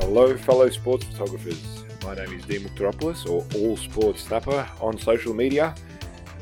Hello, 0.00 0.36
fellow 0.36 0.68
sports 0.68 1.04
photographers. 1.04 1.82
My 2.04 2.14
name 2.14 2.38
is 2.38 2.44
Dean 2.44 2.60
Mouhtaropoulos, 2.60 3.26
or 3.30 3.46
All 3.58 3.78
Sports 3.78 4.24
Snapper 4.24 4.68
on 4.78 4.98
social 4.98 5.32
media. 5.32 5.74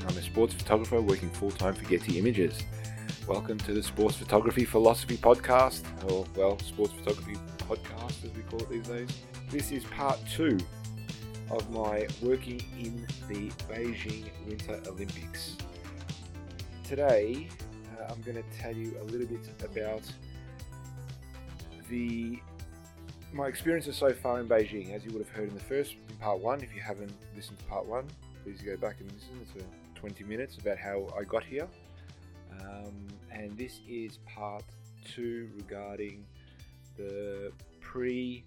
I'm 0.00 0.18
a 0.18 0.22
sports 0.22 0.54
photographer 0.54 1.00
working 1.00 1.30
full 1.30 1.52
time 1.52 1.72
for 1.72 1.84
Getty 1.84 2.18
Images. 2.18 2.60
Welcome 3.28 3.58
to 3.58 3.72
the 3.72 3.82
Sports 3.82 4.16
Photography 4.16 4.64
Philosophy 4.64 5.16
Podcast, 5.16 5.84
or, 6.10 6.26
well, 6.34 6.58
Sports 6.58 6.94
Photography 6.94 7.36
Podcast 7.58 8.24
as 8.24 8.34
we 8.34 8.42
call 8.42 8.58
it 8.58 8.70
these 8.70 8.88
days. 8.88 9.08
This 9.50 9.70
is 9.70 9.84
part 9.84 10.18
two 10.28 10.58
of 11.52 11.70
my 11.70 12.08
working 12.22 12.60
in 12.76 13.06
the 13.28 13.50
Beijing 13.72 14.30
Winter 14.48 14.80
Olympics. 14.88 15.56
Today, 16.82 17.48
uh, 18.00 18.12
I'm 18.12 18.20
going 18.22 18.36
to 18.36 18.58
tell 18.58 18.74
you 18.74 18.96
a 19.00 19.04
little 19.04 19.28
bit 19.28 19.48
about 19.62 20.02
the 21.88 22.40
my 23.34 23.48
experiences 23.48 23.96
so 23.96 24.12
far 24.12 24.38
in 24.38 24.46
Beijing, 24.48 24.94
as 24.94 25.04
you 25.04 25.10
would 25.10 25.18
have 25.18 25.28
heard 25.28 25.48
in 25.48 25.54
the 25.54 25.60
first 25.60 25.96
in 26.08 26.16
part 26.16 26.38
one. 26.38 26.60
If 26.62 26.72
you 26.72 26.80
haven't 26.80 27.12
listened 27.34 27.58
to 27.58 27.64
part 27.64 27.84
one, 27.84 28.06
please 28.44 28.62
go 28.62 28.76
back 28.76 29.00
and 29.00 29.10
listen. 29.12 29.30
It's 29.42 29.50
a 29.60 29.98
20 29.98 30.22
minutes 30.22 30.56
about 30.56 30.78
how 30.78 31.08
I 31.18 31.24
got 31.24 31.42
here. 31.42 31.66
Um, 32.60 33.08
and 33.32 33.58
this 33.58 33.80
is 33.88 34.18
part 34.32 34.62
two 35.04 35.50
regarding 35.56 36.24
the 36.96 37.50
pre-games 37.80 38.44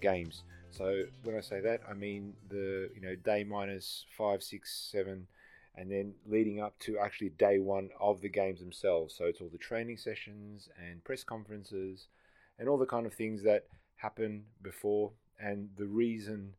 games. 0.00 0.44
So 0.70 1.02
when 1.24 1.36
I 1.36 1.40
say 1.40 1.60
that, 1.60 1.80
I 1.90 1.94
mean 1.94 2.34
the 2.48 2.88
you 2.94 3.00
know 3.00 3.16
day 3.16 3.42
minus 3.42 4.04
five, 4.16 4.44
six, 4.44 4.88
seven, 4.92 5.26
and 5.74 5.90
then 5.90 6.14
leading 6.24 6.60
up 6.60 6.78
to 6.80 7.00
actually 7.00 7.30
day 7.30 7.58
one 7.58 7.90
of 8.00 8.20
the 8.20 8.28
games 8.28 8.60
themselves. 8.60 9.16
So 9.16 9.24
it's 9.24 9.40
all 9.40 9.48
the 9.50 9.58
training 9.58 9.96
sessions 9.96 10.68
and 10.80 11.02
press 11.02 11.24
conferences 11.24 12.06
and 12.60 12.68
all 12.68 12.76
the 12.76 12.86
kind 12.86 13.06
of 13.06 13.14
things 13.14 13.42
that 13.42 13.64
happen 13.96 14.44
before. 14.62 15.10
And 15.40 15.70
the 15.78 15.86
reason 15.86 16.54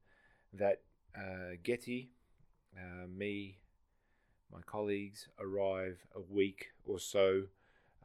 that 0.53 0.81
uh, 1.15 1.55
Getty, 1.63 2.09
uh, 2.75 3.05
me, 3.07 3.59
my 4.51 4.61
colleagues 4.65 5.27
arrive 5.39 5.99
a 6.15 6.19
week 6.19 6.71
or 6.85 6.99
so, 6.99 7.43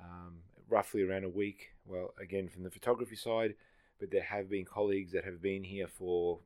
um, 0.00 0.36
roughly 0.68 1.02
around 1.02 1.24
a 1.24 1.28
week. 1.30 1.70
Well, 1.86 2.12
again, 2.20 2.48
from 2.48 2.62
the 2.62 2.70
photography 2.70 3.16
side, 3.16 3.54
but 3.98 4.10
there 4.10 4.22
have 4.22 4.50
been 4.50 4.66
colleagues 4.66 5.12
that 5.12 5.24
have 5.24 5.40
been 5.40 5.64
here 5.64 5.88
for 5.88 6.40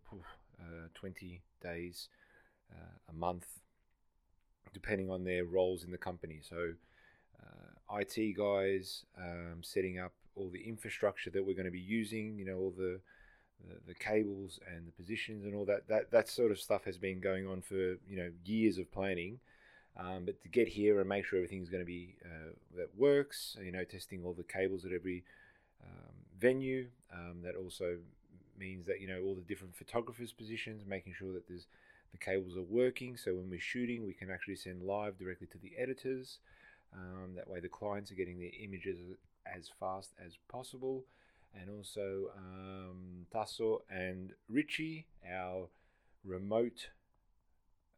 uh, 0.61 0.87
20 0.95 1.43
days, 1.61 2.09
uh, 2.71 2.99
a 3.09 3.13
month, 3.13 3.47
depending 4.73 5.11
on 5.11 5.25
their 5.25 5.45
roles 5.45 5.83
in 5.83 5.91
the 5.91 5.99
company. 5.99 6.41
So, 6.49 6.75
uh, 7.43 7.99
IT 7.99 8.37
guys 8.37 9.05
um, 9.19 9.63
setting 9.63 9.99
up 9.99 10.13
all 10.37 10.49
the 10.49 10.63
infrastructure 10.63 11.31
that 11.31 11.45
we're 11.45 11.55
going 11.55 11.65
to 11.65 11.71
be 11.71 11.79
using, 11.79 12.39
you 12.39 12.45
know, 12.45 12.57
all 12.57 12.75
the, 12.77 13.01
the, 13.67 13.75
the 13.89 13.95
cables 13.95 14.61
and 14.67 14.87
the 14.87 14.93
positions 14.93 15.45
and 15.45 15.55
all 15.55 15.65
that. 15.67 15.89
That 15.89 16.11
that 16.11 16.29
sort 16.29 16.51
of 16.51 16.59
stuff 16.59 16.85
has 16.85 16.99
been 16.99 17.21
going 17.21 17.47
on 17.47 17.63
for 17.63 17.75
you 18.09 18.17
know 18.17 18.31
years 18.45 18.79
of 18.79 18.91
planning. 18.93 19.41
Um, 19.97 20.25
but 20.25 20.41
to 20.43 20.49
get 20.49 20.69
here 20.69 21.01
and 21.01 21.09
make 21.09 21.25
sure 21.25 21.39
everything's 21.39 21.69
going 21.69 21.83
to 21.83 21.87
be 21.87 22.15
uh, 22.25 22.53
that 22.77 22.91
works, 22.97 23.57
you 23.63 23.73
know, 23.73 23.85
testing 23.85 24.25
all 24.25 24.33
the 24.33 24.45
cables 24.45 24.85
at 24.85 24.93
every 24.93 25.25
um, 25.83 26.15
venue. 26.39 26.87
Um, 27.13 27.43
that 27.43 27.57
also 27.57 27.97
means 28.59 28.87
that 28.87 29.01
you 29.01 29.09
know 29.09 29.21
all 29.25 29.35
the 29.35 29.43
different 29.43 29.77
photographers' 29.77 30.33
positions, 30.33 30.85
making 30.87 31.15
sure 31.15 31.33
that 31.33 31.49
there's 31.49 31.67
the 32.13 32.19
cables 32.19 32.57
are 32.57 32.63
working. 32.63 33.17
So 33.17 33.35
when 33.35 33.51
we're 33.51 33.61
shooting, 33.61 34.07
we 34.07 34.15
can 34.15 34.31
actually 34.31 34.57
send 34.57 34.83
live 34.83 35.19
directly 35.19 35.47
to 35.49 35.59
the 35.59 35.73
editors. 35.79 36.39
Um, 36.93 37.35
that 37.37 37.49
way, 37.49 37.61
the 37.61 37.69
clients 37.69 38.11
are 38.11 38.17
getting 38.17 38.39
their 38.39 38.51
images 38.61 38.99
as 39.47 39.71
fast 39.79 40.11
as 40.25 40.33
possible. 40.49 41.05
And 41.55 41.69
also, 41.69 42.31
um, 42.37 43.27
Tasso 43.33 43.83
and 43.91 44.33
Richie, 44.49 45.07
our 45.29 45.69
remote 46.25 46.91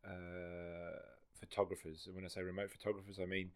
uh, 0.06 0.98
photographers. 1.38 2.04
And 2.06 2.14
when 2.14 2.24
I 2.24 2.28
say 2.28 2.42
remote 2.42 2.70
photographers, 2.70 3.18
I 3.20 3.26
mean 3.26 3.50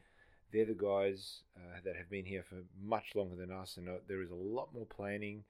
they're 0.53 0.67
the 0.67 0.75
guys 0.75 1.41
uh, 1.57 1.81
that 1.85 1.97
have 1.97 2.11
been 2.11 2.25
here 2.25 2.45
for 2.49 2.57
much 2.81 3.15
longer 3.15 3.37
than 3.37 3.51
us, 3.51 3.77
and 3.77 3.89
uh, 3.89 3.93
there 4.09 4.23
is 4.23 4.31
a 4.31 4.35
lot 4.35 4.69
more 4.75 4.87
planning. 4.87 5.45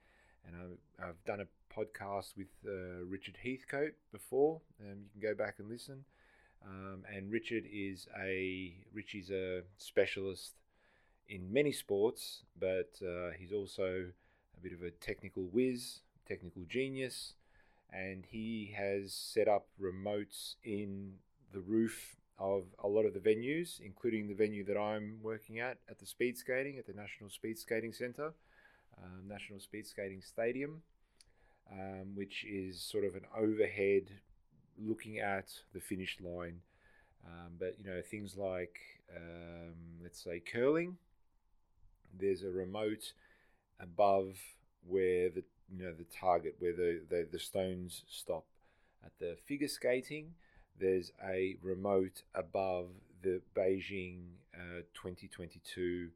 And 0.45 0.55
I've, 0.55 1.09
I've 1.09 1.25
done 1.25 1.41
a 1.41 1.77
podcast 1.77 2.37
with 2.37 2.47
uh, 2.65 3.03
Richard 3.05 3.37
Heathcote 3.43 3.95
before. 4.11 4.61
Um, 4.79 4.99
you 5.13 5.21
can 5.21 5.29
go 5.29 5.35
back 5.35 5.55
and 5.59 5.69
listen. 5.69 6.05
Um, 6.65 7.03
and 7.13 7.31
Richard 7.31 7.65
is 7.71 8.07
a 8.19 8.73
Richie's 8.93 9.29
a 9.29 9.61
specialist 9.77 10.53
in 11.29 11.51
many 11.51 11.71
sports, 11.71 12.43
but 12.59 12.89
uh, 13.01 13.31
he's 13.37 13.51
also 13.51 14.05
a 14.57 14.61
bit 14.61 14.73
of 14.73 14.81
a 14.83 14.91
technical 14.91 15.43
whiz, 15.43 15.99
technical 16.27 16.63
genius, 16.67 17.33
and 17.91 18.25
he 18.29 18.73
has 18.75 19.13
set 19.13 19.47
up 19.47 19.67
remotes 19.81 20.55
in 20.63 21.13
the 21.53 21.59
roof 21.59 22.17
of 22.39 22.65
a 22.83 22.87
lot 22.87 23.05
of 23.05 23.13
the 23.13 23.19
venues, 23.19 23.79
including 23.79 24.27
the 24.27 24.33
venue 24.33 24.63
that 24.65 24.77
I'm 24.77 25.19
working 25.21 25.59
at 25.59 25.77
at 25.89 25.99
the 25.99 26.05
speed 26.05 26.37
skating 26.37 26.77
at 26.77 26.85
the 26.85 26.93
National 26.93 27.29
Speed 27.29 27.57
Skating 27.57 27.93
Centre, 27.93 28.33
um, 29.01 29.27
National 29.27 29.59
Speed 29.59 29.87
Skating 29.87 30.21
Stadium, 30.21 30.81
um, 31.71 32.15
which 32.15 32.45
is 32.45 32.81
sort 32.81 33.03
of 33.05 33.15
an 33.15 33.25
overhead 33.35 34.09
looking 34.77 35.19
at 35.19 35.51
the 35.73 35.79
finish 35.79 36.17
line. 36.21 36.61
Um, 37.25 37.53
but 37.59 37.75
you 37.79 37.85
know 37.85 38.01
things 38.01 38.37
like 38.37 38.79
um, 39.15 39.73
let's 40.01 40.23
say 40.23 40.39
curling 40.39 40.97
there's 42.17 42.43
a 42.43 42.49
remote 42.49 43.13
above 43.79 44.37
where 44.85 45.29
the 45.29 45.43
you 45.69 45.83
know 45.83 45.91
the 45.91 46.05
target 46.05 46.55
where 46.59 46.73
the, 46.73 47.01
the, 47.09 47.27
the 47.31 47.39
stones 47.39 48.03
stop. 48.09 48.45
At 49.05 49.11
the 49.19 49.37
figure 49.45 49.67
skating, 49.67 50.33
there's 50.79 51.11
a 51.23 51.55
remote 51.61 52.23
above 52.35 52.87
the 53.21 53.41
Beijing 53.55 54.21
uh, 54.55 54.81
2022 54.93 56.09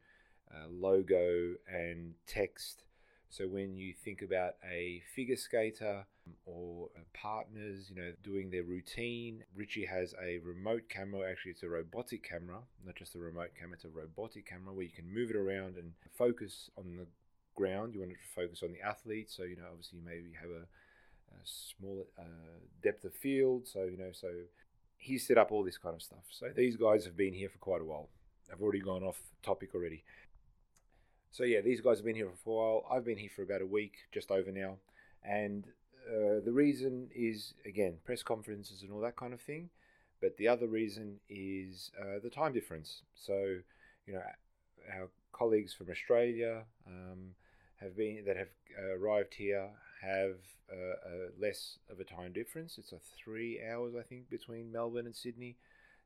uh, 0.53 0.67
logo 0.69 1.53
and 1.67 2.13
text. 2.27 2.83
So 3.31 3.45
when 3.47 3.77
you 3.77 3.93
think 3.93 4.21
about 4.21 4.55
a 4.69 5.01
figure 5.15 5.37
skater 5.37 6.05
or 6.45 6.89
partners, 7.13 7.89
you 7.89 7.95
know, 7.95 8.11
doing 8.21 8.49
their 8.49 8.63
routine, 8.63 9.45
Richie 9.55 9.85
has 9.85 10.13
a 10.21 10.39
remote 10.39 10.89
camera. 10.89 11.31
Actually, 11.31 11.51
it's 11.51 11.63
a 11.63 11.69
robotic 11.69 12.27
camera, 12.27 12.59
not 12.85 12.95
just 12.95 13.15
a 13.15 13.19
remote 13.19 13.51
camera. 13.57 13.75
It's 13.75 13.85
a 13.85 13.89
robotic 13.89 14.45
camera 14.45 14.73
where 14.73 14.83
you 14.83 14.91
can 14.91 15.11
move 15.11 15.29
it 15.29 15.37
around 15.37 15.77
and 15.77 15.93
focus 16.17 16.69
on 16.77 16.97
the 16.97 17.07
ground. 17.55 17.93
You 17.93 18.01
want 18.01 18.11
it 18.11 18.15
to 18.15 18.41
focus 18.41 18.63
on 18.63 18.73
the 18.73 18.81
athlete. 18.81 19.31
So 19.31 19.43
you 19.43 19.55
know, 19.55 19.67
obviously, 19.71 19.99
you 19.99 20.05
maybe 20.05 20.33
have 20.39 20.49
a, 20.49 20.63
a 21.33 21.39
small 21.45 22.07
uh, 22.19 22.59
depth 22.83 23.05
of 23.05 23.13
field. 23.13 23.65
So 23.65 23.85
you 23.85 23.97
know, 23.97 24.11
so 24.11 24.27
he 24.97 25.17
set 25.17 25.37
up 25.37 25.53
all 25.53 25.63
this 25.63 25.77
kind 25.77 25.95
of 25.95 26.01
stuff. 26.01 26.25
So 26.29 26.49
these 26.53 26.75
guys 26.75 27.05
have 27.05 27.15
been 27.15 27.33
here 27.33 27.47
for 27.47 27.59
quite 27.59 27.79
a 27.79 27.85
while. 27.85 28.09
I've 28.51 28.61
already 28.61 28.81
gone 28.81 29.03
off 29.03 29.21
topic 29.41 29.73
already. 29.73 30.03
So 31.31 31.43
yeah, 31.43 31.61
these 31.61 31.79
guys 31.79 31.97
have 31.97 32.05
been 32.05 32.15
here 32.15 32.29
for 32.43 32.49
a 32.49 32.79
while. 32.81 32.85
I've 32.91 33.05
been 33.05 33.17
here 33.17 33.29
for 33.33 33.43
about 33.43 33.61
a 33.61 33.65
week, 33.65 33.93
just 34.11 34.31
over 34.31 34.51
now, 34.51 34.75
and 35.23 35.65
uh, 36.07 36.41
the 36.43 36.51
reason 36.51 37.09
is 37.15 37.53
again 37.65 37.95
press 38.03 38.21
conferences 38.21 38.81
and 38.81 38.91
all 38.91 38.99
that 39.01 39.15
kind 39.15 39.33
of 39.33 39.41
thing. 39.41 39.69
But 40.19 40.37
the 40.37 40.49
other 40.49 40.67
reason 40.67 41.19
is 41.29 41.91
uh, 41.99 42.19
the 42.21 42.29
time 42.29 42.53
difference. 42.53 43.03
So 43.15 43.59
you 44.05 44.13
know, 44.13 44.21
our 44.93 45.09
colleagues 45.31 45.73
from 45.73 45.89
Australia 45.89 46.63
um, 46.85 47.31
have 47.79 47.95
been 47.95 48.25
that 48.25 48.35
have 48.35 48.49
uh, 48.77 48.97
arrived 48.97 49.33
here 49.33 49.69
have 50.01 50.35
uh, 50.71 51.29
less 51.39 51.77
of 51.89 51.99
a 51.99 52.03
time 52.03 52.33
difference. 52.33 52.77
It's 52.77 52.91
a 52.91 52.99
three 53.23 53.61
hours, 53.71 53.93
I 53.97 54.03
think, 54.03 54.29
between 54.29 54.71
Melbourne 54.71 55.05
and 55.05 55.15
Sydney 55.15 55.55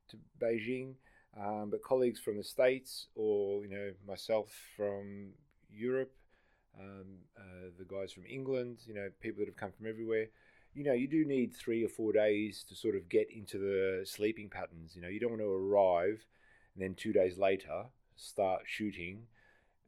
to 0.08 0.18
Beijing. 0.40 0.94
Um, 1.38 1.68
but 1.70 1.82
colleagues 1.82 2.18
from 2.20 2.36
the 2.38 2.44
States 2.44 3.08
or, 3.14 3.62
you 3.62 3.70
know, 3.70 3.92
myself 4.06 4.50
from 4.76 5.32
Europe, 5.70 6.14
um, 6.78 7.18
uh, 7.36 7.70
the 7.78 7.84
guys 7.84 8.12
from 8.12 8.24
England, 8.26 8.78
you 8.86 8.94
know, 8.94 9.08
people 9.20 9.40
that 9.40 9.48
have 9.48 9.56
come 9.56 9.72
from 9.76 9.86
everywhere, 9.86 10.28
you 10.74 10.84
know, 10.84 10.92
you 10.92 11.08
do 11.08 11.24
need 11.24 11.54
three 11.54 11.84
or 11.84 11.88
four 11.88 12.12
days 12.12 12.64
to 12.68 12.74
sort 12.74 12.94
of 12.94 13.08
get 13.08 13.28
into 13.30 13.58
the 13.58 14.06
sleeping 14.06 14.48
patterns. 14.48 14.94
You 14.94 15.02
know, 15.02 15.08
you 15.08 15.20
don't 15.20 15.30
want 15.30 15.42
to 15.42 15.50
arrive 15.50 16.24
and 16.74 16.82
then 16.82 16.94
two 16.94 17.12
days 17.12 17.38
later 17.38 17.84
start 18.16 18.62
shooting. 18.66 19.22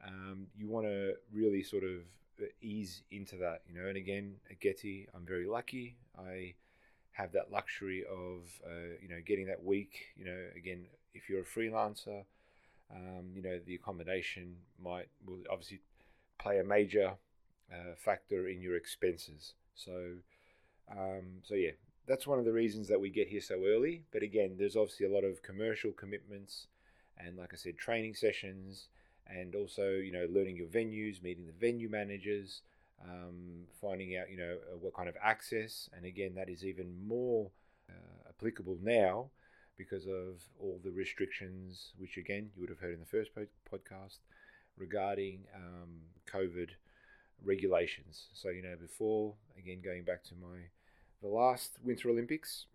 Um, 0.07 0.47
you 0.57 0.69
want 0.69 0.87
to 0.87 1.15
really 1.33 1.63
sort 1.63 1.85
of 1.85 2.01
uh, 2.41 2.47
ease 2.61 3.03
into 3.11 3.37
that, 3.37 3.63
you 3.67 3.79
know. 3.79 3.89
And 3.89 3.97
again, 3.97 4.37
at 4.51 4.61
Getty, 4.61 5.09
I'm 5.15 5.27
very 5.27 5.47
lucky. 5.47 5.97
I 6.19 6.55
have 7.13 7.33
that 7.33 7.51
luxury 7.51 8.05
of, 8.09 8.49
uh, 8.65 8.97
you 9.03 9.09
know, 9.09 9.21
getting 9.27 9.47
that 9.47 9.63
week. 9.63 10.07
You 10.17 10.25
know, 10.27 10.45
again, 10.57 10.87
if 11.15 11.29
you're 11.29 11.41
a 11.41 11.45
freelancer, 11.45 12.25
um, 12.95 13.27
you 13.35 13.43
know 13.43 13.59
the 13.67 13.75
accommodation 13.75 14.57
might 14.83 15.09
will 15.27 15.43
obviously 15.51 15.81
play 16.39 16.59
a 16.59 16.65
major 16.65 17.15
uh, 17.73 17.95
factor 17.97 18.49
in 18.49 18.63
your 18.63 18.77
expenses. 18.77 19.55
So, 19.75 20.15
um, 20.91 21.43
so 21.43 21.55
yeah, 21.55 21.73
that's 22.07 22.27
one 22.27 22.39
of 22.39 22.45
the 22.45 22.53
reasons 22.53 22.89
that 22.89 23.01
we 23.01 23.11
get 23.11 23.29
here 23.29 23.41
so 23.41 23.63
early. 23.67 24.05
But 24.13 24.23
again, 24.23 24.57
there's 24.59 24.77
obviously 24.77 25.07
a 25.07 25.13
lot 25.13 25.25
of 25.25 25.43
commercial 25.43 25.93
commitments, 25.93 26.67
and 27.19 27.37
like 27.37 27.53
I 27.53 27.57
said, 27.57 27.77
training 27.77 28.15
sessions, 28.15 28.89
and 29.27 29.55
also 29.55 29.91
you 29.91 30.13
know 30.13 30.27
learning 30.31 30.57
your 30.57 30.69
venues, 30.69 31.23
meeting 31.23 31.47
the 31.47 31.53
venue 31.53 31.89
managers, 31.89 32.63
um, 33.05 33.67
finding 33.81 34.17
out, 34.17 34.31
you 34.31 34.37
know, 34.37 34.57
uh, 34.73 34.77
what 34.79 34.95
kind 34.95 35.09
of 35.09 35.17
access. 35.23 35.89
And 35.97 36.05
again, 36.05 36.35
that 36.35 36.49
is 36.49 36.65
even 36.65 37.07
more 37.07 37.51
uh, 37.89 38.29
applicable 38.29 38.79
now 38.83 39.31
because 39.79 40.07
of 40.07 40.43
all 40.61 40.81
the 40.83 40.91
restrictions, 40.91 41.93
which 41.97 42.17
again, 42.19 42.51
you 42.55 42.61
would 42.61 42.71
have 42.71 42.81
heard 42.81 42.95
in 42.95 43.01
the 43.01 43.07
first 43.07 43.31
podcast 43.73 44.19
regarding 44.77 45.45
um, 45.55 46.01
COVID 46.31 46.71
regulations. 47.45 48.27
So, 48.35 48.49
you 48.49 48.63
know, 48.63 48.77
before, 48.79 49.35
again, 49.57 49.81
going 49.83 50.05
back 50.05 50.25
to 50.25 50.35
my 50.35 50.69
the 51.23 51.29
last 51.29 51.79
Winter 51.83 52.11
Olympics, 52.11 52.67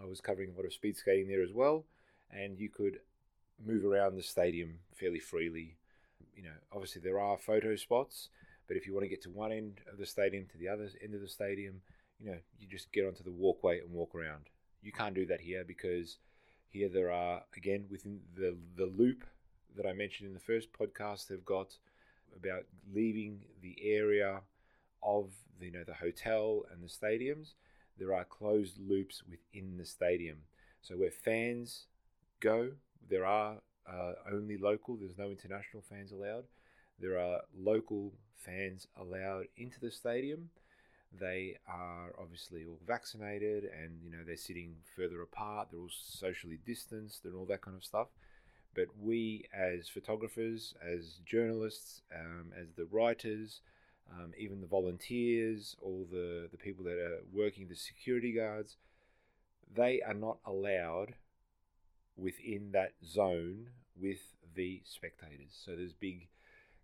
I 0.00 0.06
was 0.06 0.20
covering 0.20 0.50
a 0.50 0.56
lot 0.56 0.66
of 0.66 0.72
speed 0.72 0.96
skating 0.96 1.28
there 1.28 1.42
as 1.42 1.52
well, 1.52 1.84
and 2.30 2.58
you 2.58 2.68
could 2.68 2.98
move 3.64 3.84
around 3.84 4.16
the 4.16 4.22
stadium 4.22 4.80
fairly 4.94 5.18
freely. 5.18 5.76
You 6.34 6.44
know, 6.44 6.56
obviously 6.72 7.00
there 7.02 7.20
are 7.20 7.38
photo 7.38 7.76
spots, 7.76 8.28
but 8.66 8.76
if 8.76 8.86
you 8.86 8.92
want 8.92 9.04
to 9.04 9.08
get 9.08 9.22
to 9.22 9.30
one 9.30 9.52
end 9.52 9.80
of 9.90 9.98
the 9.98 10.06
stadium 10.06 10.46
to 10.52 10.58
the 10.58 10.68
other 10.68 10.88
end 11.02 11.14
of 11.14 11.20
the 11.20 11.28
stadium, 11.28 11.80
you 12.20 12.30
know, 12.30 12.38
you 12.58 12.66
just 12.66 12.92
get 12.92 13.06
onto 13.06 13.24
the 13.24 13.30
walkway 13.30 13.80
and 13.80 13.90
walk 13.90 14.14
around. 14.14 14.48
You 14.82 14.92
can't 14.92 15.14
do 15.14 15.26
that 15.26 15.40
here 15.40 15.64
because 15.66 16.18
here 16.68 16.88
there 16.88 17.10
are 17.10 17.42
again 17.56 17.86
within 17.90 18.20
the 18.36 18.56
the 18.76 18.86
loop 18.86 19.24
that 19.76 19.86
I 19.86 19.92
mentioned 19.92 20.28
in 20.28 20.34
the 20.34 20.40
first 20.40 20.68
podcast. 20.72 21.28
They've 21.28 21.44
got 21.44 21.74
about 22.36 22.64
leaving 22.92 23.40
the 23.62 23.76
area 23.82 24.40
of 25.02 25.30
you 25.60 25.70
know 25.70 25.84
the 25.84 25.94
hotel 25.94 26.62
and 26.72 26.82
the 26.82 26.88
stadiums. 26.88 27.52
There 27.98 28.14
are 28.14 28.24
closed 28.24 28.78
loops 28.78 29.22
within 29.28 29.76
the 29.76 29.84
stadium. 29.84 30.38
So 30.82 30.94
where 30.96 31.10
fans 31.10 31.86
go, 32.40 32.70
there 33.10 33.26
are 33.26 33.56
uh, 33.90 34.12
only 34.30 34.56
local. 34.56 34.96
There's 34.96 35.18
no 35.18 35.30
international 35.30 35.82
fans 35.88 36.12
allowed. 36.12 36.44
There 37.00 37.18
are 37.18 37.40
local 37.56 38.12
fans 38.36 38.86
allowed 38.96 39.46
into 39.56 39.80
the 39.80 39.90
stadium. 39.90 40.50
They 41.12 41.56
are 41.66 42.12
obviously 42.20 42.64
all 42.66 42.78
vaccinated, 42.86 43.64
and 43.64 44.00
you 44.02 44.10
know 44.10 44.24
they're 44.26 44.36
sitting 44.36 44.76
further 44.96 45.22
apart. 45.22 45.68
They're 45.70 45.80
all 45.80 45.88
socially 45.90 46.58
distanced, 46.66 47.24
and 47.24 47.34
all 47.34 47.46
that 47.46 47.62
kind 47.62 47.76
of 47.76 47.84
stuff. 47.84 48.08
But 48.74 48.88
we, 49.00 49.44
as 49.52 49.88
photographers, 49.88 50.74
as 50.82 51.20
journalists, 51.24 52.02
um, 52.14 52.52
as 52.56 52.68
the 52.76 52.84
writers, 52.84 53.60
um, 54.12 54.32
even 54.38 54.60
the 54.60 54.66
volunteers, 54.66 55.76
all 55.82 56.06
the, 56.10 56.48
the 56.50 56.58
people 56.58 56.84
that 56.84 56.98
are 56.98 57.20
working, 57.32 57.68
the 57.68 57.74
security 57.74 58.32
guards, 58.32 58.76
they 59.74 60.00
are 60.02 60.14
not 60.14 60.38
allowed 60.46 61.14
within 62.16 62.70
that 62.72 62.92
zone 63.04 63.68
with 64.00 64.34
the 64.54 64.82
spectators. 64.84 65.60
So 65.64 65.74
there's 65.76 65.92
big 65.92 66.28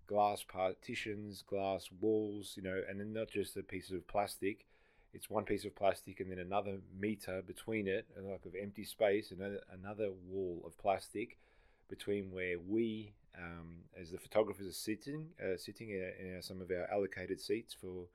glass 0.07 0.45
partitions, 0.47 1.43
glass 1.43 1.89
walls, 2.01 2.55
you 2.57 2.63
know, 2.63 2.83
and 2.89 3.01
then 3.01 3.13
not 3.13 3.29
just 3.29 3.57
a 3.57 3.63
piece 3.63 3.91
of 3.91 4.07
plastic. 4.07 4.67
It's 5.13 5.31
one 5.31 5.45
piece 5.45 5.65
of 5.65 5.77
plastic 5.77 6.21
and 6.21 6.31
then 6.31 6.39
another 6.39 6.79
meter 6.99 7.43
between 7.47 7.87
it, 7.87 8.07
like 8.17 8.45
of 8.45 8.55
empty 8.61 8.85
space, 8.85 9.31
and 9.31 9.59
another 9.73 10.11
wall 10.29 10.63
of 10.67 10.77
plastic 10.79 11.39
between 11.89 12.33
where 12.33 12.57
we, 12.59 13.13
um, 13.39 13.77
as 14.01 14.11
the 14.11 14.19
photographers, 14.19 14.67
are 14.67 14.73
sitting, 14.73 15.29
uh, 15.41 15.57
sitting 15.57 15.91
in, 15.91 16.11
in, 16.19 16.43
some 16.43 16.61
of 16.61 16.71
our 16.71 16.89
allocated 16.93 17.41
seats 17.41 17.75
for 17.75 18.07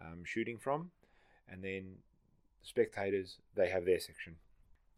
um, 0.00 0.24
shooting 0.24 0.56
from, 0.58 0.90
and 1.48 1.62
then 1.62 1.96
spectators 2.62 3.36
they 3.54 3.68
have 3.68 3.84
their 3.84 4.00
section. 4.00 4.36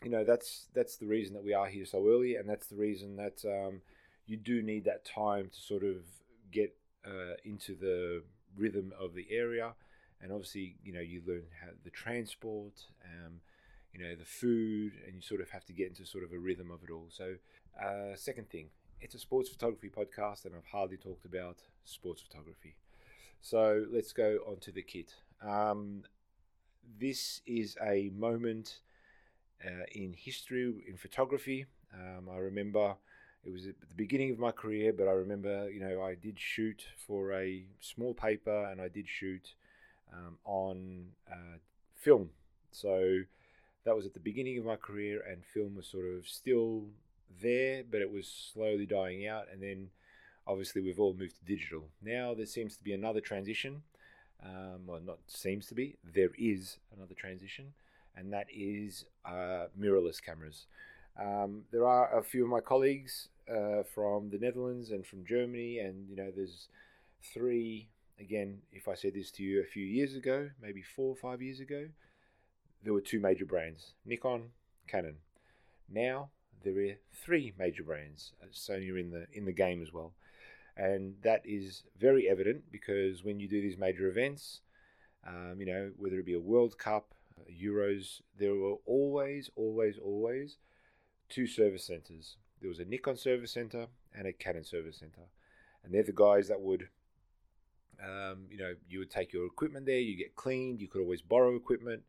You 0.04 0.10
know 0.10 0.24
that's 0.24 0.66
that's 0.74 0.96
the 0.96 1.06
reason 1.06 1.34
that 1.34 1.44
we 1.44 1.54
are 1.54 1.68
here 1.68 1.86
so 1.86 2.06
early, 2.06 2.36
and 2.36 2.48
that's 2.48 2.66
the 2.66 2.76
reason 2.76 3.16
that 3.16 3.44
um, 3.44 3.80
you 4.26 4.36
do 4.36 4.62
need 4.62 4.84
that 4.84 5.04
time 5.04 5.50
to 5.52 5.60
sort 5.60 5.84
of 5.84 5.96
get 6.52 6.76
uh, 7.06 7.34
into 7.44 7.74
the 7.74 8.22
rhythm 8.56 8.92
of 9.00 9.14
the 9.14 9.26
area, 9.30 9.74
and 10.20 10.32
obviously 10.32 10.76
you 10.84 10.92
know 10.92 11.00
you 11.00 11.22
learn 11.26 11.44
how 11.60 11.68
the 11.84 11.90
transport. 11.90 12.86
Um, 13.04 13.40
you 13.94 14.02
know 14.02 14.14
the 14.14 14.24
food 14.24 14.92
and 15.06 15.14
you 15.14 15.20
sort 15.20 15.42
of 15.42 15.50
have 15.50 15.66
to 15.66 15.72
get 15.74 15.86
into 15.88 16.06
sort 16.06 16.24
of 16.24 16.32
a 16.32 16.38
rhythm 16.38 16.70
of 16.70 16.82
it 16.82 16.90
all 16.90 17.08
so 17.10 17.34
uh, 17.80 18.14
second 18.14 18.50
thing, 18.50 18.68
it's 19.00 19.14
a 19.14 19.18
sports 19.18 19.48
photography 19.48 19.88
podcast, 19.88 20.44
and 20.44 20.54
I've 20.54 20.66
hardly 20.70 20.96
talked 20.96 21.24
about 21.24 21.58
sports 21.84 22.22
photography. 22.22 22.76
So 23.40 23.86
let's 23.90 24.12
go 24.12 24.38
on 24.46 24.58
to 24.60 24.72
the 24.72 24.82
kit. 24.82 25.14
Um, 25.42 26.04
this 26.98 27.40
is 27.46 27.76
a 27.82 28.10
moment 28.14 28.80
uh, 29.64 29.84
in 29.92 30.14
history 30.14 30.72
in 30.88 30.96
photography. 30.96 31.66
Um, 31.94 32.28
I 32.30 32.38
remember 32.38 32.96
it 33.44 33.52
was 33.52 33.66
at 33.66 33.80
the 33.80 33.94
beginning 33.96 34.30
of 34.30 34.38
my 34.38 34.52
career, 34.52 34.92
but 34.92 35.08
I 35.08 35.12
remember, 35.12 35.68
you 35.70 35.80
know, 35.80 36.02
I 36.02 36.14
did 36.14 36.38
shoot 36.38 36.84
for 37.06 37.32
a 37.32 37.64
small 37.80 38.14
paper 38.14 38.68
and 38.70 38.80
I 38.80 38.88
did 38.88 39.08
shoot 39.08 39.54
um, 40.12 40.38
on 40.44 41.06
uh, 41.30 41.58
film. 41.96 42.30
So 42.70 43.20
that 43.84 43.96
was 43.96 44.06
at 44.06 44.14
the 44.14 44.20
beginning 44.20 44.58
of 44.58 44.64
my 44.64 44.76
career, 44.76 45.24
and 45.28 45.42
film 45.44 45.74
was 45.74 45.86
sort 45.86 46.06
of 46.06 46.28
still 46.28 46.84
there, 47.40 47.82
but 47.90 48.00
it 48.00 48.12
was 48.12 48.28
slowly 48.52 48.86
dying 48.86 49.26
out. 49.26 49.46
And 49.52 49.60
then 49.60 49.88
obviously 50.46 50.80
we've 50.80 51.00
all 51.00 51.14
moved 51.14 51.36
to 51.38 51.44
digital. 51.44 51.84
Now 52.00 52.34
there 52.34 52.46
seems 52.46 52.76
to 52.76 52.84
be 52.84 52.92
another 52.92 53.20
transition. 53.20 53.82
Um, 54.44 54.86
well, 54.86 55.00
not 55.04 55.18
seems 55.26 55.66
to 55.66 55.74
be, 55.74 55.96
there 56.02 56.30
is 56.36 56.78
another 56.96 57.14
transition, 57.14 57.74
and 58.16 58.32
that 58.32 58.46
is 58.52 59.04
uh, 59.24 59.66
mirrorless 59.78 60.20
cameras. 60.20 60.66
Um, 61.16 61.62
there 61.70 61.86
are 61.86 62.18
a 62.18 62.24
few 62.24 62.42
of 62.42 62.50
my 62.50 62.60
colleagues 62.60 63.28
uh, 63.50 63.82
from 63.94 64.30
the 64.30 64.38
Netherlands 64.38 64.90
and 64.90 65.06
from 65.06 65.24
Germany, 65.24 65.78
and 65.78 66.08
you 66.08 66.16
know, 66.16 66.30
there's 66.34 66.68
three. 67.32 67.88
Again, 68.20 68.58
if 68.70 68.88
I 68.88 68.94
said 68.94 69.14
this 69.14 69.30
to 69.32 69.42
you 69.42 69.60
a 69.60 69.64
few 69.64 69.84
years 69.84 70.14
ago, 70.14 70.50
maybe 70.60 70.82
four 70.82 71.08
or 71.08 71.16
five 71.16 71.42
years 71.42 71.60
ago, 71.60 71.88
there 72.84 72.92
were 72.92 73.00
two 73.00 73.20
major 73.20 73.44
brands 73.44 73.94
Nikon, 74.04 74.50
Canon. 74.86 75.16
Now 75.88 76.30
there 76.64 76.74
are 76.74 76.96
three 77.12 77.52
major 77.58 77.82
brands. 77.82 78.32
Uh, 78.42 78.46
Sony 78.52 78.92
are 78.92 78.98
in 78.98 79.10
the 79.10 79.26
in 79.32 79.44
the 79.44 79.52
game 79.52 79.82
as 79.82 79.92
well, 79.92 80.12
and 80.76 81.14
that 81.22 81.42
is 81.44 81.82
very 81.98 82.28
evident 82.28 82.70
because 82.70 83.24
when 83.24 83.40
you 83.40 83.48
do 83.48 83.60
these 83.60 83.78
major 83.78 84.08
events, 84.08 84.60
um, 85.26 85.56
you 85.58 85.66
know 85.66 85.90
whether 85.96 86.18
it 86.18 86.26
be 86.26 86.34
a 86.34 86.40
World 86.40 86.78
Cup, 86.78 87.14
uh, 87.38 87.44
Euros, 87.50 88.20
there 88.38 88.54
were 88.54 88.76
always, 88.86 89.50
always, 89.56 89.98
always 89.98 90.58
two 91.28 91.46
service 91.46 91.84
centers. 91.84 92.36
There 92.62 92.70
was 92.70 92.78
a 92.78 92.86
Nikon 92.86 93.16
service 93.16 93.52
center 93.52 93.88
and 94.14 94.26
a 94.26 94.32
Canon 94.32 94.64
service 94.64 94.98
center, 94.98 95.28
and 95.84 95.92
they're 95.92 96.02
the 96.02 96.12
guys 96.12 96.48
that 96.48 96.60
would. 96.60 96.88
Um, 98.02 98.46
you 98.50 98.56
know, 98.56 98.74
you 98.88 98.98
would 98.98 99.10
take 99.10 99.32
your 99.32 99.46
equipment 99.46 99.86
there, 99.86 99.98
you 99.98 100.16
get 100.16 100.34
cleaned, 100.34 100.80
you 100.80 100.88
could 100.88 101.02
always 101.02 101.22
borrow 101.22 101.54
equipment, 101.54 102.02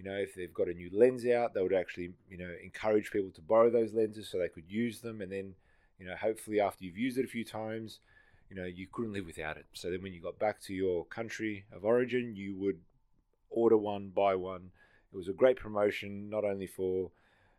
you 0.00 0.10
know, 0.10 0.16
if 0.16 0.34
they've 0.34 0.54
got 0.54 0.68
a 0.68 0.72
new 0.72 0.88
lens 0.94 1.26
out, 1.26 1.52
they 1.52 1.60
would 1.60 1.74
actually, 1.74 2.12
you 2.30 2.38
know, 2.38 2.50
encourage 2.64 3.10
people 3.10 3.30
to 3.32 3.42
borrow 3.42 3.68
those 3.68 3.92
lenses 3.92 4.30
so 4.30 4.38
they 4.38 4.48
could 4.48 4.64
use 4.66 5.00
them. 5.00 5.20
And 5.20 5.30
then, 5.30 5.54
you 5.98 6.06
know, 6.06 6.14
hopefully 6.16 6.58
after 6.58 6.86
you've 6.86 6.96
used 6.96 7.18
it 7.18 7.26
a 7.26 7.28
few 7.28 7.44
times, 7.44 8.00
you 8.48 8.56
know, 8.56 8.64
you 8.64 8.86
couldn't 8.90 9.12
live 9.12 9.26
without 9.26 9.58
it. 9.58 9.66
So 9.74 9.90
then 9.90 10.02
when 10.02 10.14
you 10.14 10.22
got 10.22 10.38
back 10.38 10.58
to 10.62 10.72
your 10.72 11.04
country 11.04 11.66
of 11.70 11.84
origin, 11.84 12.34
you 12.34 12.56
would 12.56 12.78
order 13.50 13.76
one, 13.76 14.08
buy 14.08 14.36
one. 14.36 14.70
It 15.12 15.16
was 15.18 15.28
a 15.28 15.34
great 15.34 15.58
promotion, 15.58 16.30
not 16.30 16.44
only 16.44 16.66
for 16.66 17.10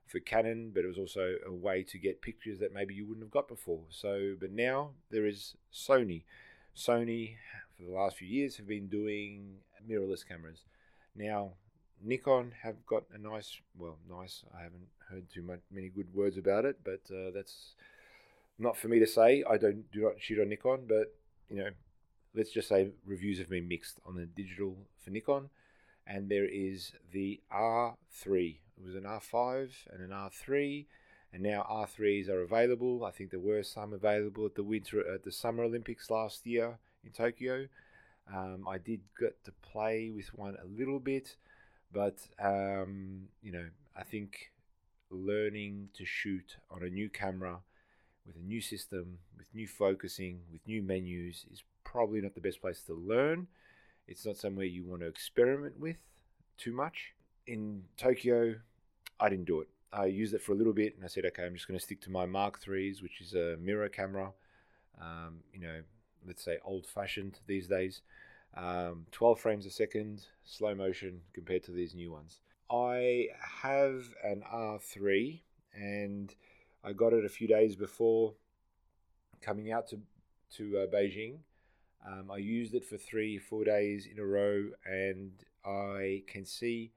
for 0.08 0.20
Canon, 0.20 0.72
but 0.74 0.84
it 0.84 0.88
was 0.88 0.98
also 0.98 1.36
a 1.46 1.52
way 1.52 1.84
to 1.84 1.98
get 1.98 2.22
pictures 2.22 2.60
that 2.60 2.74
maybe 2.74 2.94
you 2.94 3.06
wouldn't 3.06 3.26
have 3.26 3.32
got 3.32 3.48
before. 3.48 3.84
So, 3.90 4.36
but 4.40 4.52
now 4.52 4.92
there 5.10 5.26
is 5.26 5.56
Sony. 5.74 6.24
Sony, 6.76 7.36
for 7.78 7.84
the 7.84 7.92
last 7.92 8.18
few 8.18 8.28
years, 8.28 8.58
have 8.58 8.68
been 8.68 8.88
doing 8.88 9.56
mirrorless 9.90 10.28
cameras. 10.28 10.64
Now, 11.16 11.54
Nikon 12.04 12.54
have 12.64 12.86
got 12.86 13.04
a 13.14 13.18
nice, 13.18 13.60
well, 13.78 13.98
nice. 14.10 14.44
I 14.58 14.64
haven't 14.64 14.88
heard 15.10 15.30
too 15.30 15.44
much, 15.44 15.60
many 15.72 15.90
good 15.90 16.14
words 16.14 16.38
about 16.38 16.66
it, 16.66 16.80
but 16.84 17.02
uh, 17.14 17.32
that's 17.34 17.76
not 18.58 18.78
for 18.78 18.88
me 18.88 19.00
to 19.00 19.08
say. 19.08 19.44
I 19.50 19.58
don't 19.58 19.92
do 19.92 20.02
not 20.02 20.14
shoot 20.20 20.40
on 20.40 20.50
Nikon, 20.50 20.82
but 20.88 21.14
you 21.50 21.58
know, 21.58 21.70
let's 22.34 22.52
just 22.52 22.70
say 22.70 22.90
reviews 23.06 23.40
have 23.40 23.50
been 23.50 23.68
mixed 23.68 24.00
on 24.06 24.16
the 24.16 24.26
digital 24.26 24.76
for 25.04 25.12
Nikon, 25.12 25.50
and 26.12 26.30
there 26.30 26.46
is 26.46 26.92
the 27.14 27.40
R3. 27.54 28.56
It 28.78 28.86
was 28.86 28.96
an 28.96 29.04
R5 29.04 29.70
and 29.92 30.02
an 30.02 30.10
R3, 30.10 30.86
and 31.34 31.42
now 31.42 31.66
R3s 31.70 32.28
are 32.28 32.42
available. 32.42 33.06
I 33.06 33.12
think 33.12 33.32
there 33.32 33.40
were 33.40 33.64
some 33.64 33.94
available 33.94 34.46
at 34.46 34.56
the 34.56 34.64
winter 34.64 35.00
at 35.14 35.24
the 35.24 35.32
Summer 35.32 35.64
Olympics 35.64 36.10
last 36.10 36.46
year 36.46 36.80
in 37.06 37.12
Tokyo. 37.12 37.68
Um, 38.34 38.66
I 38.68 38.78
did 38.78 39.00
get 39.18 39.42
to 39.46 39.54
play 39.62 40.12
with 40.14 40.34
one 40.34 40.58
a 40.62 40.68
little 40.68 41.00
bit. 41.00 41.36
But 41.94 42.20
um, 42.40 43.28
you 43.42 43.52
know, 43.52 43.66
I 43.96 44.04
think 44.04 44.52
learning 45.10 45.90
to 45.96 46.06
shoot 46.06 46.58
on 46.70 46.84
a 46.84 46.90
new 46.90 47.10
camera 47.10 47.60
with 48.26 48.36
a 48.36 48.46
new 48.46 48.62
system, 48.62 49.20
with 49.38 49.48
new 49.54 49.68
focusing, 49.68 50.42
with 50.52 50.62
new 50.68 50.82
menus 50.82 51.46
is 51.52 51.64
probably 51.84 52.22
not 52.22 52.36
the 52.36 52.42
best 52.42 52.62
place 52.62 52.82
to 52.84 52.94
learn. 52.94 53.48
It's 54.12 54.26
not 54.26 54.36
somewhere 54.36 54.66
you 54.66 54.84
want 54.84 55.02
to 55.02 55.08
experiment 55.08 55.80
with 55.80 55.96
too 56.58 56.74
much. 56.74 57.14
In 57.48 57.84
Tokyo, 57.98 58.56
I 59.20 59.30
didn't 59.30 59.46
do 59.46 59.62
it. 59.62 59.70
I 59.94 60.06
used 60.06 60.34
it 60.34 60.42
for 60.42 60.52
a 60.52 60.56
little 60.56 60.74
bit 60.74 60.96
and 60.96 61.04
I 61.04 61.08
said, 61.08 61.26
okay, 61.26 61.46
I'm 61.46 61.54
just 61.54 61.68
going 61.68 61.80
to 61.80 61.84
stick 61.84 62.02
to 62.02 62.12
my 62.12 62.26
Mark 62.26 62.62
IIIs, 62.64 63.02
which 63.02 63.22
is 63.22 63.34
a 63.34 63.56
mirror 63.58 63.90
camera. 63.90 64.34
Um, 65.02 65.40
you 65.54 65.62
know, 65.62 65.82
let's 66.28 66.44
say 66.44 66.60
old 66.64 66.86
fashioned 66.86 67.40
these 67.48 67.68
days. 67.68 68.02
um, 68.56 69.06
12 69.12 69.40
frames 69.40 69.66
a 69.66 69.72
second, 69.72 70.26
slow 70.44 70.76
motion 70.76 71.22
compared 71.34 71.64
to 71.64 71.72
these 71.72 71.96
new 71.96 72.12
ones. 72.12 72.42
I 72.70 73.28
have 73.62 74.06
an 74.24 74.44
R3 74.54 75.42
and 75.74 76.34
I 76.84 76.94
got 76.94 77.14
it 77.14 77.26
a 77.26 77.30
few 77.30 77.48
days 77.48 77.76
before 77.76 78.34
coming 79.42 79.72
out 79.72 79.88
to, 79.90 80.00
to 80.58 80.80
uh, 80.80 80.88
Beijing. 80.88 81.38
Um, 82.06 82.32
I 82.32 82.38
used 82.38 82.74
it 82.74 82.86
for 82.86 82.98
three, 82.98 83.38
four 83.38 83.64
days 83.64 84.08
in 84.12 84.20
a 84.20 84.26
row, 84.26 84.70
and 84.86 85.32
I 85.64 86.24
can 86.28 86.46
see 86.46 86.92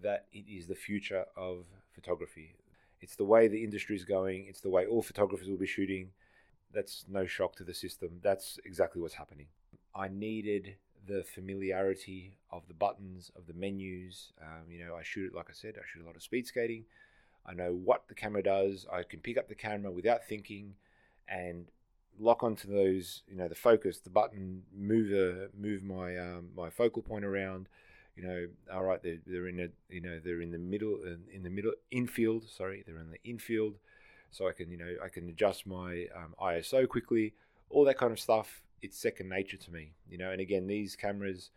that 0.00 0.26
it 0.32 0.44
is 0.48 0.66
the 0.66 0.74
future 0.74 1.26
of 1.36 1.66
photography. 1.92 2.54
It's 3.00 3.16
the 3.16 3.24
way 3.24 3.48
the 3.48 3.62
industry 3.62 3.96
is 3.96 4.04
going, 4.04 4.46
it's 4.48 4.60
the 4.60 4.70
way 4.70 4.86
all 4.86 5.02
photographers 5.02 5.48
will 5.48 5.56
be 5.56 5.66
shooting. 5.66 6.10
That's 6.72 7.04
no 7.08 7.26
shock 7.26 7.56
to 7.56 7.64
the 7.64 7.74
system. 7.74 8.20
That's 8.22 8.58
exactly 8.64 9.00
what's 9.00 9.14
happening. 9.14 9.46
I 9.94 10.08
needed 10.08 10.76
the 11.06 11.24
familiarity 11.24 12.36
of 12.50 12.66
the 12.68 12.74
buttons, 12.74 13.30
of 13.36 13.46
the 13.46 13.54
menus. 13.54 14.32
Um, 14.40 14.70
you 14.70 14.84
know, 14.84 14.94
I 14.94 15.02
shoot 15.02 15.32
it, 15.32 15.36
like 15.36 15.48
I 15.48 15.54
said, 15.54 15.74
I 15.76 15.82
shoot 15.86 16.02
a 16.02 16.06
lot 16.06 16.16
of 16.16 16.22
speed 16.22 16.46
skating. 16.46 16.84
I 17.46 17.54
know 17.54 17.72
what 17.72 18.08
the 18.08 18.14
camera 18.14 18.42
does. 18.42 18.86
I 18.92 19.02
can 19.02 19.20
pick 19.20 19.38
up 19.38 19.48
the 19.48 19.54
camera 19.54 19.90
without 19.90 20.24
thinking 20.28 20.74
and 21.28 21.66
lock 22.18 22.42
onto 22.42 22.68
those, 22.68 23.22
you 23.28 23.36
know, 23.36 23.48
the 23.48 23.54
focus, 23.54 23.98
the 23.98 24.10
button, 24.10 24.62
move 24.76 25.50
move 25.58 25.82
my 25.82 26.16
um, 26.16 26.50
my 26.56 26.70
focal 26.70 27.02
point 27.02 27.24
around. 27.24 27.68
You 28.16 28.26
know, 28.26 28.48
all 28.72 28.82
right, 28.82 29.00
they're, 29.00 29.18
they're 29.26 29.46
in 29.46 29.60
a, 29.60 29.68
you 29.94 30.00
know, 30.00 30.18
they're 30.22 30.40
in 30.40 30.50
the 30.50 30.58
middle, 30.58 30.98
in 31.32 31.44
the 31.44 31.50
middle 31.50 31.72
infield. 31.92 32.48
Sorry, 32.48 32.82
they're 32.84 32.98
in 32.98 33.10
the 33.12 33.22
infield, 33.22 33.74
so 34.32 34.48
I 34.48 34.52
can, 34.52 34.70
you 34.70 34.76
know, 34.76 34.96
I 35.04 35.08
can 35.08 35.28
adjust 35.28 35.66
my 35.66 36.06
um, 36.16 36.34
ISO 36.42 36.88
quickly, 36.88 37.34
all 37.70 37.84
that 37.84 37.96
kind 37.96 38.12
of 38.12 38.18
stuff. 38.18 38.62
It's 38.82 38.98
second 38.98 39.28
nature 39.28 39.56
to 39.56 39.72
me, 39.72 39.92
you 40.10 40.18
know. 40.18 40.30
And 40.30 40.40
again, 40.40 40.66
these 40.66 40.96
cameras, 40.96 41.50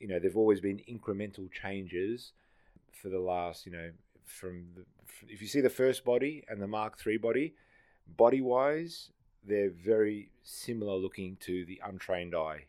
you 0.00 0.08
know, 0.08 0.18
they've 0.18 0.36
always 0.36 0.60
been 0.60 0.80
incremental 0.88 1.50
changes 1.52 2.32
for 2.90 3.08
the 3.08 3.20
last, 3.20 3.66
you 3.66 3.72
know, 3.72 3.90
from 4.24 4.64
the, 4.74 4.84
if 5.28 5.42
you 5.42 5.48
see 5.48 5.60
the 5.60 5.70
first 5.70 6.04
body 6.04 6.44
and 6.48 6.60
the 6.60 6.66
Mark 6.66 6.96
III 7.06 7.18
body, 7.18 7.54
body 8.16 8.40
wise, 8.40 9.10
they're 9.46 9.70
very 9.70 10.30
similar 10.42 10.94
looking 10.94 11.36
to 11.40 11.64
the 11.64 11.80
untrained 11.84 12.34
eye. 12.34 12.66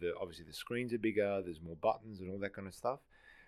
The, 0.00 0.14
obviously, 0.20 0.44
the 0.46 0.52
screens 0.52 0.92
are 0.92 0.98
bigger, 0.98 1.42
there's 1.44 1.60
more 1.60 1.76
buttons 1.76 2.20
and 2.20 2.30
all 2.30 2.38
that 2.38 2.54
kind 2.54 2.66
of 2.66 2.74
stuff, 2.74 3.00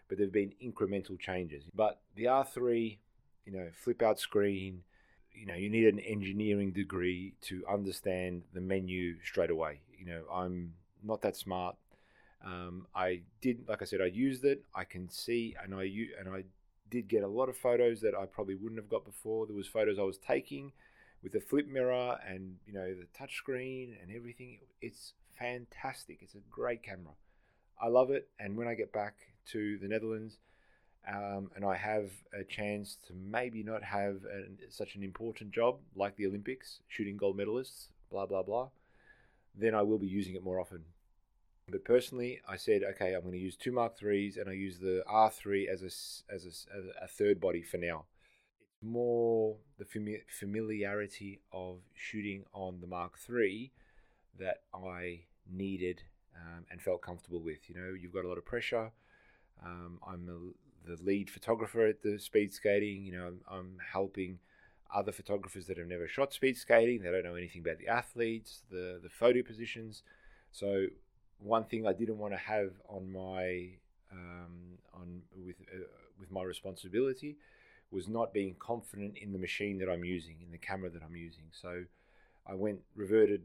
but 0.08 0.18
there 0.18 0.26
have 0.26 0.32
been 0.32 0.52
incremental 0.62 1.18
changes. 1.18 1.64
But 1.74 2.00
the 2.14 2.24
R3, 2.24 2.98
you 3.44 3.52
know, 3.52 3.68
flip 3.72 4.02
out 4.02 4.18
screen, 4.18 4.82
you 5.32 5.46
know, 5.46 5.54
you 5.54 5.68
need 5.68 5.86
an 5.86 5.98
engineering 6.00 6.70
degree 6.70 7.34
to 7.42 7.64
understand 7.68 8.42
the 8.52 8.60
menu 8.60 9.16
straight 9.24 9.50
away. 9.50 9.80
You 9.98 10.06
know, 10.06 10.22
I'm 10.32 10.74
not 11.02 11.22
that 11.22 11.36
smart. 11.36 11.76
Um, 12.44 12.86
I 12.94 13.22
did, 13.40 13.68
like 13.68 13.82
I 13.82 13.84
said, 13.84 14.00
I 14.00 14.06
used 14.06 14.44
it. 14.44 14.62
I 14.74 14.84
can 14.84 15.08
see, 15.08 15.56
and 15.62 15.74
I 15.74 15.90
and 16.18 16.28
I 16.28 16.44
did 16.90 17.08
get 17.08 17.22
a 17.22 17.28
lot 17.28 17.48
of 17.48 17.56
photos 17.56 18.00
that 18.02 18.14
I 18.14 18.26
probably 18.26 18.54
wouldn't 18.54 18.78
have 18.78 18.88
got 18.88 19.04
before. 19.04 19.46
There 19.46 19.56
was 19.56 19.66
photos 19.66 19.98
I 19.98 20.02
was 20.02 20.18
taking 20.18 20.72
with 21.24 21.32
the 21.32 21.40
flip 21.40 21.66
mirror 21.66 22.18
and 22.28 22.56
you 22.66 22.72
know 22.72 22.94
the 22.94 23.06
touchscreen 23.18 23.94
and 24.00 24.14
everything. 24.14 24.58
It's 24.80 25.14
fantastic. 25.36 26.18
It's 26.20 26.34
a 26.34 26.42
great 26.50 26.84
camera. 26.84 27.14
I 27.82 27.88
love 27.88 28.10
it. 28.10 28.28
And 28.38 28.56
when 28.56 28.68
I 28.68 28.74
get 28.74 28.92
back 28.92 29.14
to 29.50 29.78
the 29.78 29.88
Netherlands, 29.88 30.38
um, 31.08 31.50
and 31.56 31.64
I 31.64 31.74
have 31.76 32.10
a 32.38 32.44
chance 32.44 32.98
to 33.08 33.14
maybe 33.14 33.62
not 33.62 33.82
have 33.82 34.20
such 34.68 34.94
an 34.94 35.02
important 35.02 35.50
job 35.50 35.78
like 35.96 36.16
the 36.16 36.26
Olympics, 36.26 36.80
shooting 36.86 37.16
gold 37.16 37.36
medalists, 37.36 37.88
blah 38.10 38.26
blah 38.26 38.42
blah, 38.42 38.68
then 39.58 39.74
I 39.74 39.82
will 39.82 39.98
be 39.98 40.06
using 40.06 40.34
it 40.34 40.44
more 40.44 40.60
often. 40.60 40.84
But 41.70 41.86
personally, 41.86 42.42
I 42.46 42.56
said, 42.56 42.82
okay, 42.82 43.14
I'm 43.14 43.22
going 43.22 43.32
to 43.32 43.38
use 43.38 43.56
two 43.56 43.72
Mark 43.72 43.96
threes, 43.96 44.36
and 44.36 44.50
I 44.50 44.52
use 44.52 44.78
the 44.78 45.02
R3 45.10 45.66
as 45.66 45.82
a 45.82 46.34
as 46.34 46.44
a, 46.44 46.76
as 46.76 46.84
a 47.02 47.08
third 47.08 47.40
body 47.40 47.62
for 47.62 47.78
now 47.78 48.04
more 48.84 49.56
the 49.78 49.84
fami- 49.84 50.22
familiarity 50.28 51.40
of 51.52 51.78
shooting 51.94 52.44
on 52.52 52.80
the 52.80 52.86
Mark 52.86 53.18
III 53.28 53.72
that 54.38 54.62
I 54.74 55.20
needed 55.50 56.02
um, 56.36 56.64
and 56.70 56.80
felt 56.80 57.02
comfortable 57.02 57.40
with. 57.40 57.68
You 57.68 57.76
know, 57.76 57.94
you've 57.98 58.12
got 58.12 58.24
a 58.24 58.28
lot 58.28 58.38
of 58.38 58.44
pressure. 58.44 58.90
Um, 59.64 59.98
I'm 60.06 60.26
the, 60.26 60.52
the 60.96 61.02
lead 61.02 61.30
photographer 61.30 61.86
at 61.86 62.02
the 62.02 62.18
speed 62.18 62.52
skating. 62.52 63.04
You 63.04 63.12
know, 63.12 63.26
I'm, 63.26 63.40
I'm, 63.50 63.78
helping 63.92 64.38
other 64.94 65.12
photographers 65.12 65.66
that 65.66 65.78
have 65.78 65.86
never 65.86 66.06
shot 66.06 66.32
speed 66.32 66.56
skating. 66.56 67.02
They 67.02 67.10
don't 67.10 67.24
know 67.24 67.34
anything 67.34 67.62
about 67.62 67.78
the 67.78 67.88
athletes, 67.88 68.62
the 68.70 69.00
the 69.02 69.08
photo 69.08 69.42
positions. 69.42 70.02
So 70.52 70.86
one 71.38 71.64
thing 71.64 71.86
I 71.86 71.92
didn't 71.92 72.18
want 72.18 72.32
to 72.32 72.38
have 72.38 72.72
on 72.88 73.12
my 73.12 73.70
um, 74.12 74.78
on 74.92 75.22
with 75.44 75.56
uh, 75.72 75.86
with 76.18 76.30
my 76.30 76.42
responsibility 76.42 77.36
was 77.90 78.08
not 78.08 78.32
being 78.32 78.56
confident 78.58 79.16
in 79.18 79.32
the 79.32 79.38
machine 79.38 79.78
that 79.78 79.88
I'm 79.88 80.04
using, 80.04 80.36
in 80.42 80.50
the 80.50 80.58
camera 80.58 80.90
that 80.90 81.02
I'm 81.02 81.16
using. 81.16 81.44
So 81.52 81.84
I 82.46 82.54
went, 82.54 82.80
reverted 82.94 83.42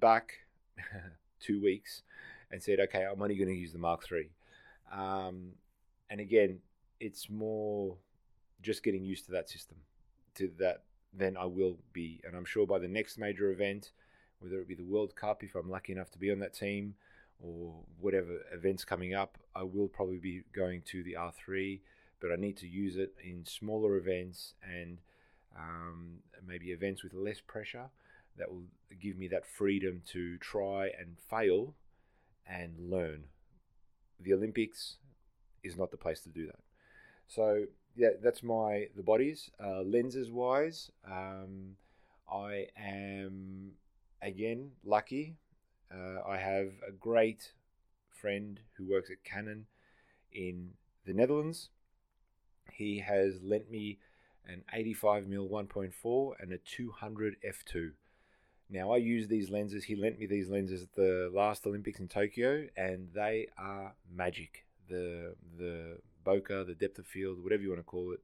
back 0.00 0.32
two 1.40 1.62
weeks 1.62 2.02
and 2.50 2.62
said, 2.62 2.80
okay, 2.80 3.04
I'm 3.04 3.20
only 3.20 3.36
going 3.36 3.48
to 3.48 3.54
use 3.54 3.72
the 3.72 3.78
Mark 3.78 4.06
III. 4.10 4.30
Um, 4.92 5.52
and 6.08 6.20
again, 6.20 6.58
it's 7.00 7.28
more 7.28 7.96
just 8.62 8.82
getting 8.82 9.04
used 9.04 9.26
to 9.26 9.32
that 9.32 9.48
system, 9.48 9.76
to 10.36 10.50
that, 10.58 10.84
then 11.12 11.36
I 11.36 11.44
will 11.44 11.78
be. 11.92 12.20
And 12.24 12.36
I'm 12.36 12.44
sure 12.44 12.66
by 12.66 12.78
the 12.78 12.88
next 12.88 13.18
major 13.18 13.50
event, 13.50 13.90
whether 14.38 14.58
it 14.60 14.68
be 14.68 14.74
the 14.74 14.84
World 14.84 15.14
Cup, 15.16 15.42
if 15.42 15.54
I'm 15.54 15.70
lucky 15.70 15.92
enough 15.92 16.10
to 16.12 16.18
be 16.18 16.30
on 16.30 16.38
that 16.40 16.54
team, 16.54 16.94
or 17.40 17.74
whatever 18.00 18.38
events 18.52 18.84
coming 18.84 19.14
up, 19.14 19.38
I 19.54 19.62
will 19.62 19.88
probably 19.88 20.18
be 20.18 20.42
going 20.54 20.82
to 20.86 21.02
the 21.02 21.14
R3 21.14 21.80
but 22.20 22.32
I 22.32 22.36
need 22.36 22.56
to 22.58 22.66
use 22.66 22.96
it 22.96 23.14
in 23.22 23.44
smaller 23.44 23.96
events 23.96 24.54
and 24.62 24.98
um, 25.58 26.18
maybe 26.46 26.66
events 26.66 27.02
with 27.02 27.14
less 27.14 27.40
pressure 27.40 27.90
that 28.38 28.50
will 28.50 28.64
give 29.00 29.16
me 29.16 29.28
that 29.28 29.46
freedom 29.46 30.02
to 30.12 30.36
try 30.38 30.90
and 30.98 31.16
fail 31.30 31.74
and 32.46 32.90
learn. 32.90 33.24
The 34.20 34.34
Olympics 34.34 34.96
is 35.62 35.76
not 35.76 35.90
the 35.90 35.96
place 35.96 36.20
to 36.20 36.28
do 36.28 36.46
that. 36.46 36.60
So 37.26 37.64
yeah, 37.96 38.10
that's 38.22 38.42
my 38.42 38.88
the 38.96 39.02
bodies. 39.02 39.50
Uh, 39.62 39.82
lenses 39.82 40.30
wise, 40.30 40.90
um, 41.10 41.76
I 42.32 42.66
am 42.78 43.72
again 44.22 44.72
lucky. 44.84 45.36
Uh, 45.92 46.20
I 46.28 46.36
have 46.36 46.72
a 46.86 46.92
great 46.92 47.52
friend 48.10 48.60
who 48.76 48.90
works 48.90 49.10
at 49.10 49.24
Canon 49.24 49.66
in 50.32 50.70
the 51.06 51.14
Netherlands 51.14 51.70
he 52.72 52.98
has 53.00 53.42
lent 53.42 53.70
me 53.70 53.98
an 54.46 54.62
85mm 54.74 55.50
1.4 55.50 56.32
and 56.40 56.52
a 56.52 56.58
200 56.58 57.36
f2. 57.44 57.92
Now 58.68 58.92
I 58.92 58.96
use 58.96 59.28
these 59.28 59.50
lenses. 59.50 59.84
He 59.84 59.96
lent 59.96 60.18
me 60.18 60.26
these 60.26 60.48
lenses 60.48 60.82
at 60.82 60.92
the 60.94 61.30
last 61.32 61.66
Olympics 61.66 62.00
in 62.00 62.08
Tokyo, 62.08 62.66
and 62.76 63.08
they 63.14 63.48
are 63.56 63.94
magic. 64.12 64.66
The 64.88 65.34
the 65.58 65.98
bokeh, 66.24 66.66
the 66.66 66.74
depth 66.74 66.98
of 66.98 67.06
field, 67.06 67.42
whatever 67.42 67.62
you 67.62 67.68
want 67.68 67.80
to 67.80 67.84
call 67.84 68.12
it, 68.12 68.20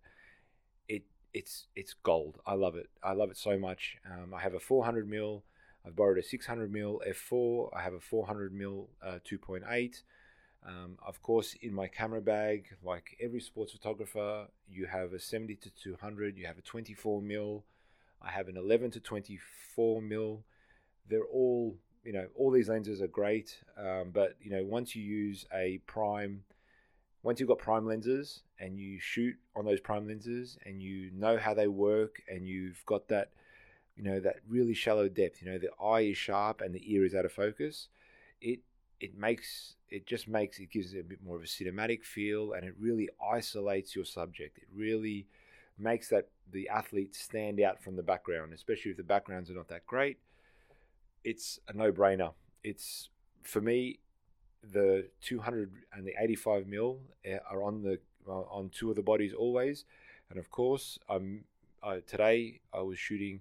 it 0.89 1.03
it's 1.33 1.67
it's 1.77 1.95
gold. 1.95 2.41
I 2.45 2.55
love 2.55 2.75
it. 2.75 2.91
I 3.03 3.13
love 3.13 3.31
it 3.31 3.37
so 3.37 3.59
much. 3.59 3.99
Um, 4.05 4.35
I 4.35 4.41
have 4.41 4.55
a 4.55 4.61
400 4.61 5.09
mil. 5.09 5.45
I've 5.87 5.97
borrowed 5.97 6.19
a 6.19 6.23
600 6.23 6.73
mil 6.73 7.01
f4. 7.09 7.71
I 7.77 7.83
have 7.83 7.95
a 7.95 8.01
400 8.01 8.53
mil 8.53 8.89
uh, 9.05 9.19
2.8. 9.29 10.03
Um, 10.67 10.97
of 11.05 11.21
course, 11.23 11.57
in 11.61 11.75
my 11.75 11.89
camera 11.89 12.21
bag, 12.21 12.67
like 12.85 13.17
every 13.21 13.41
sports 13.41 13.73
photographer, 13.73 14.47
you 14.71 14.87
have 14.87 15.13
a 15.13 15.19
70 15.19 15.57
to 15.57 15.71
200, 15.71 16.37
you 16.37 16.47
have 16.47 16.59
a 16.59 16.63
24 16.63 17.21
mil, 17.21 17.65
I 18.21 18.31
have 18.31 18.49
an 18.49 18.57
11 18.57 18.93
to 18.93 19.01
24 19.01 20.01
mil. 20.01 20.45
They're 21.09 21.25
all, 21.25 21.77
you 22.05 22.13
know, 22.13 22.29
all 22.37 22.53
these 22.53 22.69
lenses 22.69 23.03
are 23.03 23.09
great, 23.09 23.59
um, 23.77 24.11
but 24.13 24.37
you 24.41 24.51
know, 24.51 24.65
once 24.65 24.95
you 24.95 25.03
use 25.03 25.45
a 25.53 25.79
prime, 25.87 26.45
once 27.25 27.41
you've 27.41 27.49
got 27.49 27.59
prime 27.59 27.87
lenses 27.87 28.43
and 28.61 28.79
you 28.79 29.01
shoot 29.01 29.35
on 29.57 29.65
those 29.65 29.81
prime 29.81 30.07
lenses 30.07 30.59
and 30.65 30.81
you 30.81 31.11
know 31.13 31.37
how 31.39 31.55
they 31.55 31.67
work 31.67 32.23
and 32.29 32.47
you've 32.47 32.85
got 32.87 33.09
that, 33.09 33.31
you 33.97 34.05
know, 34.05 34.21
that 34.21 34.37
really 34.49 34.75
shallow 34.75 35.09
depth, 35.09 35.43
you 35.43 35.51
know, 35.51 35.59
the 35.59 35.71
eye 35.85 36.03
is 36.03 36.17
sharp 36.17 36.61
and 36.61 36.73
the 36.73 36.95
ear 36.95 37.05
is 37.05 37.15
out 37.17 37.25
of 37.25 37.33
focus, 37.33 37.89
it 38.41 38.61
it 39.01 39.17
makes 39.17 39.75
it 39.89 40.07
just 40.07 40.29
makes 40.29 40.59
it 40.59 40.71
gives 40.71 40.95
it 40.95 41.01
a 41.01 41.05
bit 41.05 41.19
more 41.25 41.37
of 41.37 41.43
a 41.43 41.47
cinematic 41.47 42.05
feel 42.05 42.53
and 42.53 42.65
it 42.65 42.75
really 42.79 43.09
isolates 43.33 43.95
your 43.95 44.05
subject. 44.05 44.59
It 44.59 44.69
really 44.75 45.27
makes 45.79 46.09
that 46.09 46.29
the 46.51 46.69
athlete 46.69 47.15
stand 47.15 47.61
out 47.61 47.83
from 47.83 47.97
the 47.97 48.03
background 48.03 48.53
especially 48.53 48.91
if 48.91 48.97
the 48.97 49.03
backgrounds 49.03 49.51
are 49.51 49.55
not 49.55 49.69
that 49.69 49.87
great. 49.87 50.19
It's 51.25 51.61
a 51.69 51.73
no-brainer. 51.73 52.33
It's 52.65 53.11
for 53.43 53.61
me 53.61 53.99
the 54.73 55.09
200 55.23 55.73
and 55.93 56.07
the 56.07 56.15
85 56.19 56.67
mil 56.67 57.01
eh, 57.25 57.39
are 57.51 57.63
on 57.63 57.83
the 57.83 57.99
on 58.27 58.71
two 58.73 58.89
of 58.91 58.97
the 58.97 59.03
bodies 59.03 59.35
always. 59.35 59.85
And 60.31 60.39
of 60.39 60.51
course 60.51 60.99
i'm 61.09 61.45
uh, 61.83 61.97
today 62.07 62.61
i 62.73 62.81
was 62.81 62.99
shooting 62.99 63.41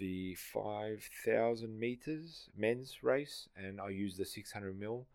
the 0.00 0.34
5,000 0.34 1.78
meters 1.78 2.48
men's 2.56 3.04
race, 3.04 3.48
and 3.54 3.80
I 3.80 3.90
used 3.90 4.16
the 4.16 4.24
600 4.24 4.80
mil. 4.80 5.06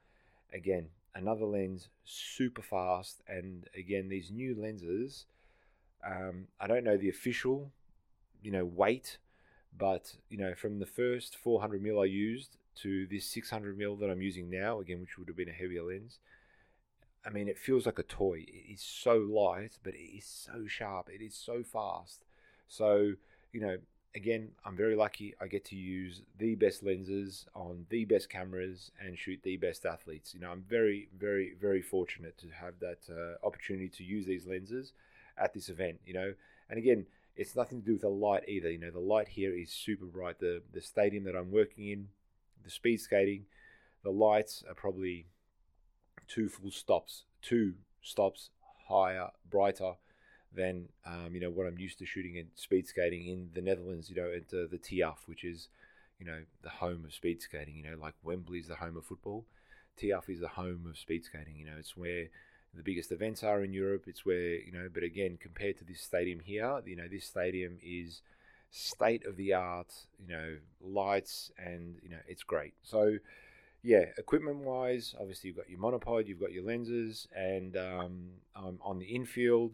Again, 0.53 0.87
another 1.15 1.45
lens, 1.45 1.89
super 2.05 2.61
fast, 2.61 3.21
and 3.27 3.67
again, 3.75 4.07
these 4.07 4.31
new 4.31 4.55
lenses. 4.55 5.25
Um, 6.05 6.47
I 6.61 6.67
don't 6.67 6.83
know 6.83 6.97
the 6.97 7.09
official, 7.09 7.71
you 8.43 8.51
know, 8.51 8.63
weight, 8.63 9.17
but 9.75 10.13
you 10.29 10.37
know, 10.37 10.53
from 10.53 10.79
the 10.79 10.85
first 10.85 11.35
400 11.35 11.81
mil 11.81 11.99
I 11.99 12.05
used 12.05 12.57
to 12.83 13.07
this 13.07 13.25
600 13.25 13.77
mil 13.77 13.95
that 13.95 14.09
I'm 14.11 14.21
using 14.21 14.51
now, 14.51 14.79
again, 14.79 15.01
which 15.01 15.17
would 15.17 15.27
have 15.27 15.37
been 15.37 15.49
a 15.49 15.53
heavier 15.53 15.83
lens. 15.83 16.19
I 17.25 17.31
mean, 17.31 17.47
it 17.47 17.57
feels 17.57 17.87
like 17.87 17.97
a 17.97 18.03
toy. 18.03 18.45
It 18.47 18.73
is 18.73 18.81
so 18.81 19.17
light, 19.17 19.79
but 19.83 19.95
it 19.95 20.17
is 20.17 20.25
so 20.25 20.67
sharp. 20.67 21.09
It 21.11 21.23
is 21.23 21.33
so 21.33 21.63
fast. 21.63 22.23
So, 22.67 23.13
you 23.51 23.61
know, 23.61 23.77
again, 24.15 24.49
I'm 24.63 24.75
very 24.75 24.95
lucky. 24.95 25.35
I 25.41 25.47
get 25.47 25.65
to 25.65 25.75
use 25.75 26.21
the 26.39 26.55
best 26.55 26.83
lenses 26.83 27.45
on 27.53 27.85
the 27.89 28.05
best 28.05 28.29
cameras 28.29 28.91
and 29.03 29.17
shoot 29.17 29.39
the 29.43 29.57
best 29.57 29.85
athletes. 29.85 30.33
You 30.33 30.39
know, 30.39 30.49
I'm 30.49 30.63
very, 30.67 31.09
very, 31.17 31.53
very 31.59 31.81
fortunate 31.81 32.37
to 32.39 32.47
have 32.49 32.79
that 32.79 32.99
uh, 33.09 33.45
opportunity 33.45 33.89
to 33.89 34.03
use 34.03 34.25
these 34.25 34.47
lenses 34.47 34.93
at 35.37 35.53
this 35.53 35.69
event. 35.69 35.99
You 36.05 36.13
know, 36.13 36.33
and 36.69 36.79
again, 36.79 37.05
it's 37.35 37.55
nothing 37.55 37.81
to 37.81 37.85
do 37.85 37.93
with 37.93 38.01
the 38.01 38.09
light 38.09 38.47
either. 38.47 38.71
You 38.71 38.79
know, 38.79 38.91
the 38.91 38.99
light 38.99 39.27
here 39.27 39.53
is 39.53 39.71
super 39.71 40.05
bright. 40.05 40.39
The 40.39 40.61
the 40.73 40.81
stadium 40.81 41.25
that 41.25 41.35
I'm 41.35 41.51
working 41.51 41.89
in, 41.89 42.07
the 42.63 42.71
speed 42.71 43.01
skating, 43.01 43.45
the 44.03 44.11
lights 44.11 44.63
are 44.67 44.75
probably 44.75 45.27
two 46.27 46.47
full 46.47 46.71
stops, 46.71 47.25
two 47.41 47.73
stops 48.01 48.49
higher, 48.87 49.29
brighter 49.49 49.95
than 50.55 50.89
um, 51.05 51.29
you 51.33 51.39
know 51.39 51.49
what 51.49 51.67
I'm 51.67 51.77
used 51.77 51.99
to 51.99 52.05
shooting 52.05 52.35
in 52.35 52.47
speed 52.55 52.87
skating 52.87 53.27
in 53.27 53.49
the 53.53 53.61
Netherlands. 53.61 54.09
You 54.09 54.15
know, 54.15 54.31
at 54.31 54.53
uh, 54.53 54.67
the 54.69 54.77
Thialf, 54.77 55.27
which 55.27 55.43
is 55.43 55.67
you 56.19 56.25
know 56.25 56.39
the 56.63 56.69
home 56.69 57.03
of 57.05 57.13
speed 57.13 57.41
skating. 57.41 57.75
You 57.75 57.83
know, 57.91 57.97
like 58.01 58.13
Wembley 58.23 58.59
is 58.59 58.67
the 58.67 58.75
home 58.75 58.97
of 58.97 59.05
football. 59.05 59.45
Thialf 60.01 60.29
is 60.29 60.39
the 60.39 60.49
home 60.49 60.85
of 60.89 60.97
speed 60.97 61.25
skating. 61.25 61.55
You 61.57 61.65
know, 61.65 61.77
it's 61.77 61.95
where 61.95 62.25
the 62.73 62.83
biggest 62.83 63.11
events 63.11 63.43
are 63.43 63.63
in 63.63 63.73
Europe. 63.73 64.05
It's 64.07 64.25
where 64.25 64.55
you 64.55 64.71
know, 64.71 64.89
but 64.93 65.03
again, 65.03 65.37
compared 65.39 65.77
to 65.79 65.83
this 65.85 66.01
stadium 66.01 66.39
here, 66.39 66.81
you 66.85 66.95
know, 66.95 67.07
this 67.09 67.25
stadium 67.25 67.77
is 67.83 68.21
state 68.71 69.25
of 69.25 69.37
the 69.37 69.53
art. 69.53 69.93
You 70.19 70.33
know, 70.33 70.57
lights 70.81 71.51
and 71.57 71.95
you 72.01 72.09
know, 72.09 72.21
it's 72.27 72.43
great. 72.43 72.73
So 72.83 73.17
yeah, 73.85 74.05
equipment 74.17 74.57
wise, 74.57 75.13
obviously 75.19 75.49
you've 75.49 75.57
got 75.57 75.69
your 75.69 75.79
monopod, 75.79 76.27
you've 76.27 76.39
got 76.39 76.51
your 76.51 76.63
lenses, 76.63 77.27
and 77.35 77.77
um, 77.77 78.29
um, 78.55 78.79
on 78.81 78.97
the 78.97 79.05
infield, 79.05 79.73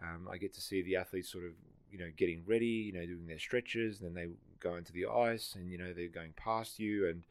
um, 0.00 0.28
I 0.30 0.36
get 0.36 0.52
to 0.54 0.60
see 0.60 0.82
the 0.82 0.96
athletes 0.96 1.30
sort 1.30 1.44
of 1.44 1.52
you 1.90 1.98
know 1.98 2.10
getting 2.16 2.42
ready, 2.46 2.66
you 2.66 2.92
know, 2.92 3.04
doing 3.04 3.26
their 3.26 3.38
stretches, 3.38 4.00
and 4.00 4.08
then 4.08 4.14
they 4.14 4.30
go 4.60 4.76
into 4.76 4.92
the 4.92 5.06
ice, 5.06 5.54
and 5.56 5.70
you 5.70 5.78
know 5.78 5.92
they're 5.92 6.08
going 6.08 6.32
past 6.36 6.78
you, 6.78 7.08
and 7.08 7.22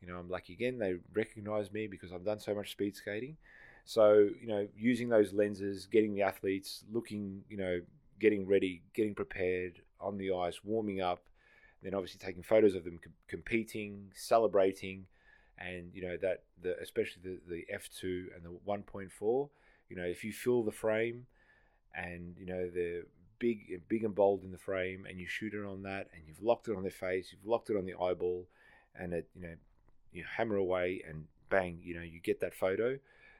you 0.00 0.08
know 0.08 0.18
I'm 0.18 0.28
lucky 0.28 0.52
again 0.52 0.78
they 0.78 0.96
recognize 1.14 1.72
me 1.72 1.86
because 1.86 2.12
I've 2.12 2.24
done 2.24 2.40
so 2.40 2.54
much 2.54 2.72
speed 2.72 2.96
skating. 2.96 3.36
So 3.84 4.28
you 4.40 4.46
know, 4.46 4.68
using 4.76 5.08
those 5.08 5.32
lenses, 5.32 5.86
getting 5.86 6.14
the 6.14 6.22
athletes 6.22 6.84
looking, 6.92 7.42
you 7.48 7.56
know, 7.56 7.80
getting 8.20 8.46
ready, 8.46 8.82
getting 8.94 9.14
prepared 9.14 9.80
on 10.00 10.18
the 10.18 10.32
ice, 10.32 10.60
warming 10.64 11.00
up, 11.00 11.20
then 11.82 11.94
obviously 11.94 12.20
taking 12.24 12.42
photos 12.42 12.74
of 12.74 12.84
them 12.84 12.98
competing, 13.28 14.10
celebrating 14.14 15.06
and 15.58 15.90
you 15.94 16.02
know 16.02 16.16
that 16.16 16.42
the 16.62 16.76
especially 16.80 17.22
the, 17.22 17.38
the 17.48 17.64
f2 17.74 18.34
and 18.34 18.44
the 18.44 18.50
1.4 18.66 19.48
you 19.88 19.96
know 19.96 20.04
if 20.04 20.24
you 20.24 20.32
fill 20.32 20.62
the 20.62 20.72
frame 20.72 21.26
and 21.94 22.34
you 22.38 22.46
know 22.46 22.68
the 22.68 23.04
big 23.38 23.80
big 23.88 24.04
and 24.04 24.14
bold 24.14 24.44
in 24.44 24.52
the 24.52 24.58
frame 24.58 25.06
and 25.08 25.18
you 25.18 25.26
shoot 25.26 25.52
it 25.52 25.64
on 25.64 25.82
that 25.82 26.08
and 26.14 26.22
you've 26.26 26.42
locked 26.42 26.68
it 26.68 26.76
on 26.76 26.82
their 26.82 26.90
face 26.90 27.32
you've 27.32 27.46
locked 27.46 27.70
it 27.70 27.76
on 27.76 27.84
the 27.84 27.94
eyeball 28.00 28.46
and 28.94 29.12
it 29.12 29.28
you 29.34 29.42
know 29.42 29.54
you 30.12 30.24
hammer 30.36 30.56
away 30.56 31.02
and 31.08 31.24
bang 31.50 31.78
you 31.82 31.94
know 31.94 32.02
you 32.02 32.20
get 32.20 32.40
that 32.40 32.54
photo 32.54 32.98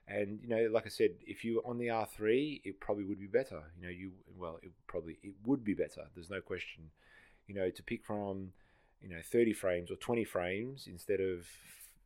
and 0.08 0.40
you 0.42 0.48
know 0.48 0.68
like 0.72 0.86
i 0.86 0.88
said 0.88 1.10
if 1.24 1.44
you 1.44 1.56
were 1.56 1.70
on 1.70 1.78
the 1.78 1.86
r3 1.86 2.60
it 2.64 2.80
probably 2.80 3.04
would 3.04 3.20
be 3.20 3.26
better 3.26 3.62
you 3.76 3.82
know 3.84 3.92
you 3.92 4.10
well 4.36 4.58
it 4.62 4.72
probably 4.86 5.18
it 5.22 5.34
would 5.46 5.62
be 5.62 5.74
better 5.74 6.02
there's 6.14 6.30
no 6.30 6.40
question 6.40 6.90
you 7.46 7.54
know 7.54 7.70
to 7.70 7.82
pick 7.82 8.04
from 8.04 8.52
you 9.00 9.08
know 9.08 9.20
30 9.30 9.52
frames 9.52 9.90
or 9.90 9.96
20 9.96 10.24
frames 10.24 10.88
instead 10.90 11.20
of 11.20 11.46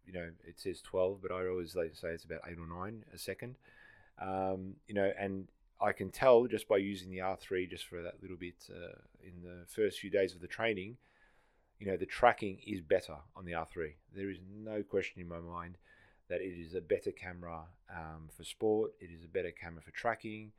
you 0.07 0.13
know, 0.13 0.31
it 0.45 0.59
says 0.59 0.81
12, 0.83 1.19
but 1.21 1.33
I 1.33 1.47
always 1.49 1.75
like 1.75 1.91
to 1.91 1.97
say 1.97 2.09
it's 2.09 2.25
about 2.25 2.41
eight 2.49 2.59
or 2.59 2.67
nine 2.67 3.05
a 3.13 3.19
second. 3.19 3.57
Um, 4.23 4.77
you 4.87 4.95
know, 4.95 5.13
and 5.19 5.49
I 5.81 5.93
can 5.93 6.11
tell 6.11 6.47
just 6.47 6.69
by 6.69 6.79
using 6.79 7.11
the 7.11 7.19
R3 7.19 7.69
just 7.69 7.87
for 7.87 8.03
that 8.03 8.15
little 8.23 8.37
bit 8.37 8.69
uh, 8.71 8.99
in 9.23 9.43
the 9.43 9.67
first 9.67 9.99
few 9.99 10.11
days 10.11 10.35
of 10.35 10.41
the 10.41 10.47
training, 10.47 10.97
you 11.79 11.87
know, 11.87 11.97
the 11.97 12.07
tracking 12.07 12.59
is 12.67 12.81
better 12.81 13.17
on 13.35 13.45
the 13.45 13.53
R3. 13.53 13.93
There 14.15 14.31
is 14.31 14.39
no 14.51 14.83
question 14.83 15.21
in 15.21 15.29
my 15.29 15.39
mind 15.39 15.77
that 16.29 16.41
it 16.41 16.59
is 16.59 16.75
a 16.75 16.81
better 16.81 17.13
camera 17.13 17.65
um, 17.95 18.29
for 18.35 18.45
sport. 18.45 18.93
It 19.01 19.11
is 19.13 19.25
a 19.25 19.29
better 19.29 19.51
camera 19.51 19.83
for 19.83 19.91
tracking. 19.91 20.53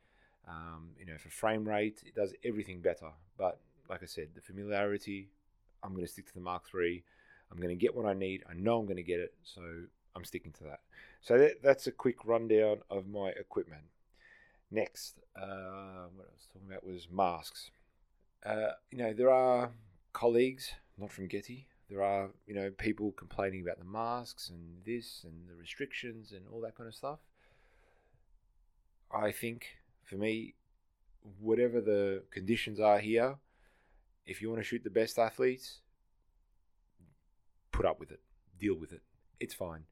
Um, 0.48 0.90
you 0.98 1.04
know, 1.04 1.18
for 1.18 1.28
frame 1.28 1.68
rate, 1.68 2.02
it 2.06 2.14
does 2.14 2.32
everything 2.44 2.80
better. 2.80 3.10
But 3.36 3.60
like 3.90 4.02
I 4.02 4.06
said, 4.06 4.28
the 4.34 4.40
familiarity, 4.40 5.28
I'm 5.82 5.92
going 5.92 6.06
to 6.06 6.10
stick 6.10 6.26
to 6.26 6.34
the 6.34 6.40
Mark 6.40 6.64
III. 6.74 7.02
I'm 7.50 7.58
going 7.58 7.70
to 7.70 7.80
get 7.80 7.94
what 7.94 8.06
I 8.06 8.14
need. 8.14 8.44
I 8.48 8.54
know 8.54 8.78
I'm 8.78 8.86
going 8.86 8.96
to 8.96 9.02
get 9.02 9.20
it, 9.20 9.34
so 9.42 9.62
I'm 10.14 10.24
sticking 10.24 10.52
to 10.52 10.64
that. 10.64 10.80
So 11.20 11.38
that, 11.38 11.62
that's 11.62 11.86
a 11.86 11.92
quick 11.92 12.24
rundown 12.24 12.78
of 12.90 13.08
my 13.08 13.28
equipment. 13.30 13.82
Next, 14.70 15.18
uh, 15.36 16.08
what 16.14 16.26
I 16.26 16.32
was 16.32 16.46
talking 16.52 16.68
about 16.68 16.84
was 16.84 17.08
masks. 17.10 17.70
Uh, 18.44 18.72
you 18.90 18.98
know, 18.98 19.12
there 19.12 19.30
are 19.30 19.70
colleagues, 20.12 20.72
not 20.98 21.10
from 21.10 21.26
Getty, 21.26 21.68
there 21.88 22.02
are, 22.02 22.30
you 22.46 22.54
know, 22.54 22.70
people 22.70 23.12
complaining 23.12 23.62
about 23.62 23.78
the 23.78 23.84
masks 23.84 24.50
and 24.50 24.84
this 24.84 25.24
and 25.24 25.48
the 25.48 25.54
restrictions 25.54 26.32
and 26.32 26.42
all 26.52 26.60
that 26.60 26.76
kind 26.76 26.86
of 26.86 26.94
stuff. 26.94 27.18
I 29.10 29.32
think 29.32 29.78
for 30.04 30.16
me, 30.16 30.54
whatever 31.40 31.80
the 31.80 32.24
conditions 32.30 32.78
are 32.78 32.98
here, 32.98 33.36
if 34.26 34.42
you 34.42 34.50
want 34.50 34.60
to 34.60 34.64
shoot 34.64 34.84
the 34.84 34.90
best 34.90 35.18
athletes, 35.18 35.80
put 37.72 37.86
up 37.86 37.98
with 37.98 38.10
it, 38.10 38.20
deal 38.58 38.74
with 38.74 38.92
it. 38.92 39.00
It's 39.40 39.54
fine. 39.54 39.84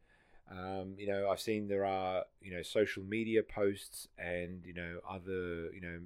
Um, 0.51 0.95
you 0.97 1.09
know, 1.09 1.29
I've 1.29 1.41
seen 1.41 1.69
there 1.69 1.85
are 1.85 2.25
you 2.41 2.55
know 2.55 2.63
social 2.63 3.03
media 3.03 3.43
posts 3.43 4.09
and 4.19 4.63
you 4.65 4.75
know 4.75 5.01
other 5.09 5.73
you 5.73 5.81
know 5.81 5.99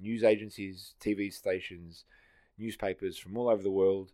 news 0.00 0.22
agencies, 0.22 0.94
TV 1.00 1.32
stations, 1.32 2.04
newspapers 2.58 3.18
from 3.18 3.36
all 3.36 3.48
over 3.48 3.62
the 3.62 3.70
world. 3.70 4.12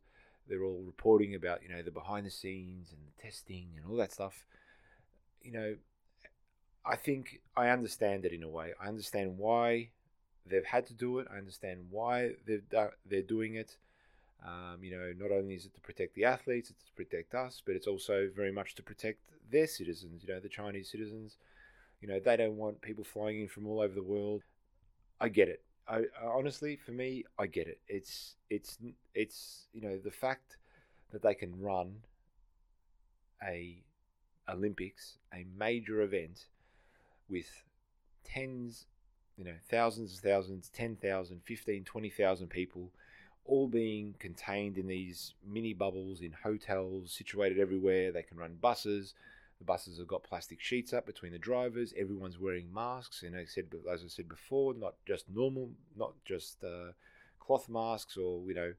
They're 0.49 0.65
all 0.65 0.83
reporting 0.85 1.35
about 1.35 1.63
you 1.63 1.69
know 1.69 1.83
the 1.83 1.91
behind 1.91 2.27
the 2.27 2.31
scenes 2.31 2.93
and 2.93 3.01
the 3.07 3.23
testing 3.23 3.71
and 3.77 3.87
all 3.91 3.97
that 3.97 4.13
stuff. 4.13 4.47
You 5.43 5.53
know, 5.53 5.77
I 6.85 6.97
think 6.97 7.41
I 7.57 7.69
understand 7.69 8.25
it 8.25 8.33
in 8.33 8.43
a 8.43 8.49
way. 8.49 8.73
I 8.81 8.89
understand 8.89 9.39
why 9.39 9.91
they've 10.47 10.65
had 10.65 10.87
to 10.87 10.95
do 10.95 11.19
it. 11.19 11.29
I 11.33 11.39
understand 11.39 11.87
why 11.91 12.33
they've 12.47 12.63
they're 13.07 13.23
doing 13.23 13.55
it. 13.55 13.77
Um, 14.45 14.83
you 14.83 14.91
know, 14.91 15.13
not 15.17 15.31
only 15.31 15.55
is 15.55 15.67
it 15.67 15.75
to 15.75 15.81
protect 15.81 16.15
the 16.15 16.25
athletes, 16.25 16.71
it's 16.71 16.85
to 16.85 16.93
protect 16.93 17.35
us, 17.35 17.63
but 17.65 17.77
it's 17.77 17.87
also 17.87 18.29
very 18.35 18.51
much 18.51 18.75
to 18.77 18.83
protect 18.83 19.21
their 19.51 19.67
citizens. 19.67 20.23
You 20.27 20.35
know, 20.35 20.41
the 20.41 20.49
Chinese 20.49 20.91
citizens. 20.91 21.37
You 22.01 22.09
know, 22.09 22.19
they 22.19 22.37
don't 22.37 22.57
want 22.57 22.81
people 22.83 23.05
flying 23.05 23.43
in 23.43 23.49
from 23.49 23.67
all 23.69 23.81
over 23.81 23.95
the 23.95 24.03
world. 24.03 24.43
I 25.21 25.29
get 25.29 25.49
it. 25.49 25.63
I, 25.87 26.03
honestly, 26.23 26.77
for 26.77 26.91
me, 26.91 27.25
I 27.39 27.47
get 27.47 27.69
it. 27.69 27.79
It's 27.89 28.35
it's 28.51 28.79
it's 29.15 29.67
you 29.73 29.81
know 29.81 29.99
the 29.99 30.11
fact 30.11 30.57
that 31.13 31.23
they 31.23 31.35
can 31.35 31.61
run 31.61 31.97
a 33.43 33.83
Olympics, 34.49 35.19
a 35.33 35.47
major 35.57 36.01
event, 36.03 36.47
with 37.29 37.65
tens, 38.25 38.87
you 39.37 39.45
know, 39.45 39.55
thousands, 39.69 40.21
thousands, 40.21 40.69
10,000, 40.71 41.41
15, 41.45 41.85
20,000 41.85 42.47
people 42.49 42.91
all 43.45 43.69
being 43.69 44.15
contained 44.19 44.79
in 44.79 44.87
these 44.87 45.35
mini 45.47 45.75
bubbles 45.75 46.21
in 46.21 46.33
hotels 46.33 47.13
situated 47.13 47.59
everywhere. 47.59 48.13
They 48.13 48.23
can 48.23 48.37
run 48.37 48.57
buses. 48.61 49.15
The 49.59 49.65
buses 49.65 49.99
have 49.99 50.09
got 50.09 50.25
plastic 50.25 50.61
sheets 50.61 50.93
up 50.93 51.07
between 51.07 51.33
the 51.33 51.39
drivers. 51.39 51.93
Everyone's 51.97 52.39
wearing 52.39 52.73
masks, 52.73 53.23
and 53.23 53.37
I 53.37 53.45
said, 53.45 53.67
as 53.91 54.03
I 54.05 54.09
said 54.09 54.29
before, 54.29 54.75
not 54.75 54.95
just 55.07 55.29
normal, 55.29 55.71
not 55.97 56.15
just 56.25 56.65
uh, 56.65 56.93
cloth 57.39 57.69
masks 57.69 58.17
or 58.17 58.43
you 58.47 58.55
know 58.55 58.73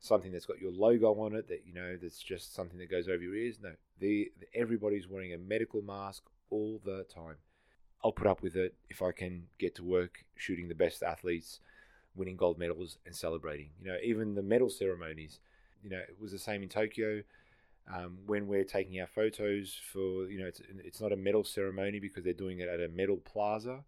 something 0.00 0.32
that's 0.32 0.46
got 0.46 0.60
your 0.60 0.72
logo 0.72 1.18
on 1.20 1.34
it 1.34 1.48
that 1.48 1.62
you 1.66 1.74
know 1.74 1.96
that's 1.96 2.18
just 2.18 2.54
something 2.54 2.78
that 2.78 2.90
goes 2.90 3.08
over 3.08 3.22
your 3.22 3.34
ears. 3.34 3.58
No, 3.62 3.72
the, 3.98 4.30
the 4.40 4.46
everybody's 4.54 5.08
wearing 5.08 5.32
a 5.32 5.38
medical 5.38 5.82
mask 5.82 6.24
all 6.50 6.80
the 6.84 7.04
time. 7.04 7.36
I'll 8.04 8.12
put 8.12 8.26
up 8.26 8.42
with 8.42 8.56
it 8.56 8.74
if 8.88 9.02
I 9.02 9.12
can 9.12 9.44
get 9.58 9.74
to 9.76 9.84
work 9.84 10.24
shooting 10.36 10.68
the 10.68 10.74
best 10.74 11.02
athletes 11.02 11.60
winning 12.16 12.36
gold 12.36 12.58
medals 12.58 12.98
and 13.06 13.14
celebrating. 13.14 13.70
You 13.80 13.92
know, 13.92 13.98
even 14.02 14.34
the 14.34 14.42
medal 14.42 14.70
ceremonies, 14.70 15.38
you 15.82 15.90
know, 15.90 15.98
it 15.98 16.16
was 16.20 16.32
the 16.32 16.38
same 16.38 16.62
in 16.62 16.68
Tokyo. 16.68 17.22
Um, 17.94 18.18
when 18.26 18.48
we're 18.48 18.64
taking 18.64 19.00
our 19.00 19.06
photos 19.06 19.78
for, 19.92 20.28
you 20.28 20.40
know, 20.40 20.46
it's, 20.46 20.60
it's 20.84 21.00
not 21.00 21.12
a 21.12 21.16
medal 21.16 21.44
ceremony 21.44 22.00
because 22.00 22.24
they're 22.24 22.32
doing 22.32 22.58
it 22.58 22.68
at 22.68 22.80
a 22.80 22.88
medal 22.88 23.18
plaza. 23.18 23.84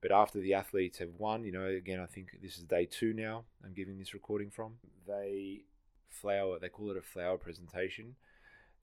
But 0.00 0.12
after 0.12 0.40
the 0.40 0.54
athletes 0.54 0.98
have 0.98 1.10
won, 1.18 1.44
you 1.44 1.52
know, 1.52 1.66
again, 1.66 2.00
I 2.00 2.06
think 2.06 2.38
this 2.42 2.56
is 2.56 2.64
day 2.64 2.86
two 2.86 3.12
now. 3.12 3.44
I'm 3.64 3.74
giving 3.74 3.98
this 3.98 4.14
recording 4.14 4.50
from. 4.50 4.74
They 5.06 5.62
flower. 6.08 6.58
They 6.58 6.68
call 6.68 6.90
it 6.90 6.96
a 6.96 7.02
flower 7.02 7.36
presentation, 7.36 8.16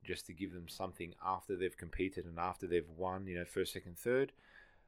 just 0.04 0.28
to 0.28 0.34
give 0.34 0.54
them 0.54 0.68
something 0.68 1.14
after 1.26 1.56
they've 1.56 1.76
competed 1.76 2.26
and 2.26 2.38
after 2.38 2.68
they've 2.68 2.90
won. 2.98 3.26
You 3.26 3.40
know, 3.40 3.46
first, 3.46 3.74
second, 3.74 3.98
third. 3.98 4.32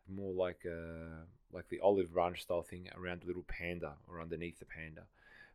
More 0.09 0.33
like 0.33 0.65
a 0.65 1.23
like 1.51 1.69
the 1.69 1.79
olive 1.79 2.13
branch 2.13 2.43
style 2.43 2.61
thing 2.61 2.89
around 2.95 3.21
the 3.21 3.27
little 3.27 3.45
panda 3.47 3.93
or 4.07 4.21
underneath 4.21 4.59
the 4.59 4.65
panda. 4.65 5.03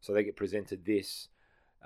So 0.01 0.13
they 0.13 0.25
get 0.25 0.37
presented 0.37 0.85
this. 0.85 1.29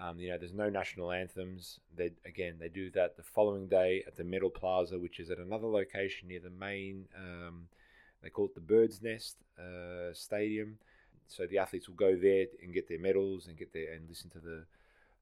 Um, 0.01 0.19
you 0.21 0.29
know, 0.29 0.39
there's 0.39 0.55
no 0.55 0.69
national 0.69 1.11
anthems. 1.13 1.81
They 1.97 2.13
again 2.25 2.57
they 2.59 2.69
do 2.69 2.91
that 2.91 3.17
the 3.17 3.23
following 3.23 3.67
day 3.69 4.05
at 4.07 4.17
the 4.17 4.25
Medal 4.25 4.51
Plaza, 4.51 4.99
which 4.99 5.19
is 5.21 5.31
at 5.31 5.39
another 5.39 5.67
location 5.67 6.29
near 6.29 6.41
the 6.41 6.51
main. 6.51 7.07
Um, 7.17 7.69
they 8.23 8.31
call 8.31 8.47
it 8.47 8.55
the 8.55 8.61
Bird's 8.61 9.03
Nest 9.03 9.37
uh, 9.59 10.13
Stadium. 10.13 10.79
So 11.29 11.47
the 11.47 11.59
athletes 11.59 11.89
will 11.89 11.97
go 11.97 12.17
there 12.17 12.47
and 12.63 12.73
get 12.73 12.89
their 12.89 12.99
medals 12.99 13.47
and 13.47 13.57
get 13.57 13.73
there 13.73 13.93
and 13.93 14.09
listen 14.09 14.31
to 14.31 14.39
the 14.39 14.65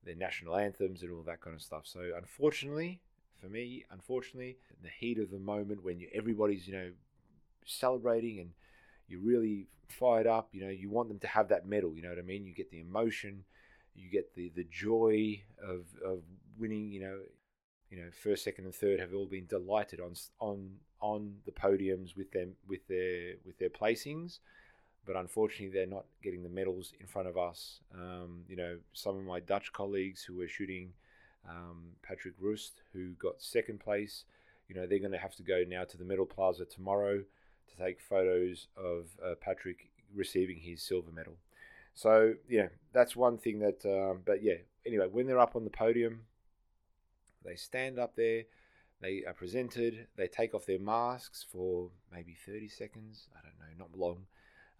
their 0.04 0.14
national 0.14 0.56
anthems 0.56 1.02
and 1.02 1.12
all 1.12 1.22
that 1.22 1.40
kind 1.40 1.54
of 1.54 1.62
stuff. 1.62 1.82
So 1.84 2.12
unfortunately, 2.16 3.00
for 3.40 3.48
me, 3.48 3.84
unfortunately, 3.90 4.56
the 4.82 4.88
heat 4.88 5.18
of 5.18 5.30
the 5.30 5.38
moment 5.38 5.82
when 5.82 6.00
you, 6.00 6.08
everybody's 6.14 6.66
you 6.66 6.74
know 6.74 6.90
celebrating 7.66 8.40
and 8.40 8.50
you're 9.08 9.20
really 9.20 9.68
fired 9.88 10.26
up, 10.26 10.48
you 10.52 10.62
know, 10.62 10.70
you 10.70 10.90
want 10.90 11.08
them 11.08 11.18
to 11.20 11.26
have 11.26 11.48
that 11.48 11.66
medal. 11.66 11.94
You 11.94 12.02
know 12.02 12.08
what 12.10 12.18
I 12.18 12.22
mean? 12.22 12.46
You 12.46 12.54
get 12.54 12.70
the 12.70 12.80
emotion, 12.80 13.44
you 13.94 14.10
get 14.10 14.34
the 14.34 14.50
the 14.54 14.66
joy 14.70 15.40
of 15.62 15.86
of 16.04 16.20
winning. 16.58 16.90
You 16.90 17.00
know, 17.00 17.18
you 17.90 17.98
know, 17.98 18.10
first, 18.22 18.44
second, 18.44 18.64
and 18.64 18.74
third 18.74 19.00
have 19.00 19.14
all 19.14 19.26
been 19.26 19.46
delighted 19.46 20.00
on 20.00 20.14
on 20.40 20.70
on 21.00 21.34
the 21.44 21.52
podiums 21.52 22.16
with 22.16 22.30
them 22.32 22.52
with 22.68 22.86
their 22.88 23.34
with 23.44 23.58
their 23.58 23.70
placings, 23.70 24.38
but 25.04 25.16
unfortunately 25.16 25.68
they're 25.68 25.86
not 25.86 26.06
getting 26.22 26.42
the 26.42 26.48
medals 26.48 26.92
in 27.00 27.06
front 27.06 27.28
of 27.28 27.36
us. 27.36 27.80
Um, 27.94 28.42
you 28.48 28.56
know, 28.56 28.78
some 28.92 29.16
of 29.16 29.24
my 29.24 29.40
Dutch 29.40 29.72
colleagues 29.72 30.22
who 30.22 30.36
were 30.36 30.48
shooting, 30.48 30.92
um, 31.48 31.92
Patrick 32.02 32.34
Roest, 32.40 32.82
who 32.92 33.10
got 33.12 33.40
second 33.40 33.80
place, 33.80 34.24
you 34.68 34.74
know, 34.74 34.86
they're 34.86 34.98
going 34.98 35.12
to 35.12 35.18
have 35.18 35.36
to 35.36 35.42
go 35.42 35.64
now 35.66 35.84
to 35.84 35.96
the 35.96 36.04
Medal 36.04 36.26
Plaza 36.26 36.64
tomorrow 36.64 37.22
to 37.68 37.84
take 37.84 38.00
photos 38.00 38.68
of 38.76 39.06
uh, 39.24 39.34
Patrick 39.40 39.90
receiving 40.14 40.58
his 40.58 40.82
silver 40.82 41.10
medal. 41.12 41.36
So 41.94 42.34
yeah, 42.48 42.68
that's 42.92 43.16
one 43.16 43.38
thing 43.38 43.58
that. 43.60 43.84
Um, 43.84 44.20
but 44.24 44.42
yeah, 44.42 44.56
anyway, 44.84 45.06
when 45.10 45.26
they're 45.26 45.38
up 45.38 45.56
on 45.56 45.64
the 45.64 45.70
podium, 45.70 46.22
they 47.44 47.56
stand 47.56 47.98
up 47.98 48.16
there 48.16 48.44
they 49.00 49.24
are 49.26 49.34
presented, 49.34 50.06
they 50.16 50.26
take 50.26 50.54
off 50.54 50.66
their 50.66 50.78
masks 50.78 51.44
for 51.50 51.90
maybe 52.12 52.34
30 52.46 52.68
seconds, 52.68 53.28
I 53.36 53.40
don't 53.42 53.58
know, 53.58 53.84
not 53.84 53.98
long. 53.98 54.26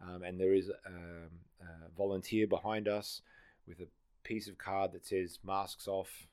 Um, 0.02 0.22
and 0.22 0.40
there 0.40 0.54
is 0.54 0.70
um, 0.86 1.30
a 1.60 1.96
volunteer 1.96 2.46
behind 2.46 2.88
us 2.88 3.20
with 3.68 3.80
a 3.80 3.88
piece 4.24 4.48
of 4.48 4.58
card 4.58 4.92
that 4.92 5.06
says 5.06 5.38
masks 5.44 5.86
off. 5.86 6.28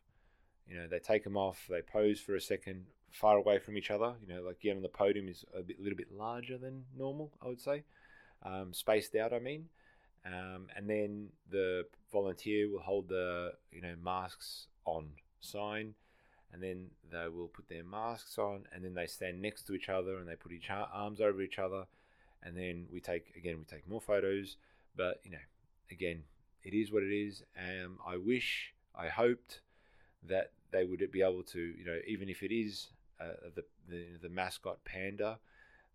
You 0.67 0.77
know, 0.77 0.87
they 0.87 0.99
take 0.99 1.23
them 1.25 1.35
off, 1.35 1.65
they 1.69 1.81
pose 1.81 2.19
for 2.19 2.35
a 2.35 2.41
second, 2.41 2.85
far 3.13 3.38
away 3.38 3.60
from 3.60 3.78
each 3.78 3.91
other. 3.91 4.13
You 4.21 4.34
know, 4.34 4.41
like 4.41 4.58
on 4.69 4.82
the 4.82 4.89
podium 4.89 5.30
is 5.30 5.45
a 5.58 5.62
bit, 5.62 5.80
little 5.80 5.97
bit 5.97 6.12
larger 6.12 6.58
than 6.58 6.84
normal, 6.97 7.32
I 7.41 7.47
would 7.47 7.62
say, 7.62 7.84
um, 8.43 8.73
spaced 8.73 9.15
out. 9.15 9.32
I 9.32 9.39
mean, 9.39 9.69
um, 10.26 10.67
and 10.76 10.89
then 10.89 11.30
the 11.49 11.86
volunteer 12.12 12.69
will 12.69 12.82
hold 12.82 13.08
the 13.08 13.54
you 13.71 13.82
know 13.82 13.95
masks 14.04 14.67
on 14.86 15.08
sign, 15.39 15.93
and 16.52 16.62
then 16.62 16.88
they 17.12 17.28
will 17.30 17.47
put 17.47 17.69
their 17.69 17.84
masks 17.84 18.38
on, 18.38 18.63
and 18.73 18.84
then 18.84 18.95
they 18.95 19.08
stand 19.08 19.41
next 19.41 19.65
to 19.67 19.73
each 19.73 19.89
other, 19.89 20.17
and 20.17 20.28
they 20.28 20.36
put 20.36 20.52
each 20.52 20.69
arms 20.69 21.21
over 21.21 21.41
each 21.41 21.60
other, 21.60 21.86
and 22.41 22.58
then 22.58 22.88
we 22.91 22.99
take 22.99 23.34
again 23.38 23.58
we 23.60 23.63
take 23.63 23.88
more 23.88 24.02
photos. 24.02 24.58
But 24.95 25.21
you 25.23 25.32
know, 25.32 25.45
again, 25.91 26.23
it 26.63 26.73
is 26.73 26.91
what 26.91 27.04
it 27.04 27.13
is. 27.15 27.43
Um, 27.58 27.99
I 28.06 28.17
wish, 28.17 28.73
I 28.95 29.08
hoped 29.08 29.62
that 30.28 30.52
they 30.71 30.84
would 30.86 31.12
be 31.12 31.21
able 31.21 31.43
to, 31.43 31.60
you 31.60 31.86
know, 31.86 31.99
even 32.08 32.30
if 32.30 32.41
it 32.41 32.54
is 32.54 32.88
uh, 33.23 33.49
the, 33.55 33.63
the 33.89 34.05
the 34.23 34.29
mascot 34.29 34.83
panda, 34.86 35.39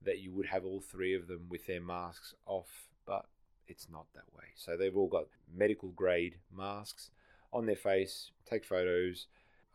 that 0.02 0.18
you 0.18 0.32
would 0.32 0.46
have 0.46 0.64
all 0.64 0.80
three 0.80 1.14
of 1.14 1.26
them 1.26 1.46
with 1.48 1.66
their 1.66 1.80
masks 1.80 2.34
off, 2.46 2.88
but 3.06 3.26
it's 3.66 3.88
not 3.90 4.06
that 4.14 4.24
way. 4.36 4.44
So 4.54 4.76
they've 4.76 4.96
all 4.96 5.08
got 5.08 5.26
medical 5.54 5.90
grade 5.90 6.36
masks 6.54 7.10
on 7.52 7.66
their 7.66 7.76
face, 7.76 8.30
take 8.48 8.64
photos, 8.64 9.26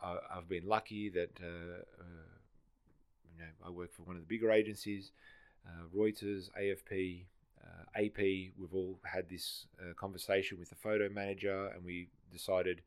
I, 0.04 0.34
have 0.34 0.48
been 0.48 0.66
lucky 0.66 1.08
that 1.10 1.30
uh, 1.42 1.82
uh, 2.00 2.34
you 3.32 3.38
know 3.38 3.50
I 3.66 3.70
work 3.70 3.92
for 3.94 4.02
one 4.02 4.16
of 4.16 4.22
the 4.22 4.28
bigger 4.28 4.50
agencies, 4.50 5.12
uh, 5.66 5.84
Reuters, 5.96 6.50
AFP, 6.60 7.24
AP. 7.96 8.18
We've 8.58 8.74
all 8.74 8.98
had 9.04 9.28
this 9.28 9.66
conversation 9.96 10.58
with 10.58 10.68
the 10.68 10.74
photo 10.74 11.08
manager, 11.08 11.68
and 11.68 11.84
we 11.84 12.08
decided, 12.32 12.82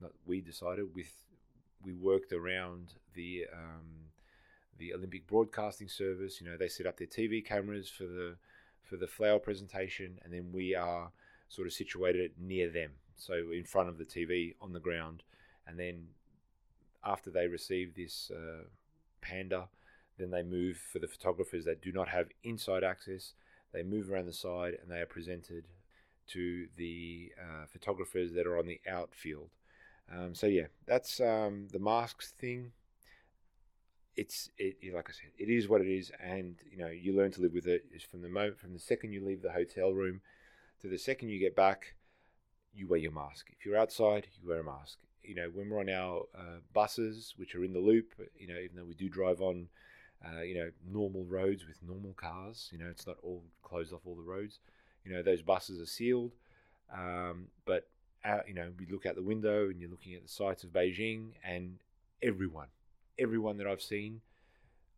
not 0.00 0.12
we 0.24 0.40
decided, 0.40 0.94
with 0.94 1.12
we 1.84 1.92
worked 1.92 2.32
around 2.32 2.94
the 3.14 3.46
um, 3.52 4.11
the 4.82 4.94
Olympic 4.94 5.26
Broadcasting 5.28 5.88
Service. 5.88 6.40
You 6.40 6.48
know, 6.48 6.56
they 6.56 6.68
set 6.68 6.86
up 6.86 6.98
their 6.98 7.06
TV 7.06 7.44
cameras 7.44 7.88
for 7.88 8.04
the 8.04 8.36
for 8.82 8.96
the 8.96 9.06
flower 9.06 9.38
presentation, 9.38 10.18
and 10.24 10.32
then 10.32 10.50
we 10.52 10.74
are 10.74 11.12
sort 11.48 11.68
of 11.68 11.72
situated 11.72 12.32
near 12.38 12.68
them, 12.68 12.90
so 13.16 13.34
in 13.52 13.64
front 13.64 13.88
of 13.88 13.96
the 13.96 14.04
TV 14.04 14.54
on 14.60 14.72
the 14.72 14.80
ground, 14.80 15.22
and 15.66 15.78
then 15.78 16.08
after 17.04 17.30
they 17.30 17.46
receive 17.46 17.94
this 17.94 18.30
uh, 18.34 18.64
Panda, 19.20 19.68
then 20.18 20.30
they 20.30 20.42
move 20.42 20.76
for 20.76 20.98
the 20.98 21.08
photographers 21.08 21.64
that 21.64 21.80
do 21.80 21.92
not 21.92 22.08
have 22.08 22.28
inside 22.44 22.84
access. 22.84 23.34
They 23.72 23.82
move 23.82 24.10
around 24.10 24.26
the 24.26 24.32
side 24.32 24.76
and 24.80 24.90
they 24.90 25.00
are 25.00 25.06
presented 25.06 25.64
to 26.28 26.68
the 26.76 27.32
uh, 27.40 27.66
photographers 27.66 28.32
that 28.34 28.46
are 28.46 28.58
on 28.58 28.66
the 28.66 28.80
outfield. 28.88 29.50
Um, 30.12 30.34
so 30.34 30.46
yeah, 30.46 30.66
that's 30.86 31.20
um, 31.20 31.68
the 31.72 31.78
masks 31.78 32.34
thing. 32.38 32.72
It's 34.16 34.50
it 34.58 34.76
like 34.94 35.08
I 35.08 35.12
said, 35.12 35.30
it 35.38 35.48
is 35.48 35.68
what 35.68 35.80
it 35.80 35.88
is, 35.88 36.12
and 36.22 36.56
you 36.70 36.76
know 36.76 36.88
you 36.88 37.16
learn 37.16 37.30
to 37.32 37.40
live 37.40 37.54
with 37.54 37.66
it. 37.66 37.84
Is 37.94 38.02
from 38.02 38.22
the 38.22 38.28
moment 38.28 38.58
from 38.58 38.72
the 38.72 38.78
second 38.78 39.12
you 39.12 39.24
leave 39.24 39.42
the 39.42 39.52
hotel 39.52 39.92
room 39.92 40.20
to 40.82 40.88
the 40.88 40.98
second 40.98 41.30
you 41.30 41.38
get 41.38 41.56
back, 41.56 41.94
you 42.74 42.86
wear 42.86 42.98
your 42.98 43.12
mask. 43.12 43.46
If 43.58 43.64
you're 43.64 43.78
outside, 43.78 44.26
you 44.40 44.48
wear 44.48 44.60
a 44.60 44.64
mask 44.64 44.98
you 45.22 45.34
know, 45.34 45.50
when 45.52 45.70
we're 45.70 45.80
on 45.80 45.88
our 45.88 46.22
uh, 46.36 46.58
buses, 46.72 47.34
which 47.36 47.54
are 47.54 47.64
in 47.64 47.72
the 47.72 47.78
loop, 47.78 48.12
you 48.36 48.48
know, 48.48 48.58
even 48.58 48.76
though 48.76 48.84
we 48.84 48.94
do 48.94 49.08
drive 49.08 49.40
on, 49.40 49.68
uh, 50.24 50.42
you 50.42 50.54
know, 50.54 50.70
normal 50.90 51.24
roads 51.24 51.66
with 51.66 51.82
normal 51.82 52.12
cars, 52.14 52.68
you 52.72 52.78
know, 52.78 52.88
it's 52.90 53.06
not 53.06 53.16
all 53.22 53.42
closed 53.62 53.92
off 53.92 54.00
all 54.04 54.14
the 54.14 54.22
roads. 54.22 54.58
You 55.04 55.12
know, 55.12 55.22
those 55.22 55.42
buses 55.42 55.80
are 55.80 55.86
sealed, 55.86 56.32
um, 56.92 57.48
but 57.64 57.88
out, 58.24 58.46
you 58.48 58.54
know, 58.54 58.70
we 58.78 58.86
look 58.86 59.06
out 59.06 59.16
the 59.16 59.22
window 59.22 59.68
and 59.68 59.80
you're 59.80 59.90
looking 59.90 60.14
at 60.14 60.22
the 60.22 60.28
sights 60.28 60.64
of 60.64 60.70
Beijing, 60.70 61.30
and 61.44 61.78
everyone, 62.22 62.68
everyone 63.22 63.56
that 63.58 63.66
I've 63.66 63.82
seen, 63.82 64.20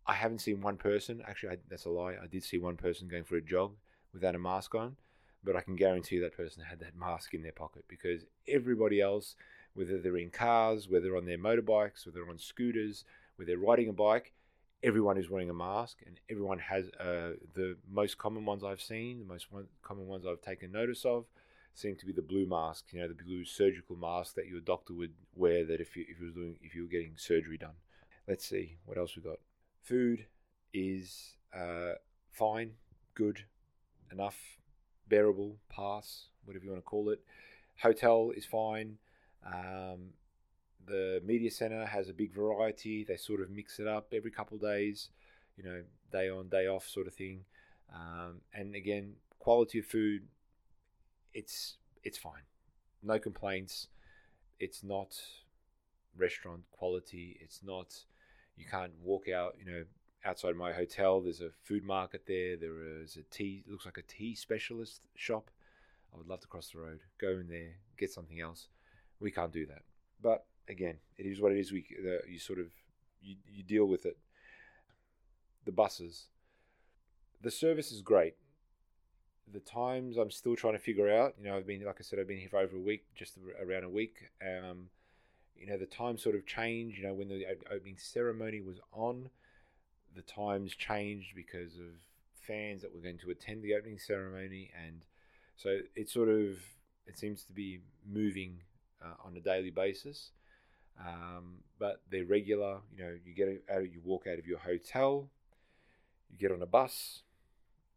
I 0.06 0.14
haven't 0.14 0.40
seen 0.40 0.60
one 0.60 0.76
person. 0.76 1.22
Actually, 1.26 1.50
I, 1.50 1.58
that's 1.68 1.84
a 1.84 1.90
lie. 1.90 2.16
I 2.22 2.26
did 2.26 2.42
see 2.42 2.58
one 2.58 2.76
person 2.76 3.08
going 3.08 3.24
for 3.24 3.36
a 3.36 3.42
jog 3.42 3.72
without 4.12 4.34
a 4.34 4.38
mask 4.38 4.74
on, 4.74 4.96
but 5.42 5.56
I 5.56 5.60
can 5.60 5.76
guarantee 5.76 6.18
that 6.18 6.36
person 6.36 6.62
had 6.62 6.80
that 6.80 6.96
mask 6.96 7.34
in 7.34 7.42
their 7.42 7.52
pocket 7.52 7.84
because 7.88 8.22
everybody 8.48 9.00
else 9.00 9.36
whether 9.74 9.98
they're 9.98 10.16
in 10.16 10.30
cars, 10.30 10.88
whether 10.88 11.16
on 11.16 11.26
their 11.26 11.38
motorbikes, 11.38 12.06
whether 12.06 12.28
on 12.28 12.38
scooters, 12.38 13.04
whether 13.36 13.48
they're 13.48 13.58
riding 13.58 13.88
a 13.88 13.92
bike, 13.92 14.32
everyone 14.82 15.18
is 15.18 15.28
wearing 15.28 15.50
a 15.50 15.54
mask 15.54 15.98
and 16.06 16.20
everyone 16.30 16.58
has 16.58 16.86
uh, 17.00 17.32
the 17.54 17.76
most 17.90 18.16
common 18.16 18.44
ones 18.44 18.62
I've 18.64 18.80
seen, 18.80 19.18
the 19.18 19.24
most 19.24 19.52
one, 19.52 19.66
common 19.82 20.06
ones 20.06 20.24
I've 20.26 20.40
taken 20.40 20.72
notice 20.72 21.04
of 21.04 21.26
seem 21.74 21.96
to 21.96 22.06
be 22.06 22.12
the 22.12 22.22
blue 22.22 22.46
mask, 22.46 22.84
you 22.92 23.00
know, 23.00 23.08
the 23.08 23.14
blue 23.14 23.44
surgical 23.44 23.96
mask 23.96 24.36
that 24.36 24.46
your 24.46 24.60
doctor 24.60 24.94
would 24.94 25.12
wear 25.34 25.64
that 25.64 25.80
if 25.80 25.96
you, 25.96 26.04
if 26.08 26.20
you 26.20 26.26
was 26.26 26.34
doing 26.34 26.56
if 26.62 26.74
you 26.74 26.82
were 26.82 26.88
getting 26.88 27.14
surgery 27.16 27.58
done. 27.58 27.74
Let's 28.26 28.46
see 28.46 28.76
what 28.86 28.96
else 28.96 29.16
we 29.16 29.22
got. 29.22 29.38
Food 29.82 30.24
is 30.72 31.36
uh, 31.54 31.92
fine, 32.30 32.72
good, 33.14 33.44
enough, 34.10 34.38
bearable, 35.08 35.56
pass, 35.68 36.26
whatever 36.44 36.64
you 36.64 36.70
want 36.70 36.82
to 36.82 36.88
call 36.88 37.10
it. 37.10 37.20
Hotel 37.80 38.32
is 38.34 38.46
fine. 38.46 38.96
Um, 39.44 40.10
the 40.86 41.20
media 41.24 41.50
center 41.50 41.84
has 41.84 42.08
a 42.08 42.14
big 42.14 42.32
variety. 42.32 43.04
They 43.04 43.16
sort 43.16 43.40
of 43.40 43.50
mix 43.50 43.78
it 43.78 43.86
up 43.86 44.12
every 44.14 44.30
couple 44.30 44.56
of 44.56 44.62
days, 44.62 45.10
you 45.56 45.64
know, 45.64 45.82
day 46.12 46.30
on, 46.30 46.48
day 46.48 46.66
off 46.66 46.88
sort 46.88 47.06
of 47.06 47.14
thing. 47.14 47.44
Um, 47.94 48.40
and 48.54 48.74
again, 48.74 49.14
quality 49.38 49.78
of 49.80 49.86
food, 49.86 50.22
it's 51.34 51.76
it's 52.02 52.18
fine, 52.18 52.42
no 53.02 53.18
complaints. 53.18 53.88
It's 54.60 54.82
not 54.82 55.20
restaurant 56.16 56.62
quality. 56.70 57.36
It's 57.40 57.60
not. 57.62 57.94
You 58.56 58.64
can't 58.70 58.92
walk 59.02 59.28
out, 59.28 59.56
you 59.58 59.64
know, 59.70 59.84
outside 60.24 60.56
my 60.56 60.72
hotel. 60.72 61.20
There's 61.20 61.40
a 61.40 61.50
food 61.64 61.84
market 61.84 62.22
there. 62.26 62.56
There 62.56 63.02
is 63.02 63.16
a 63.16 63.22
tea. 63.34 63.64
Looks 63.68 63.84
like 63.84 63.98
a 63.98 64.02
tea 64.02 64.34
specialist 64.34 65.02
shop. 65.14 65.50
I 66.12 66.16
would 66.18 66.28
love 66.28 66.40
to 66.40 66.46
cross 66.46 66.70
the 66.70 66.78
road, 66.78 67.00
go 67.20 67.30
in 67.30 67.48
there, 67.48 67.72
get 67.98 68.12
something 68.12 68.40
else. 68.40 68.68
We 69.20 69.32
can't 69.32 69.52
do 69.52 69.66
that. 69.66 69.82
But 70.22 70.46
again, 70.68 70.98
it 71.18 71.26
is 71.26 71.40
what 71.40 71.52
it 71.52 71.58
is. 71.58 71.72
We 71.72 71.84
uh, 72.06 72.24
you 72.28 72.38
sort 72.38 72.60
of 72.60 72.66
you, 73.20 73.36
you 73.52 73.62
deal 73.64 73.86
with 73.86 74.06
it. 74.06 74.16
The 75.64 75.72
buses, 75.72 76.26
the 77.42 77.50
service 77.50 77.90
is 77.90 78.02
great. 78.02 78.34
the 79.52 79.60
times 79.60 80.16
I'm 80.16 80.30
still 80.30 80.56
trying 80.56 80.74
to 80.74 80.78
figure 80.78 81.10
out. 81.10 81.34
You 81.38 81.44
know, 81.48 81.56
I've 81.56 81.66
been 81.66 81.84
like 81.84 81.96
I 82.00 82.02
said, 82.02 82.18
I've 82.18 82.28
been 82.28 82.38
here 82.38 82.48
for 82.48 82.58
over 82.58 82.76
a 82.76 82.80
week, 82.80 83.04
just 83.14 83.36
around 83.60 83.84
a 83.84 83.88
week. 83.90 84.30
Um, 84.42 84.88
you 85.58 85.66
know, 85.66 85.78
the 85.78 85.86
time 85.86 86.18
sort 86.18 86.34
of 86.34 86.46
changed. 86.46 86.98
You 86.98 87.06
know, 87.06 87.14
when 87.14 87.28
the 87.28 87.46
opening 87.70 87.96
ceremony 87.98 88.60
was 88.60 88.78
on, 88.92 89.30
the 90.14 90.22
times 90.22 90.74
changed 90.74 91.34
because 91.34 91.74
of 91.76 91.94
fans 92.46 92.82
that 92.82 92.94
were 92.94 93.00
going 93.00 93.18
to 93.18 93.30
attend 93.30 93.62
the 93.62 93.74
opening 93.74 93.98
ceremony, 93.98 94.70
and 94.86 95.02
so 95.56 95.80
it 95.94 96.08
sort 96.08 96.28
of 96.28 96.58
it 97.06 97.18
seems 97.18 97.44
to 97.44 97.52
be 97.52 97.80
moving 98.06 98.60
uh, 99.04 99.14
on 99.24 99.36
a 99.36 99.40
daily 99.40 99.70
basis. 99.70 100.30
Um, 100.98 101.56
but 101.78 102.02
they're 102.10 102.24
regular. 102.24 102.78
You 102.96 103.04
know, 103.04 103.18
you 103.24 103.34
get 103.34 103.64
out, 103.74 103.82
you 103.82 104.00
walk 104.04 104.26
out 104.30 104.38
of 104.38 104.46
your 104.46 104.58
hotel, 104.58 105.28
you 106.30 106.38
get 106.38 106.52
on 106.52 106.62
a 106.62 106.66
bus, 106.66 107.22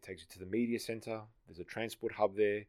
takes 0.02 0.22
you 0.22 0.28
to 0.32 0.40
the 0.40 0.46
media 0.46 0.80
center. 0.80 1.22
There's 1.48 1.60
a 1.60 1.64
transport 1.64 2.14
hub 2.14 2.36
there. 2.36 2.66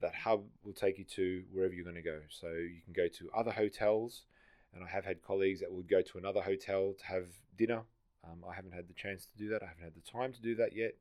That 0.00 0.14
hub 0.14 0.44
will 0.64 0.72
take 0.72 0.98
you 0.98 1.04
to 1.04 1.42
wherever 1.52 1.74
you're 1.74 1.84
going 1.84 1.96
to 1.96 2.02
go. 2.02 2.20
So 2.28 2.48
you 2.48 2.80
can 2.84 2.92
go 2.94 3.08
to 3.08 3.30
other 3.36 3.50
hotels, 3.50 4.22
and 4.74 4.84
I 4.84 4.88
have 4.88 5.04
had 5.04 5.22
colleagues 5.22 5.60
that 5.60 5.72
would 5.72 5.88
go 5.88 6.02
to 6.02 6.18
another 6.18 6.40
hotel 6.40 6.94
to 6.98 7.06
have 7.06 7.26
dinner. 7.56 7.82
Um, 8.24 8.44
I 8.48 8.54
haven't 8.54 8.74
had 8.74 8.88
the 8.88 8.94
chance 8.94 9.26
to 9.26 9.38
do 9.38 9.48
that. 9.50 9.62
I 9.62 9.66
haven't 9.66 9.84
had 9.84 9.94
the 9.94 10.10
time 10.10 10.32
to 10.32 10.42
do 10.42 10.54
that 10.56 10.74
yet. 10.74 10.94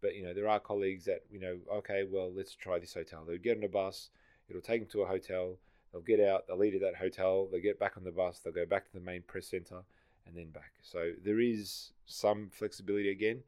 But 0.00 0.16
you 0.16 0.24
know, 0.24 0.34
there 0.34 0.48
are 0.48 0.58
colleagues 0.58 1.04
that 1.04 1.20
you 1.30 1.40
know, 1.40 1.58
okay, 1.76 2.04
well, 2.10 2.32
let's 2.34 2.54
try 2.54 2.78
this 2.78 2.94
hotel. 2.94 3.24
They'll 3.26 3.38
get 3.38 3.56
on 3.56 3.64
a 3.64 3.68
bus. 3.68 4.10
It'll 4.48 4.62
take 4.62 4.80
them 4.80 4.88
to 4.90 5.02
a 5.02 5.06
hotel. 5.06 5.56
They'll 5.92 6.02
get 6.02 6.20
out. 6.20 6.46
They'll 6.46 6.64
eat 6.64 6.74
at 6.74 6.80
that 6.80 6.96
hotel. 6.96 7.48
They'll 7.50 7.62
get 7.62 7.78
back 7.78 7.96
on 7.96 8.04
the 8.04 8.10
bus. 8.10 8.40
They'll 8.40 8.52
go 8.52 8.66
back 8.66 8.86
to 8.86 8.92
the 8.92 9.00
main 9.00 9.22
press 9.22 9.48
center 9.48 9.82
and 10.26 10.36
then 10.36 10.50
back. 10.50 10.72
So 10.82 11.12
there 11.24 11.40
is 11.40 11.92
some 12.06 12.50
flexibility 12.50 13.10
again. 13.10 13.42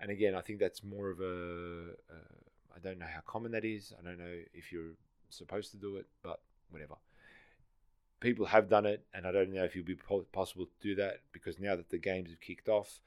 And 0.00 0.10
again, 0.10 0.34
I 0.34 0.40
think 0.40 0.58
that's 0.58 0.82
more 0.82 1.10
of 1.10 1.20
a. 1.20 1.92
Uh, 2.10 2.47
I 2.78 2.88
don't 2.88 2.98
know 2.98 3.06
how 3.12 3.20
common 3.26 3.52
that 3.52 3.64
is. 3.64 3.92
I 3.98 4.04
don't 4.04 4.18
know 4.18 4.38
if 4.54 4.72
you're 4.72 4.94
supposed 5.30 5.70
to 5.72 5.76
do 5.76 5.96
it, 5.96 6.06
but 6.22 6.40
whatever. 6.70 6.94
People 8.20 8.46
have 8.46 8.68
done 8.68 8.86
it, 8.86 9.04
and 9.14 9.26
I 9.26 9.32
don't 9.32 9.52
know 9.52 9.64
if 9.64 9.76
it'll 9.76 9.86
be 9.86 9.96
possible 10.32 10.66
to 10.66 10.72
do 10.80 10.94
that 10.96 11.20
because 11.32 11.58
now 11.58 11.76
that 11.76 11.90
the 11.90 11.98
games 11.98 12.30
have 12.30 12.40
kicked 12.40 12.68
off, 12.68 13.00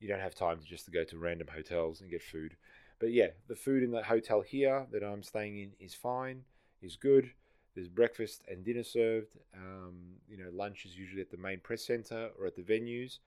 you 0.00 0.08
don't 0.08 0.20
have 0.20 0.34
time 0.34 0.58
to 0.58 0.64
just 0.64 0.84
to 0.84 0.90
go 0.90 1.04
to 1.04 1.18
random 1.18 1.48
hotels 1.52 2.00
and 2.00 2.10
get 2.10 2.22
food. 2.22 2.56
But 2.98 3.12
yeah, 3.12 3.28
the 3.48 3.56
food 3.56 3.82
in 3.82 3.90
the 3.90 4.02
hotel 4.02 4.40
here 4.40 4.86
that 4.92 5.04
I'm 5.04 5.22
staying 5.22 5.58
in 5.58 5.72
is 5.78 5.94
fine, 5.94 6.42
is 6.82 6.96
good. 6.96 7.30
There's 7.74 7.88
breakfast 7.88 8.42
and 8.48 8.64
dinner 8.64 8.82
served. 8.82 9.38
Um, 9.54 9.94
you 10.28 10.36
know, 10.36 10.50
lunch 10.52 10.84
is 10.84 10.96
usually 10.96 11.20
at 11.20 11.30
the 11.30 11.36
main 11.36 11.60
press 11.60 11.84
center 11.84 12.30
or 12.38 12.46
at 12.46 12.56
the 12.56 12.62
venues. 12.62 13.18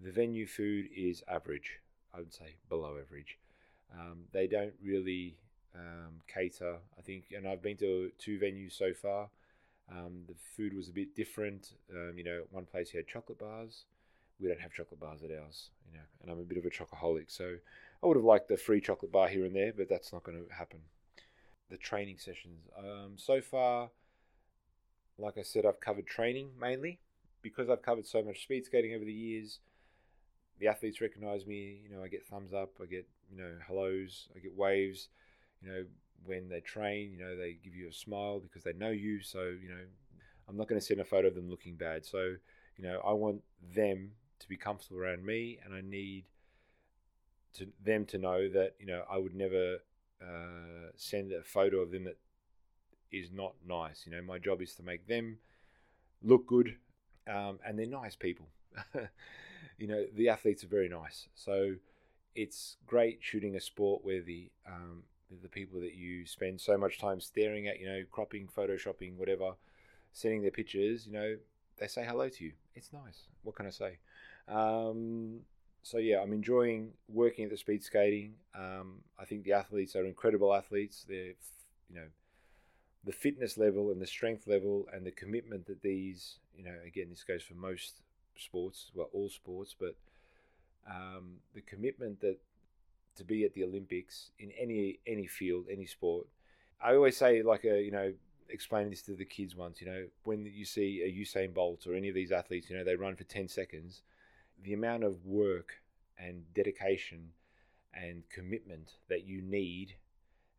The 0.00 0.10
venue 0.10 0.46
food 0.46 0.88
is 0.96 1.22
average. 1.28 1.78
I 2.12 2.18
would 2.18 2.32
say 2.32 2.56
below 2.68 2.98
average. 3.00 3.38
Um, 3.98 4.24
they 4.32 4.46
don't 4.46 4.74
really 4.82 5.36
um, 5.74 6.20
cater, 6.32 6.76
I 6.98 7.02
think, 7.02 7.26
and 7.36 7.46
I've 7.46 7.62
been 7.62 7.76
to 7.78 8.10
two 8.18 8.38
venues 8.38 8.72
so 8.72 8.92
far. 8.92 9.28
Um, 9.90 10.22
the 10.28 10.34
food 10.56 10.74
was 10.74 10.88
a 10.88 10.92
bit 10.92 11.14
different. 11.14 11.72
Um, 11.90 12.14
you 12.16 12.24
know, 12.24 12.42
one 12.50 12.64
place 12.64 12.90
had 12.90 13.06
chocolate 13.06 13.38
bars. 13.38 13.84
We 14.40 14.48
don't 14.48 14.60
have 14.60 14.72
chocolate 14.72 15.00
bars 15.00 15.22
at 15.22 15.30
ours, 15.30 15.70
you 15.86 15.96
know, 15.96 16.04
and 16.22 16.30
I'm 16.30 16.40
a 16.40 16.44
bit 16.44 16.58
of 16.58 16.64
a 16.64 16.70
chocoholic, 16.70 17.30
so 17.30 17.56
I 18.02 18.06
would 18.06 18.16
have 18.16 18.24
liked 18.24 18.48
the 18.48 18.56
free 18.56 18.80
chocolate 18.80 19.12
bar 19.12 19.28
here 19.28 19.44
and 19.44 19.54
there, 19.54 19.72
but 19.76 19.88
that's 19.88 20.12
not 20.12 20.24
going 20.24 20.42
to 20.44 20.52
happen. 20.52 20.80
The 21.70 21.76
training 21.76 22.18
sessions. 22.18 22.68
Um, 22.76 23.12
so 23.16 23.40
far, 23.40 23.90
like 25.18 25.38
I 25.38 25.42
said, 25.42 25.64
I've 25.64 25.80
covered 25.80 26.06
training 26.06 26.50
mainly 26.60 26.98
because 27.40 27.68
I've 27.70 27.82
covered 27.82 28.06
so 28.06 28.22
much 28.22 28.42
speed 28.42 28.64
skating 28.64 28.94
over 28.94 29.04
the 29.04 29.12
years 29.12 29.60
the 30.62 30.68
athletes 30.68 31.00
recognize 31.00 31.44
me. 31.44 31.80
You 31.82 31.94
know, 31.94 32.04
I 32.04 32.08
get 32.08 32.24
thumbs 32.24 32.54
up, 32.54 32.70
I 32.80 32.86
get 32.86 33.06
you 33.28 33.36
know 33.36 33.50
hellos, 33.66 34.28
I 34.36 34.38
get 34.38 34.56
waves. 34.56 35.08
You 35.60 35.68
know, 35.68 35.84
when 36.24 36.48
they 36.48 36.60
train, 36.60 37.10
you 37.10 37.18
know, 37.18 37.36
they 37.36 37.58
give 37.64 37.74
you 37.74 37.88
a 37.88 37.92
smile 37.92 38.38
because 38.38 38.62
they 38.62 38.72
know 38.72 38.90
you. 38.90 39.20
So 39.22 39.40
you 39.40 39.68
know, 39.68 39.84
I'm 40.48 40.56
not 40.56 40.68
going 40.68 40.80
to 40.80 40.86
send 40.86 41.00
a 41.00 41.04
photo 41.04 41.28
of 41.28 41.34
them 41.34 41.50
looking 41.50 41.74
bad. 41.74 42.06
So 42.06 42.36
you 42.76 42.84
know, 42.84 43.00
I 43.04 43.12
want 43.12 43.42
them 43.74 44.12
to 44.38 44.48
be 44.48 44.56
comfortable 44.56 45.00
around 45.00 45.26
me, 45.26 45.58
and 45.64 45.74
I 45.74 45.80
need 45.80 46.26
to 47.54 47.66
them 47.84 48.06
to 48.06 48.18
know 48.18 48.48
that 48.48 48.74
you 48.78 48.86
know 48.86 49.02
I 49.10 49.18
would 49.18 49.34
never 49.34 49.78
uh, 50.22 50.90
send 50.96 51.32
a 51.32 51.42
photo 51.42 51.78
of 51.78 51.90
them 51.90 52.04
that 52.04 52.18
is 53.10 53.32
not 53.32 53.54
nice. 53.66 54.04
You 54.06 54.12
know, 54.12 54.22
my 54.22 54.38
job 54.38 54.62
is 54.62 54.76
to 54.76 54.84
make 54.84 55.08
them 55.08 55.38
look 56.22 56.46
good, 56.46 56.76
um, 57.28 57.58
and 57.66 57.76
they're 57.76 57.86
nice 57.86 58.14
people. 58.14 58.46
you 59.78 59.86
know, 59.86 60.04
the 60.14 60.28
athletes 60.28 60.64
are 60.64 60.68
very 60.68 60.88
nice. 60.88 61.28
So 61.34 61.74
it's 62.34 62.76
great 62.86 63.18
shooting 63.20 63.56
a 63.56 63.60
sport 63.60 64.04
where 64.04 64.22
the 64.22 64.50
um, 64.66 65.02
the 65.42 65.48
people 65.48 65.80
that 65.80 65.94
you 65.94 66.26
spend 66.26 66.60
so 66.60 66.76
much 66.76 66.98
time 66.98 67.20
staring 67.20 67.66
at, 67.66 67.80
you 67.80 67.86
know, 67.86 68.02
cropping, 68.10 68.48
photoshopping, 68.54 69.16
whatever, 69.16 69.52
sending 70.12 70.42
their 70.42 70.50
pictures, 70.50 71.06
you 71.06 71.12
know, 71.12 71.36
they 71.78 71.86
say 71.86 72.04
hello 72.04 72.28
to 72.28 72.44
you. 72.44 72.52
It's 72.74 72.92
nice. 72.92 73.28
What 73.42 73.56
can 73.56 73.66
I 73.66 73.70
say? 73.70 73.98
Um, 74.48 75.40
so 75.82 75.98
yeah, 75.98 76.20
I'm 76.20 76.32
enjoying 76.32 76.92
working 77.08 77.44
at 77.44 77.50
the 77.50 77.56
speed 77.56 77.82
skating. 77.82 78.34
Um, 78.54 78.98
I 79.18 79.24
think 79.24 79.44
the 79.44 79.52
athletes 79.52 79.96
are 79.96 80.04
incredible 80.04 80.54
athletes. 80.54 81.04
They're, 81.08 81.34
you 81.88 81.94
know, 81.96 82.06
the 83.04 83.12
fitness 83.12 83.58
level 83.58 83.90
and 83.90 84.00
the 84.00 84.06
strength 84.06 84.46
level 84.46 84.86
and 84.92 85.04
the 85.04 85.10
commitment 85.10 85.66
that 85.66 85.82
these, 85.82 86.36
you 86.56 86.64
know, 86.64 86.74
again, 86.86 87.08
this 87.10 87.24
goes 87.24 87.42
for 87.42 87.54
most 87.54 87.94
sports, 88.36 88.90
well, 88.94 89.08
all 89.12 89.28
sports, 89.28 89.74
but 89.78 89.96
um, 90.88 91.36
the 91.54 91.60
commitment 91.60 92.20
that 92.20 92.38
to 93.16 93.24
be 93.24 93.44
at 93.44 93.52
the 93.54 93.64
Olympics 93.64 94.30
in 94.38 94.50
any 94.52 94.98
any 95.06 95.26
field, 95.26 95.66
any 95.70 95.86
sport. 95.86 96.26
I 96.82 96.94
always 96.94 97.16
say, 97.16 97.42
like 97.42 97.64
a 97.64 97.82
you 97.82 97.90
know, 97.90 98.12
explaining 98.48 98.90
this 98.90 99.02
to 99.02 99.14
the 99.14 99.24
kids 99.24 99.54
once. 99.54 99.80
You 99.80 99.86
know, 99.86 100.06
when 100.24 100.50
you 100.52 100.64
see 100.64 101.02
a 101.02 101.12
Usain 101.12 101.54
Bolt 101.54 101.86
or 101.86 101.94
any 101.94 102.08
of 102.08 102.14
these 102.14 102.32
athletes, 102.32 102.70
you 102.70 102.76
know, 102.76 102.84
they 102.84 102.96
run 102.96 103.16
for 103.16 103.24
ten 103.24 103.48
seconds. 103.48 104.02
The 104.62 104.74
amount 104.74 105.04
of 105.04 105.26
work 105.26 105.82
and 106.18 106.44
dedication 106.54 107.30
and 107.94 108.22
commitment 108.30 108.92
that 109.08 109.26
you 109.26 109.42
need, 109.42 109.96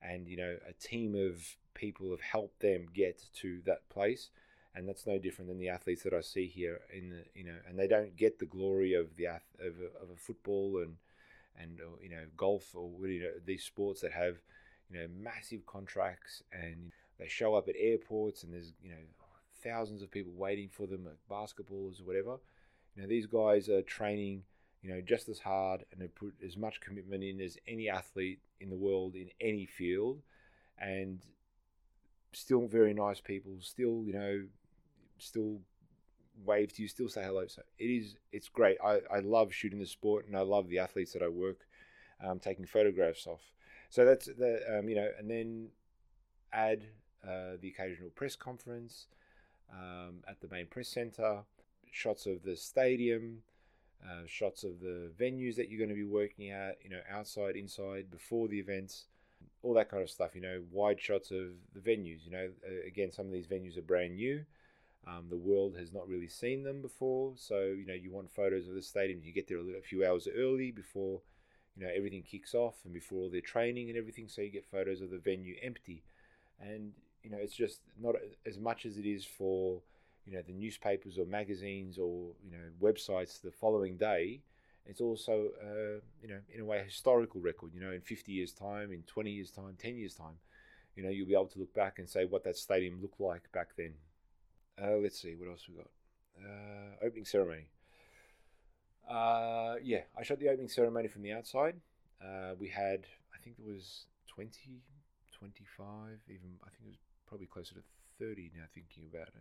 and 0.02 0.28
you 0.28 0.38
know, 0.38 0.58
a 0.68 0.74
team 0.74 1.16
of 1.16 1.56
people 1.74 2.12
have 2.12 2.22
helped 2.22 2.60
them 2.60 2.86
get 2.94 3.24
to 3.42 3.62
that 3.66 3.88
place 3.90 4.30
and 4.76 4.88
that's 4.88 5.06
no 5.06 5.18
different 5.20 5.50
than 5.50 5.60
the 5.60 5.70
athletes 5.70 6.04
that 6.04 6.14
I 6.14 6.22
see 6.22 6.48
here 6.48 6.82
in 6.92 7.10
the 7.10 7.24
you 7.36 7.46
know, 7.46 7.58
and 7.68 7.78
they 7.78 7.88
don't 7.88 8.16
get 8.16 8.40
the 8.40 8.46
glory 8.46 8.94
of 8.94 9.16
the 9.16 9.28
of 9.28 9.40
a, 9.60 10.04
of 10.04 10.10
a 10.14 10.18
football 10.18 10.80
and 10.82 10.96
and 11.60 11.80
you 12.02 12.10
know 12.10 12.24
golf 12.36 12.76
or 12.76 12.90
you 13.08 13.22
know 13.22 13.32
these 13.46 13.64
sports 13.64 14.02
that 14.02 14.12
have 14.12 14.38
you 14.90 15.00
know 15.00 15.08
massive 15.22 15.66
contracts 15.66 16.44
and 16.52 16.92
they 17.20 17.28
show 17.28 17.56
up 17.56 17.68
at 17.68 17.76
airports 17.78 18.44
and 18.44 18.54
there's 18.54 18.74
you 18.84 18.90
know 18.90 18.98
thousands 19.64 20.02
of 20.02 20.12
people 20.12 20.34
waiting 20.36 20.70
for 20.70 20.88
them 20.88 21.08
at 21.08 21.34
basketballs 21.34 22.02
or 22.02 22.06
whatever. 22.06 22.38
You 22.96 23.02
know 23.02 23.08
these 23.08 23.28
guys 23.28 23.70
are 23.70 23.82
training 23.82 24.44
you 24.82 24.90
know 24.90 25.02
just 25.02 25.30
as 25.30 25.40
hard 25.40 25.86
and 25.92 26.02
they 26.02 26.08
put 26.08 26.34
as 26.46 26.58
much 26.58 26.82
commitment 26.82 27.24
in 27.24 27.40
as 27.40 27.58
any 27.68 27.90
athlete 27.90 28.40
in 28.60 28.70
the 28.70 28.76
world 28.76 29.16
in 29.16 29.30
any 29.40 29.66
field, 29.66 30.22
and 30.80 31.20
still 32.32 32.68
very 32.68 32.94
nice 32.94 33.22
people, 33.22 33.54
still 33.62 34.04
you 34.04 34.14
know 34.14 34.44
still 35.24 35.60
wave 36.46 36.74
to 36.74 36.82
you, 36.82 36.88
still 36.88 37.10
say 37.10 37.24
hello. 37.24 37.48
So 37.48 37.62
it 37.78 37.86
is, 37.86 38.16
it's 38.32 38.50
great. 38.50 38.78
I, 38.84 39.00
I 39.12 39.20
love 39.20 39.54
shooting 39.54 39.80
the 39.80 39.86
sport 39.86 40.28
and 40.28 40.36
I 40.36 40.42
love 40.42 40.68
the 40.68 40.80
athletes 40.80 41.14
that 41.14 41.24
I 41.24 41.28
work 41.28 41.68
um, 42.24 42.40
taking 42.40 42.66
photographs 42.66 43.28
of. 43.28 43.40
So 43.90 44.06
that's 44.06 44.26
the, 44.26 44.80
um, 44.80 44.90
you 44.90 44.96
know, 44.96 45.10
and 45.20 45.30
then 45.30 45.68
add 46.52 46.84
uh, 47.24 47.58
the 47.62 47.70
occasional 47.70 48.10
press 48.10 48.36
conference 48.36 49.08
um, 49.72 50.16
at 50.28 50.42
the 50.42 50.48
main 50.50 50.68
press 50.68 50.90
center, 50.90 51.44
shots 51.92 52.26
of 52.26 52.44
the 52.44 52.56
stadium, 52.56 53.44
uh, 54.04 54.24
shots 54.26 54.64
of 54.64 54.80
the 54.80 55.12
venues 55.20 55.56
that 55.56 55.70
you're 55.70 55.78
going 55.78 55.90
to 55.90 55.96
be 55.96 56.04
working 56.04 56.50
at, 56.50 56.78
you 56.84 56.90
know, 56.90 57.00
outside, 57.10 57.56
inside, 57.56 58.12
before 58.12 58.48
the 58.48 58.60
events, 58.60 59.06
all 59.62 59.74
that 59.74 59.90
kind 59.90 60.04
of 60.04 60.10
stuff, 60.10 60.36
you 60.36 60.42
know, 60.42 60.62
wide 60.72 61.00
shots 61.00 61.32
of 61.32 61.52
the 61.74 61.80
venues. 61.80 62.26
You 62.26 62.32
know, 62.32 62.50
uh, 62.68 62.88
again, 62.88 63.12
some 63.12 63.28
of 63.28 63.32
these 63.32 63.48
venues 63.48 63.78
are 63.78 63.82
brand 63.82 64.16
new. 64.16 64.44
Um, 65.06 65.26
the 65.30 65.38
world 65.38 65.76
has 65.78 65.92
not 65.92 66.08
really 66.08 66.30
seen 66.30 66.64
them 66.64 66.82
before, 66.82 67.34
so 67.36 67.62
you 67.62 67.86
know 67.86 67.94
you 67.94 68.12
want 68.12 68.32
photos 68.32 68.68
of 68.70 68.76
the 68.76 68.82
stadium. 68.82 69.22
You 69.22 69.34
get 69.34 69.48
there 69.48 69.58
a, 69.58 69.62
little, 69.62 69.80
a 69.80 69.84
few 69.84 70.06
hours 70.06 70.28
early 70.34 70.72
before 70.72 71.20
you 71.76 71.84
know 71.84 71.92
everything 71.94 72.24
kicks 72.24 72.54
off 72.54 72.76
and 72.86 72.94
before 72.94 73.24
all 73.24 73.30
their 73.30 73.42
training 73.42 73.90
and 73.90 73.98
everything, 73.98 74.30
so 74.30 74.42
you 74.42 74.50
get 74.50 74.66
photos 74.66 75.02
of 75.02 75.10
the 75.10 75.18
venue 75.18 75.56
empty. 75.62 76.04
And 76.60 76.94
you 77.22 77.30
know 77.30 77.38
it's 77.38 77.56
just 77.56 77.82
not 78.02 78.16
as 78.46 78.58
much 78.58 78.86
as 78.86 78.98
it 78.98 79.06
is 79.06 79.26
for 79.26 79.82
you 80.26 80.34
know 80.34 80.42
the 80.46 80.54
newspapers 80.54 81.18
or 81.18 81.26
magazines 81.26 81.98
or 81.98 82.32
you 82.44 82.52
know 82.52 82.64
websites 82.82 83.42
the 83.42 83.52
following 83.52 83.98
day. 83.98 84.40
It's 84.86 85.02
also 85.02 85.50
uh, 85.62 86.00
you 86.22 86.30
know 86.30 86.40
in 86.54 86.62
a 86.62 86.66
way 86.66 86.80
a 86.80 86.84
historical 86.84 87.42
record. 87.42 87.72
You 87.74 87.82
know 87.82 87.92
in 87.92 88.00
50 88.02 88.32
years 88.32 88.54
time, 88.54 88.94
in 88.94 89.04
20 89.04 89.32
years 89.32 89.52
time, 89.52 89.76
10 89.78 89.98
years 89.98 90.14
time, 90.14 90.38
you 90.96 91.04
know 91.04 91.10
you'll 91.10 91.28
be 91.28 91.34
able 91.34 91.48
to 91.48 91.60
look 91.60 91.74
back 91.74 92.00
and 92.00 92.08
say 92.08 92.24
what 92.24 92.46
that 92.46 92.56
stadium 92.56 93.02
looked 93.02 93.20
like 93.20 93.52
back 93.52 93.76
then. 93.76 93.96
Uh, 94.82 94.98
let's 95.02 95.22
see 95.22 95.36
what 95.36 95.50
else 95.50 95.68
we 95.68 95.76
got. 95.76 95.90
Uh, 96.38 97.06
opening 97.06 97.26
ceremony. 97.26 97.68
Uh, 99.10 99.76
yeah, 99.84 100.02
I 100.18 100.24
shot 100.24 100.40
the 100.40 100.50
opening 100.50 100.70
ceremony 100.70 101.08
from 101.08 101.22
the 101.22 101.34
outside. 101.34 101.76
Uh, 102.24 102.54
we 102.60 102.70
had, 102.70 103.06
I 103.34 103.38
think 103.44 103.58
there 103.58 103.74
was 103.74 104.06
20, 104.28 104.52
25, 105.38 106.20
even 106.28 106.50
I 106.64 106.70
think 106.70 106.86
it 106.86 106.88
was 106.88 106.98
probably 107.28 107.48
closer 107.48 107.76
to 107.76 107.82
30 108.20 108.52
now 108.56 108.64
thinking 108.74 109.04
about 109.12 109.28
it. 109.28 109.34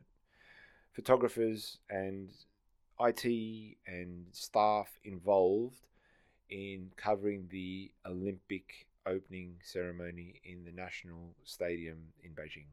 Photographers 0.93 1.79
and 1.89 2.31
IT 3.01 3.77
and 3.87 4.27
staff 4.33 4.89
involved 5.05 5.87
in 6.51 6.91
covering 6.97 7.49
the 7.51 7.91
Olympic 8.07 8.87
opening 9.07 9.55
ceremony 9.63 10.41
in 10.45 10.65
the 10.65 10.73
National 10.73 11.35
Stadium 11.45 11.99
in 12.23 12.33
Beijing. 12.33 12.67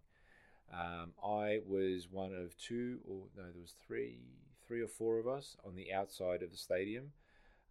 Um, 0.73 1.13
I 1.23 1.61
was 1.67 2.07
one 2.11 2.33
of 2.33 2.57
two, 2.57 2.99
or 3.07 3.21
no, 3.35 3.43
there 3.43 3.61
was 3.61 3.73
three, 3.85 4.17
three 4.67 4.81
or 4.81 4.87
four 4.87 5.19
of 5.19 5.27
us 5.27 5.57
on 5.65 5.75
the 5.75 5.93
outside 5.93 6.43
of 6.43 6.51
the 6.51 6.57
stadium. 6.57 7.11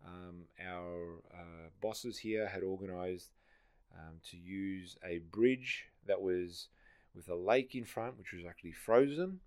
Um, 0.06 0.44
our 0.64 1.18
uh, 1.32 1.68
bosses 1.80 2.18
here 2.18 2.46
had 2.46 2.62
organised 2.62 3.30
um, 3.94 4.16
to 4.30 4.36
use 4.36 4.96
a 5.04 5.18
bridge 5.18 5.86
that 6.06 6.20
was 6.20 6.68
with 7.14 7.28
a 7.28 7.34
lake 7.34 7.74
in 7.74 7.84
front, 7.84 8.18
which 8.18 8.32
was 8.32 8.44
actually 8.46 8.72
frozen. 8.72 9.40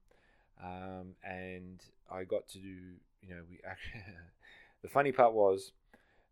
Um, 0.63 1.15
and 1.23 1.79
I 2.11 2.23
got 2.23 2.47
to 2.49 2.59
do, 2.59 2.75
you 3.21 3.29
know, 3.29 3.41
we 3.49 3.59
actually, 3.67 4.01
the 4.81 4.89
funny 4.89 5.11
part 5.11 5.33
was 5.33 5.71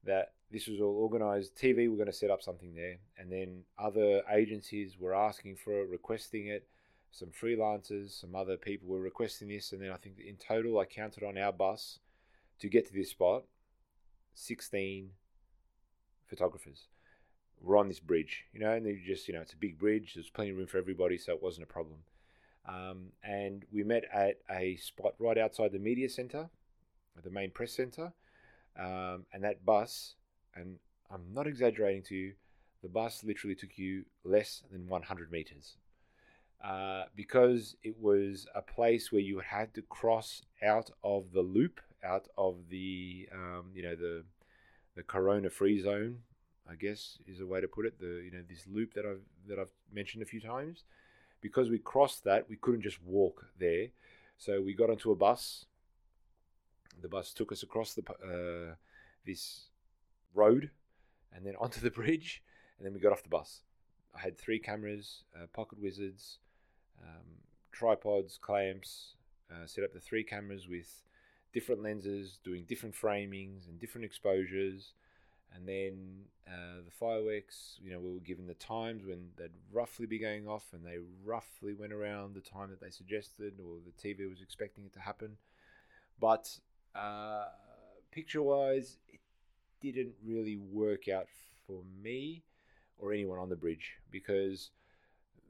that 0.05 0.33
this 0.51 0.67
was 0.67 0.79
all 0.79 0.95
organized. 0.97 1.55
TV 1.55 1.89
were 1.89 1.95
going 1.95 2.07
to 2.07 2.13
set 2.13 2.29
up 2.29 2.41
something 2.41 2.73
there, 2.75 2.97
and 3.17 3.31
then 3.31 3.63
other 3.77 4.21
agencies 4.31 4.97
were 4.99 5.15
asking 5.15 5.55
for 5.55 5.81
it, 5.81 5.89
requesting 5.89 6.47
it. 6.47 6.67
Some 7.11 7.29
freelancers, 7.29 8.19
some 8.19 8.35
other 8.35 8.57
people 8.57 8.87
were 8.87 8.99
requesting 8.99 9.47
this, 9.47 9.71
and 9.71 9.81
then 9.81 9.91
I 9.91 9.97
think 9.97 10.15
in 10.19 10.35
total 10.35 10.79
I 10.79 10.85
counted 10.85 11.23
on 11.23 11.37
our 11.37 11.51
bus 11.51 11.99
to 12.59 12.69
get 12.69 12.85
to 12.87 12.93
this 12.93 13.09
spot 13.09 13.43
16 14.35 15.09
photographers 16.27 16.87
were 17.61 17.77
on 17.77 17.87
this 17.87 17.99
bridge, 17.99 18.45
you 18.53 18.59
know, 18.59 18.71
and 18.71 18.85
they 18.85 18.95
just, 19.05 19.27
you 19.27 19.33
know, 19.33 19.41
it's 19.41 19.53
a 19.53 19.57
big 19.57 19.77
bridge, 19.77 20.13
there's 20.13 20.29
plenty 20.29 20.51
of 20.51 20.57
room 20.57 20.67
for 20.67 20.77
everybody, 20.77 21.17
so 21.17 21.33
it 21.33 21.43
wasn't 21.43 21.63
a 21.63 21.67
problem. 21.67 21.97
Um, 22.67 23.07
and 23.23 23.65
we 23.71 23.83
met 23.83 24.05
at 24.13 24.37
a 24.49 24.77
spot 24.77 25.15
right 25.19 25.37
outside 25.37 25.71
the 25.71 25.79
media 25.79 26.09
center, 26.09 26.49
the 27.21 27.29
main 27.29 27.51
press 27.51 27.73
center, 27.73 28.13
um, 28.77 29.25
and 29.33 29.43
that 29.43 29.65
bus, 29.65 30.15
and 30.55 30.77
I'm 31.11 31.33
not 31.33 31.47
exaggerating 31.47 32.03
to 32.03 32.15
you, 32.15 32.33
the 32.81 32.87
bus 32.87 33.23
literally 33.23 33.55
took 33.55 33.77
you 33.77 34.05
less 34.23 34.63
than 34.71 34.87
100 34.87 35.31
meters. 35.31 35.75
Uh, 36.63 37.05
because 37.15 37.77
it 37.83 37.95
was 38.01 38.45
a 38.53 38.61
place 38.61 39.11
where 39.11 39.21
you 39.21 39.39
had 39.39 39.73
to 39.73 39.81
cross 39.83 40.41
out 40.61 40.91
of 41.03 41.31
the 41.31 41.41
loop, 41.41 41.79
out 42.03 42.27
of 42.37 42.55
the 42.69 43.29
um, 43.33 43.65
you 43.73 43.81
know 43.81 43.95
the 43.95 44.23
the 44.95 45.03
corona 45.03 45.49
free 45.49 45.79
zone, 45.79 46.17
I 46.69 46.75
guess 46.75 47.17
is 47.27 47.39
a 47.39 47.47
way 47.47 47.61
to 47.61 47.67
put 47.67 47.85
it. 47.85 47.97
The 47.99 48.21
you 48.25 48.31
know 48.31 48.43
this 48.47 48.67
loop 48.67 48.93
that 48.95 49.05
I've 49.05 49.21
that 49.47 49.57
I've 49.57 49.71
mentioned 49.93 50.21
a 50.21 50.25
few 50.25 50.41
times. 50.41 50.83
Because 51.41 51.69
we 51.69 51.79
crossed 51.79 52.25
that, 52.25 52.49
we 52.49 52.57
couldn't 52.57 52.81
just 52.81 53.01
walk 53.01 53.45
there, 53.57 53.87
so 54.37 54.61
we 54.61 54.73
got 54.73 54.89
onto 54.89 55.11
a 55.11 55.15
bus. 55.15 55.65
The 57.01 57.07
bus 57.07 57.33
took 57.33 57.53
us 57.53 57.63
across 57.63 57.93
the 57.93 58.03
uh, 58.21 58.75
this 59.25 59.69
road, 60.33 60.71
and 61.33 61.45
then 61.45 61.55
onto 61.57 61.79
the 61.79 61.91
bridge, 61.99 62.43
and 62.77 62.85
then 62.85 62.93
we 62.93 62.99
got 62.99 63.13
off 63.13 63.23
the 63.23 63.29
bus. 63.29 63.61
I 64.13 64.19
had 64.19 64.37
three 64.37 64.59
cameras, 64.59 65.23
uh, 65.33 65.45
pocket 65.53 65.79
wizards, 65.81 66.39
um, 67.03 67.25
tripods, 67.71 68.37
clamps, 68.41 69.15
uh, 69.51 69.65
set 69.65 69.83
up 69.83 69.93
the 69.93 69.99
three 69.99 70.23
cameras 70.23 70.67
with 70.67 71.03
different 71.53 71.81
lenses, 71.81 72.39
doing 72.43 72.65
different 72.67 72.95
framings 72.95 73.67
and 73.67 73.79
different 73.79 74.05
exposures. 74.05 74.93
And 75.53 75.67
then 75.67 76.25
uh, 76.47 76.81
the 76.85 76.91
fireworks, 76.91 77.79
you 77.81 77.91
know, 77.91 77.99
we 77.99 78.13
were 78.13 78.19
given 78.19 78.45
the 78.45 78.53
times 78.53 79.03
when 79.05 79.29
they'd 79.35 79.49
roughly 79.73 80.05
be 80.05 80.19
going 80.19 80.47
off, 80.47 80.65
and 80.73 80.85
they 80.85 80.97
roughly 81.23 81.73
went 81.73 81.91
around 81.93 82.35
the 82.35 82.41
time 82.41 82.69
that 82.69 82.79
they 82.79 82.91
suggested 82.91 83.59
or 83.59 83.77
the 83.83 84.07
TV 84.07 84.29
was 84.29 84.41
expecting 84.41 84.85
it 84.85 84.93
to 84.93 84.99
happen. 84.99 85.37
But 86.19 86.59
uh, 86.93 87.45
picture 88.11 88.43
wise, 88.43 88.97
it 89.07 89.19
didn't 89.81 90.13
really 90.23 90.57
work 90.57 91.07
out 91.07 91.27
for 91.65 91.81
me 92.01 92.43
or 92.97 93.13
anyone 93.13 93.39
on 93.39 93.49
the 93.49 93.55
bridge 93.55 93.93
because 94.11 94.71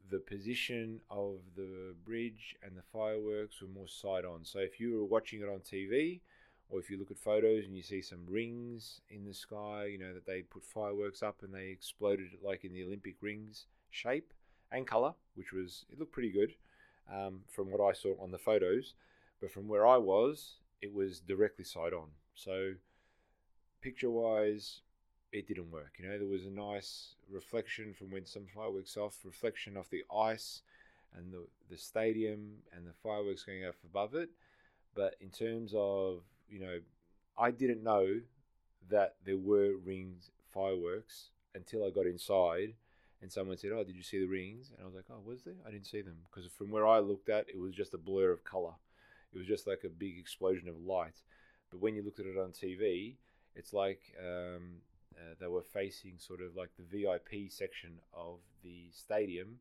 the 0.09 0.19
position 0.19 0.99
of 1.09 1.37
the 1.55 1.93
bridge 2.05 2.55
and 2.63 2.75
the 2.75 2.81
fireworks 2.93 3.61
were 3.61 3.67
more 3.67 3.87
side 3.87 4.25
on. 4.25 4.43
So 4.43 4.59
if 4.59 4.79
you 4.79 4.97
were 4.97 5.05
watching 5.05 5.41
it 5.41 5.49
on 5.49 5.59
TV, 5.59 6.21
or 6.69 6.79
if 6.79 6.89
you 6.89 6.97
look 6.97 7.11
at 7.11 7.17
photos 7.17 7.65
and 7.65 7.75
you 7.75 7.81
see 7.81 8.01
some 8.01 8.25
rings 8.27 9.01
in 9.09 9.25
the 9.25 9.33
sky, 9.33 9.85
you 9.85 9.97
know 9.97 10.13
that 10.13 10.25
they 10.25 10.41
put 10.41 10.63
fireworks 10.63 11.23
up 11.23 11.41
and 11.41 11.53
they 11.53 11.67
exploded 11.67 12.27
like 12.43 12.63
in 12.63 12.73
the 12.73 12.83
Olympic 12.83 13.15
rings 13.21 13.65
shape 13.89 14.33
and 14.71 14.85
color, 14.85 15.13
which 15.35 15.51
was 15.51 15.85
it 15.91 15.99
looked 15.99 16.11
pretty 16.11 16.31
good 16.31 16.53
um, 17.11 17.41
from 17.47 17.71
what 17.71 17.81
I 17.81 17.93
saw 17.93 18.15
on 18.21 18.31
the 18.31 18.37
photos. 18.37 18.93
But 19.41 19.51
from 19.51 19.67
where 19.67 19.87
I 19.87 19.97
was, 19.97 20.57
it 20.81 20.93
was 20.93 21.19
directly 21.21 21.63
side 21.63 21.93
on. 21.93 22.09
So 22.35 22.73
picture 23.81 24.09
wise, 24.11 24.81
it 25.31 25.47
didn't 25.47 25.71
work. 25.71 25.93
You 25.97 26.07
know, 26.07 26.17
there 26.17 26.27
was 26.27 26.45
a 26.45 26.49
nice 26.49 27.15
reflection 27.31 27.93
from 27.93 28.11
when 28.11 28.25
some 28.25 28.45
fireworks 28.53 28.97
off, 28.97 29.17
reflection 29.23 29.77
off 29.77 29.89
the 29.89 30.03
ice 30.15 30.61
and 31.15 31.31
the, 31.31 31.45
the 31.69 31.77
stadium 31.77 32.57
and 32.75 32.85
the 32.85 32.93
fireworks 33.03 33.43
going 33.43 33.65
off 33.65 33.75
above 33.83 34.15
it. 34.15 34.29
But 34.95 35.15
in 35.21 35.29
terms 35.29 35.73
of, 35.75 36.21
you 36.49 36.59
know, 36.59 36.79
I 37.37 37.51
didn't 37.51 37.83
know 37.83 38.21
that 38.89 39.15
there 39.25 39.37
were 39.37 39.73
rings 39.85 40.31
fireworks 40.51 41.29
until 41.53 41.85
I 41.85 41.91
got 41.91 42.07
inside 42.07 42.73
and 43.21 43.31
someone 43.31 43.57
said, 43.57 43.71
Oh, 43.73 43.83
did 43.83 43.95
you 43.95 44.03
see 44.03 44.19
the 44.19 44.25
rings? 44.25 44.71
And 44.71 44.81
I 44.81 44.85
was 44.85 44.95
like, 44.95 45.05
Oh, 45.11 45.21
was 45.23 45.43
there? 45.43 45.55
I 45.67 45.71
didn't 45.71 45.87
see 45.87 46.01
them. 46.01 46.17
Because 46.29 46.49
from 46.51 46.71
where 46.71 46.87
I 46.87 46.99
looked 46.99 47.29
at, 47.29 47.49
it 47.49 47.59
was 47.59 47.75
just 47.75 47.93
a 47.93 47.97
blur 47.97 48.31
of 48.31 48.43
color. 48.43 48.73
It 49.33 49.37
was 49.37 49.47
just 49.47 49.67
like 49.67 49.83
a 49.85 49.89
big 49.89 50.17
explosion 50.17 50.67
of 50.67 50.79
light. 50.79 51.21
But 51.69 51.81
when 51.81 51.95
you 51.95 52.01
looked 52.01 52.19
at 52.19 52.25
it 52.25 52.37
on 52.37 52.51
TV, 52.51 53.15
it's 53.55 53.73
like 53.73 54.01
um, 54.19 54.81
uh, 55.19 55.35
they 55.39 55.47
were 55.47 55.63
facing 55.63 56.13
sort 56.17 56.41
of 56.41 56.55
like 56.55 56.69
the 56.77 56.83
VIP 56.83 57.51
section 57.51 57.99
of 58.13 58.39
the 58.63 58.89
stadium, 58.91 59.59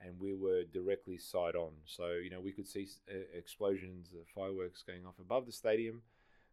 and 0.00 0.20
we 0.20 0.34
were 0.34 0.64
directly 0.72 1.16
side 1.16 1.56
on. 1.56 1.72
So 1.86 2.12
you 2.12 2.30
know 2.30 2.40
we 2.40 2.52
could 2.52 2.68
see 2.68 2.88
uh, 3.10 3.16
explosions, 3.36 4.08
uh, 4.14 4.24
fireworks 4.34 4.82
going 4.82 5.06
off 5.06 5.18
above 5.18 5.46
the 5.46 5.52
stadium, 5.52 6.02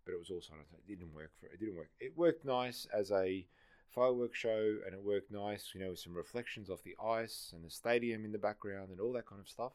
but 0.06 0.13
it 0.13 0.20
was 0.20 0.28
side. 0.46 0.58
It 0.74 0.88
didn't 0.88 1.13
work 1.13 1.32
for 1.39 1.48
it. 1.48 1.60
Didn't 1.60 1.76
work. 1.76 1.89
It 2.00 2.18
worked 2.18 2.46
nice 2.46 2.88
as 2.94 3.12
a 3.12 3.46
fireworks 3.94 4.39
show, 4.39 4.78
and 4.86 4.94
it 4.94 5.04
worked 5.04 5.32
nice. 5.32 5.72
You 5.74 5.82
know, 5.82 5.89
with 5.89 6.00
some 6.00 6.15
reflections 6.15 6.70
off 6.70 6.84
the 6.84 6.96
ice 7.04 7.52
and 7.54 7.63
the 7.65 7.70
stadium 7.70 8.24
in 8.24 8.32
the 8.32 8.38
background 8.38 8.89
and 8.89 9.00
all 9.00 9.13
that 9.13 9.26
kind 9.26 9.41
of 9.41 9.50
stuff. 9.50 9.74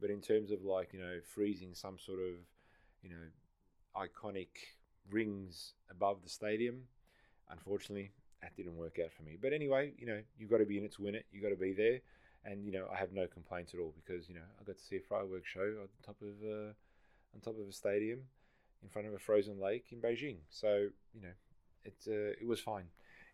But 0.00 0.10
in 0.10 0.20
terms 0.20 0.50
of 0.50 0.62
like 0.62 0.92
you 0.92 1.00
know 1.00 1.20
freezing 1.34 1.74
some 1.74 1.98
sort 1.98 2.20
of 2.20 2.36
you 3.02 3.10
know 3.10 3.26
iconic 3.94 4.48
rings 5.10 5.74
above 5.90 6.22
the 6.22 6.28
stadium 6.28 6.82
unfortunately, 7.50 8.10
that 8.42 8.56
didn't 8.56 8.76
work 8.76 8.98
out 9.02 9.12
for 9.12 9.22
me. 9.22 9.36
But 9.40 9.52
anyway, 9.52 9.92
you 9.98 10.06
know, 10.06 10.20
you've 10.38 10.50
got 10.50 10.58
to 10.58 10.66
be 10.66 10.78
in 10.78 10.84
it 10.84 10.92
to 10.94 11.02
win 11.02 11.14
it. 11.14 11.26
You've 11.32 11.42
got 11.42 11.50
to 11.50 11.56
be 11.56 11.72
there. 11.72 12.00
And, 12.44 12.64
you 12.64 12.70
know, 12.70 12.86
I 12.92 12.96
have 12.96 13.12
no 13.12 13.26
complaints 13.26 13.74
at 13.74 13.80
all 13.80 13.92
because, 13.96 14.28
you 14.28 14.34
know, 14.34 14.46
I 14.60 14.64
got 14.64 14.78
to 14.78 14.84
see 14.84 14.96
a 14.96 15.00
fireworks 15.00 15.48
show 15.48 15.62
on 15.62 15.88
top 16.04 16.16
of 16.22 16.48
uh, 16.48 16.72
on 17.34 17.40
top 17.42 17.58
of 17.60 17.68
a 17.68 17.72
stadium 17.72 18.20
in 18.82 18.88
front 18.88 19.08
of 19.08 19.14
a 19.14 19.18
frozen 19.18 19.60
lake 19.60 19.86
in 19.90 20.00
Beijing. 20.00 20.36
So, 20.50 20.88
you 21.12 21.22
know, 21.22 21.34
it, 21.84 21.94
uh, 22.06 22.40
it 22.40 22.46
was 22.46 22.60
fine. 22.60 22.84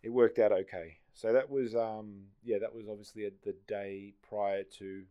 It 0.02 0.08
worked 0.08 0.38
out 0.38 0.52
okay. 0.52 0.96
So 1.14 1.32
that 1.32 1.50
was, 1.50 1.74
um, 1.74 2.22
yeah, 2.42 2.58
that 2.58 2.74
was 2.74 2.88
obviously 2.88 3.30
the 3.44 3.54
day 3.68 4.14
prior 4.26 4.62
to 4.78 5.02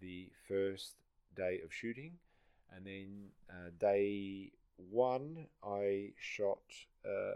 the 0.00 0.30
first 0.48 0.94
day 1.36 1.60
of 1.62 1.72
shooting. 1.72 2.12
And 2.74 2.86
then 2.86 3.08
uh, 3.50 3.70
day 3.78 4.52
one, 4.90 5.46
I 5.62 6.12
shot 6.18 6.60
uh, 7.04 7.34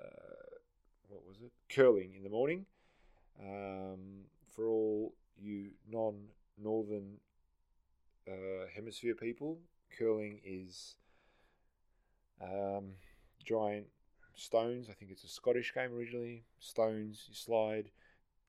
what 1.12 1.26
was 1.26 1.36
it? 1.42 1.52
Curling 1.68 2.14
in 2.16 2.22
the 2.24 2.30
morning. 2.30 2.64
Um, 3.40 4.24
for 4.54 4.68
all 4.68 5.14
you 5.40 5.70
non-northern 5.90 7.16
uh, 8.28 8.66
hemisphere 8.74 9.14
people, 9.14 9.58
curling 9.96 10.40
is 10.44 10.96
um, 12.40 12.92
giant 13.44 13.86
stones. 14.34 14.88
I 14.90 14.94
think 14.94 15.10
it's 15.10 15.24
a 15.24 15.28
Scottish 15.28 15.74
game 15.74 15.92
originally. 15.94 16.44
Stones, 16.58 17.24
you 17.28 17.34
slide 17.34 17.90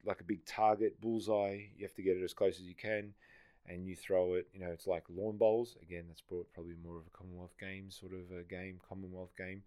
like 0.06 0.22
a 0.22 0.26
big 0.26 0.46
target, 0.46 1.00
bullseye. 1.02 1.62
You 1.78 1.86
have 1.86 1.94
to 1.96 2.02
get 2.02 2.18
it 2.18 2.24
as 2.24 2.34
close 2.34 2.56
as 2.56 2.66
you 2.66 2.76
can, 2.76 3.14
and 3.68 3.86
you 3.86 3.96
throw 3.96 4.34
it. 4.34 4.48
You 4.54 4.60
know, 4.60 4.72
it's 4.72 4.88
like 4.88 5.04
lawn 5.10 5.38
bowls. 5.38 5.78
Again, 5.82 6.06
that's 6.08 6.22
probably 6.22 6.76
more 6.84 6.98
of 6.98 7.04
a 7.08 7.18
Commonwealth 7.18 7.58
game 7.60 7.90
sort 7.90 8.14
of 8.14 8.38
a 8.38 8.44
game, 8.44 8.80
Commonwealth 8.88 9.36
game. 9.38 9.64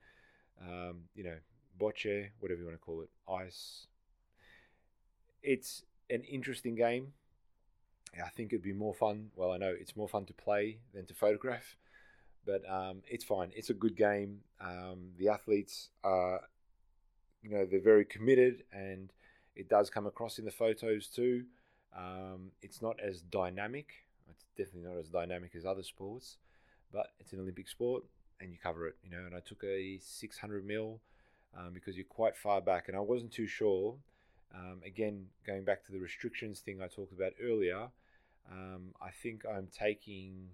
Um, 0.60 1.00
you 1.14 1.24
know, 1.24 1.36
bocce, 1.80 2.30
whatever 2.40 2.60
you 2.60 2.66
want 2.66 2.78
to 2.78 2.84
call 2.84 3.02
it, 3.02 3.10
ice. 3.30 3.86
It's 5.42 5.82
an 6.10 6.22
interesting 6.22 6.74
game. 6.74 7.12
I 8.24 8.30
think 8.30 8.52
it'd 8.52 8.62
be 8.62 8.72
more 8.72 8.94
fun. 8.94 9.30
Well, 9.36 9.52
I 9.52 9.58
know 9.58 9.74
it's 9.78 9.96
more 9.96 10.08
fun 10.08 10.24
to 10.26 10.32
play 10.32 10.78
than 10.94 11.04
to 11.06 11.14
photograph, 11.14 11.76
but 12.46 12.62
um, 12.68 13.02
it's 13.08 13.24
fine. 13.24 13.52
It's 13.54 13.70
a 13.70 13.74
good 13.74 13.96
game. 13.96 14.40
Um, 14.60 15.10
the 15.18 15.28
athletes 15.28 15.90
are, 16.02 16.40
you 17.42 17.50
know, 17.50 17.66
they're 17.66 17.80
very 17.80 18.04
committed, 18.04 18.64
and 18.72 19.12
It 19.54 19.68
does 19.68 19.90
come 19.90 20.06
across 20.06 20.38
in 20.38 20.44
the 20.44 20.50
photos 20.50 21.08
too. 21.08 21.44
Um, 21.96 22.52
it's 22.62 22.82
not 22.82 23.00
as 23.00 23.22
dynamic. 23.22 23.88
It's 24.30 24.44
definitely 24.56 24.90
not 24.90 24.98
as 24.98 25.08
dynamic 25.08 25.54
as 25.56 25.64
other 25.64 25.82
sports, 25.82 26.36
but 26.92 27.08
it's 27.18 27.32
an 27.32 27.40
Olympic 27.40 27.68
sport 27.68 28.04
and 28.40 28.52
you 28.52 28.58
cover 28.62 28.86
it, 28.86 28.96
you 29.02 29.10
know. 29.10 29.24
And 29.24 29.34
I 29.34 29.40
took 29.40 29.64
a 29.64 29.98
600 30.02 30.66
mil 30.66 31.00
um, 31.56 31.72
because 31.72 31.96
you're 31.96 32.04
quite 32.04 32.36
far 32.36 32.60
back, 32.60 32.88
and 32.88 32.96
I 32.96 33.00
wasn't 33.00 33.32
too 33.32 33.46
sure. 33.46 33.96
Um, 34.54 34.80
again, 34.84 35.26
going 35.46 35.64
back 35.64 35.84
to 35.86 35.92
the 35.92 35.98
restrictions 35.98 36.60
thing 36.60 36.80
I 36.80 36.86
talked 36.86 37.12
about 37.12 37.32
earlier, 37.42 37.88
um, 38.50 38.94
I 39.00 39.10
think 39.10 39.42
I'm 39.44 39.68
taking 39.76 40.48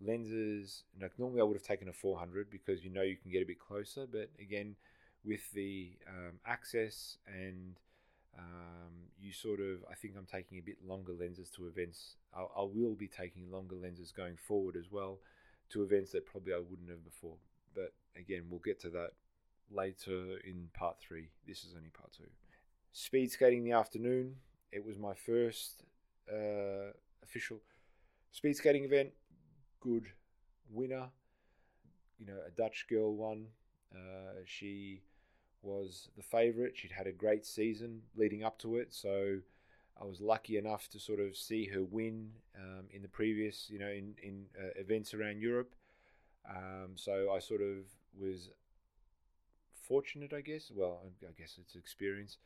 lenses. 0.00 0.84
Like 1.00 1.12
normally, 1.18 1.40
I 1.40 1.44
would 1.44 1.56
have 1.56 1.66
taken 1.66 1.88
a 1.88 1.92
400 1.92 2.50
because 2.50 2.84
you 2.84 2.90
know 2.90 3.02
you 3.02 3.16
can 3.16 3.30
get 3.30 3.42
a 3.42 3.46
bit 3.46 3.58
closer, 3.58 4.06
but 4.10 4.30
again, 4.40 4.76
with 5.24 5.50
the 5.52 5.92
um, 6.08 6.38
access 6.46 7.16
and 7.26 7.76
um, 8.38 9.10
you 9.20 9.32
sort 9.32 9.60
of, 9.60 9.84
I 9.90 9.94
think 9.94 10.14
I'm 10.18 10.26
taking 10.26 10.58
a 10.58 10.62
bit 10.62 10.78
longer 10.86 11.12
lenses 11.12 11.50
to 11.50 11.66
events. 11.66 12.16
I'll, 12.34 12.50
I 12.56 12.62
will 12.62 12.94
be 12.94 13.08
taking 13.08 13.50
longer 13.50 13.76
lenses 13.76 14.12
going 14.12 14.36
forward 14.36 14.76
as 14.76 14.90
well 14.90 15.18
to 15.70 15.82
events 15.82 16.12
that 16.12 16.26
probably 16.26 16.52
I 16.52 16.58
wouldn't 16.58 16.90
have 16.90 17.04
before. 17.04 17.36
But 17.74 17.92
again, 18.16 18.44
we'll 18.50 18.60
get 18.60 18.80
to 18.80 18.90
that 18.90 19.12
later 19.70 20.38
in 20.44 20.68
part 20.74 20.98
three. 21.00 21.28
This 21.46 21.64
is 21.64 21.74
only 21.76 21.90
part 21.90 22.12
two. 22.12 22.28
Speed 22.92 23.30
skating 23.30 23.58
in 23.58 23.64
the 23.64 23.72
afternoon. 23.72 24.36
It 24.72 24.84
was 24.84 24.98
my 24.98 25.14
first 25.14 25.82
uh, 26.32 26.92
official 27.22 27.58
speed 28.30 28.54
skating 28.54 28.84
event. 28.84 29.10
Good 29.80 30.06
winner. 30.70 31.08
You 32.18 32.26
know, 32.26 32.38
a 32.46 32.50
Dutch 32.50 32.86
girl 32.88 33.14
won. 33.14 33.46
Uh, 33.92 34.40
she 34.44 35.02
was 35.62 36.08
the 36.16 36.22
favourite. 36.22 36.76
She'd 36.76 36.92
had 36.92 37.06
a 37.06 37.12
great 37.12 37.44
season 37.46 38.02
leading 38.16 38.44
up 38.44 38.58
to 38.60 38.76
it, 38.76 38.94
so 38.94 39.38
I 40.00 40.04
was 40.04 40.20
lucky 40.20 40.58
enough 40.58 40.88
to 40.90 40.98
sort 40.98 41.20
of 41.20 41.36
see 41.36 41.66
her 41.66 41.82
win 41.82 42.30
um, 42.56 42.84
in 42.90 43.02
the 43.02 43.08
previous, 43.08 43.68
you 43.70 43.78
know, 43.78 43.88
in 43.88 44.14
in 44.22 44.46
uh, 44.58 44.70
events 44.76 45.14
around 45.14 45.40
Europe. 45.40 45.74
Um, 46.48 46.92
so 46.96 47.32
I 47.34 47.38
sort 47.38 47.62
of 47.62 47.84
was 48.18 48.50
fortunate, 49.86 50.32
I 50.32 50.40
guess. 50.40 50.70
Well, 50.74 51.00
I 51.22 51.32
guess 51.38 51.56
it's 51.60 51.74
experience. 51.74 52.38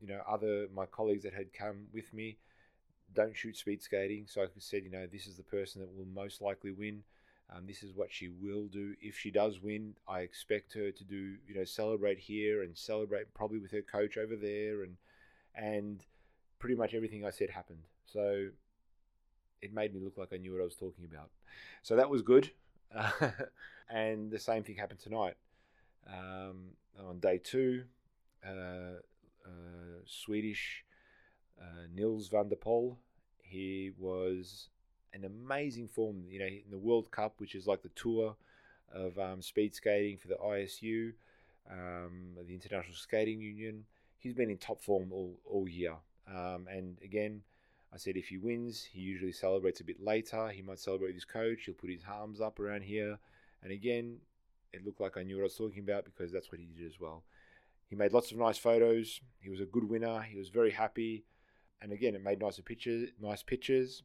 You 0.00 0.08
know, 0.08 0.20
other 0.28 0.66
my 0.74 0.86
colleagues 0.86 1.22
that 1.24 1.34
had 1.34 1.52
come 1.52 1.86
with 1.92 2.12
me 2.12 2.38
don't 3.14 3.36
shoot 3.36 3.56
speed 3.56 3.82
skating, 3.82 4.26
so 4.26 4.42
I 4.42 4.46
said, 4.58 4.84
you 4.84 4.90
know, 4.90 5.06
this 5.06 5.26
is 5.26 5.36
the 5.36 5.42
person 5.42 5.80
that 5.80 5.94
will 5.94 6.06
most 6.06 6.40
likely 6.40 6.72
win. 6.72 7.02
Um, 7.54 7.66
this 7.66 7.82
is 7.82 7.92
what 7.94 8.10
she 8.10 8.28
will 8.28 8.66
do 8.66 8.94
if 9.02 9.18
she 9.18 9.30
does 9.30 9.60
win. 9.60 9.94
I 10.08 10.20
expect 10.20 10.72
her 10.74 10.90
to 10.90 11.04
do, 11.04 11.36
you 11.46 11.54
know, 11.54 11.64
celebrate 11.64 12.18
here 12.18 12.62
and 12.62 12.76
celebrate 12.76 13.32
probably 13.34 13.58
with 13.58 13.70
her 13.72 13.82
coach 13.82 14.16
over 14.16 14.36
there, 14.36 14.82
and 14.82 14.96
and 15.54 16.04
pretty 16.58 16.76
much 16.76 16.94
everything 16.94 17.24
I 17.24 17.30
said 17.30 17.50
happened. 17.50 17.82
So 18.06 18.48
it 19.60 19.72
made 19.74 19.94
me 19.94 20.00
look 20.00 20.16
like 20.16 20.32
I 20.32 20.36
knew 20.38 20.52
what 20.52 20.60
I 20.60 20.64
was 20.64 20.74
talking 20.74 21.04
about. 21.04 21.30
So 21.82 21.96
that 21.96 22.08
was 22.08 22.22
good. 22.22 22.50
and 23.90 24.30
the 24.30 24.38
same 24.38 24.62
thing 24.62 24.76
happened 24.76 25.00
tonight. 25.00 25.34
Um, 26.06 26.70
on 26.98 27.18
day 27.20 27.38
two, 27.42 27.84
uh, 28.46 28.98
uh, 29.44 30.00
Swedish 30.06 30.84
uh, 31.60 31.86
Nils 31.94 32.28
van 32.28 32.48
der 32.48 32.56
Poel. 32.56 32.96
He 33.42 33.92
was 33.98 34.68
an 35.12 35.24
amazing 35.24 35.88
form. 35.88 36.24
You 36.28 36.38
know, 36.40 36.46
in 36.46 36.70
the 36.70 36.78
World 36.78 37.10
Cup, 37.10 37.34
which 37.38 37.54
is 37.54 37.66
like 37.66 37.82
the 37.82 37.90
tour 37.90 38.36
of 38.92 39.18
um, 39.18 39.42
speed 39.42 39.74
skating 39.74 40.18
for 40.18 40.28
the 40.28 40.36
ISU, 40.36 41.12
um, 41.70 42.36
the 42.46 42.54
International 42.54 42.94
Skating 42.94 43.40
Union. 43.40 43.84
He's 44.18 44.34
been 44.34 44.50
in 44.50 44.58
top 44.58 44.82
form 44.82 45.12
all, 45.12 45.38
all 45.44 45.68
year. 45.68 45.94
Um, 46.28 46.66
and 46.70 46.98
again, 47.02 47.42
I 47.92 47.96
said 47.96 48.16
if 48.16 48.28
he 48.28 48.38
wins, 48.38 48.82
he 48.84 49.00
usually 49.00 49.32
celebrates 49.32 49.80
a 49.80 49.84
bit 49.84 50.02
later. 50.02 50.48
He 50.48 50.62
might 50.62 50.78
celebrate 50.78 51.08
with 51.08 51.16
his 51.16 51.24
coach. 51.24 51.64
He'll 51.64 51.74
put 51.74 51.90
his 51.90 52.02
arms 52.08 52.40
up 52.40 52.60
around 52.60 52.82
here. 52.82 53.18
And 53.62 53.72
again, 53.72 54.18
it 54.72 54.84
looked 54.84 55.00
like 55.00 55.16
I 55.16 55.22
knew 55.22 55.36
what 55.36 55.42
I 55.42 55.44
was 55.44 55.56
talking 55.56 55.82
about 55.82 56.04
because 56.04 56.32
that's 56.32 56.50
what 56.50 56.60
he 56.60 56.66
did 56.66 56.86
as 56.86 57.00
well. 57.00 57.24
He 57.88 57.96
made 57.96 58.12
lots 58.12 58.32
of 58.32 58.38
nice 58.38 58.58
photos. 58.58 59.20
He 59.40 59.50
was 59.50 59.60
a 59.60 59.66
good 59.66 59.84
winner. 59.84 60.22
He 60.22 60.38
was 60.38 60.48
very 60.48 60.70
happy. 60.70 61.24
And 61.80 61.92
again, 61.92 62.14
it 62.14 62.22
made 62.22 62.40
nicer 62.40 62.62
pictures, 62.62 63.10
nice 63.20 63.42
pictures. 63.42 64.02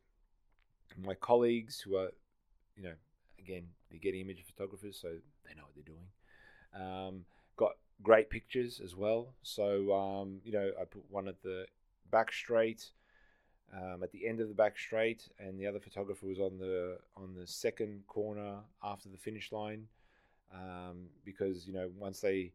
My 0.97 1.13
colleagues 1.13 1.79
who 1.79 1.95
are, 1.95 2.09
you 2.75 2.83
know, 2.83 2.93
again, 3.39 3.67
they're 3.89 3.99
Getty 3.99 4.21
image 4.21 4.43
photographers, 4.45 4.99
so 5.01 5.09
they 5.47 5.55
know 5.55 5.63
what 5.63 5.75
they're 5.75 5.83
doing. 5.95 6.07
Um, 6.75 7.25
got 7.55 7.73
great 8.01 8.29
pictures 8.29 8.81
as 8.83 8.95
well. 8.95 9.33
So, 9.43 9.93
um, 9.93 10.41
you 10.43 10.51
know, 10.51 10.71
I 10.79 10.85
put 10.85 11.03
one 11.09 11.27
at 11.27 11.41
the 11.41 11.65
back 12.11 12.31
straight, 12.31 12.89
um, 13.73 14.03
at 14.03 14.11
the 14.11 14.27
end 14.27 14.39
of 14.39 14.49
the 14.49 14.53
back 14.53 14.77
straight, 14.77 15.29
and 15.39 15.59
the 15.59 15.67
other 15.67 15.79
photographer 15.79 16.25
was 16.25 16.39
on 16.39 16.57
the 16.57 16.97
on 17.15 17.35
the 17.35 17.47
second 17.47 18.03
corner 18.07 18.57
after 18.83 19.09
the 19.09 19.17
finish 19.17 19.51
line, 19.51 19.87
um, 20.53 21.07
because 21.25 21.67
you 21.67 21.73
know 21.73 21.89
once 21.97 22.19
they 22.19 22.51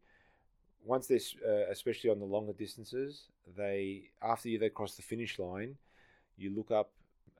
once 0.85 1.07
they 1.07 1.19
uh, 1.47 1.69
especially 1.71 2.09
on 2.09 2.19
the 2.19 2.25
longer 2.25 2.53
distances, 2.53 3.23
they 3.55 4.09
after 4.21 4.49
you 4.49 4.59
they 4.59 4.69
cross 4.69 4.95
the 4.95 5.01
finish 5.01 5.39
line, 5.39 5.77
you 6.37 6.49
look 6.55 6.71
up 6.71 6.91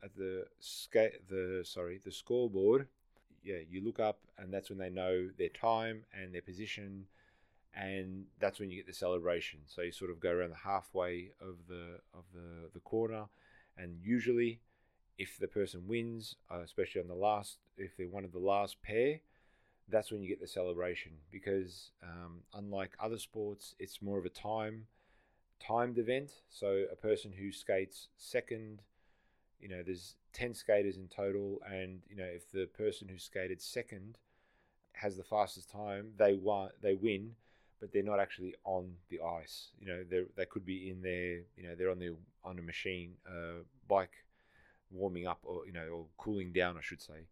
at 0.03 0.15
the 0.15 0.45
skate 0.59 1.27
the 1.29 1.61
sorry 1.65 1.99
the 2.03 2.11
scoreboard. 2.11 2.87
Yeah, 3.43 3.57
you 3.69 3.83
look 3.83 3.99
up, 3.99 4.19
and 4.37 4.53
that's 4.53 4.69
when 4.69 4.79
they 4.79 4.89
know 4.89 5.29
their 5.37 5.49
time 5.49 6.05
and 6.13 6.33
their 6.33 6.41
position 6.41 7.07
and 7.75 8.25
that's 8.39 8.59
when 8.59 8.69
you 8.69 8.77
get 8.77 8.87
the 8.87 8.93
celebration. 8.93 9.59
So 9.65 9.81
you 9.81 9.91
sort 9.91 10.11
of 10.11 10.19
go 10.19 10.31
around 10.31 10.51
the 10.51 10.55
halfway 10.69 11.31
of 11.41 11.55
the 11.67 11.99
of 12.13 12.23
the 12.33 12.69
the 12.73 12.79
corner, 12.81 13.25
and 13.77 13.97
usually, 14.03 14.59
if 15.17 15.37
the 15.39 15.47
person 15.47 15.87
wins, 15.87 16.35
uh, 16.51 16.59
especially 16.59 17.01
on 17.01 17.07
the 17.07 17.15
last, 17.15 17.57
if 17.77 17.97
they're 17.97 18.07
one 18.07 18.23
of 18.25 18.31
the 18.31 18.39
last 18.39 18.81
pair, 18.81 19.19
that's 19.89 20.11
when 20.11 20.21
you 20.21 20.29
get 20.29 20.41
the 20.41 20.47
celebration. 20.47 21.11
Because 21.31 21.91
um, 22.03 22.41
unlike 22.53 22.91
other 22.99 23.17
sports, 23.17 23.75
it's 23.79 24.01
more 24.01 24.17
of 24.17 24.25
a 24.25 24.29
time 24.29 24.87
timed 25.59 25.97
event. 25.97 26.31
So 26.49 26.85
a 26.91 26.95
person 26.95 27.31
who 27.31 27.51
skates 27.51 28.09
second, 28.17 28.81
you 29.59 29.69
know, 29.69 29.83
there's 29.83 30.15
ten 30.33 30.53
skaters 30.53 30.97
in 30.97 31.07
total, 31.07 31.61
and 31.69 32.01
you 32.09 32.15
know 32.15 32.25
if 32.25 32.51
the 32.51 32.65
person 32.65 33.07
who 33.07 33.17
skated 33.17 33.61
second 33.61 34.17
has 34.93 35.17
the 35.17 35.23
fastest 35.23 35.69
time, 35.69 36.11
they 36.17 36.33
won, 36.33 36.69
they 36.81 36.93
win 36.93 37.35
but 37.83 37.91
they're 37.91 38.01
not 38.01 38.17
actually 38.17 38.55
on 38.63 38.93
the 39.09 39.19
ice. 39.19 39.71
You 39.77 39.87
know, 39.87 40.03
they 40.09 40.21
they 40.37 40.45
could 40.45 40.65
be 40.65 40.89
in 40.89 41.01
there. 41.01 41.41
You 41.57 41.67
know, 41.67 41.75
they're 41.75 41.91
on 41.91 41.99
the 41.99 42.15
on 42.41 42.57
a 42.57 42.61
machine, 42.61 43.15
uh, 43.27 43.63
bike, 43.89 44.23
warming 44.89 45.27
up 45.27 45.39
or 45.43 45.67
you 45.67 45.73
know, 45.73 45.87
or 45.91 46.05
cooling 46.17 46.53
down, 46.53 46.77
I 46.77 46.81
should 46.81 47.01
say. 47.01 47.27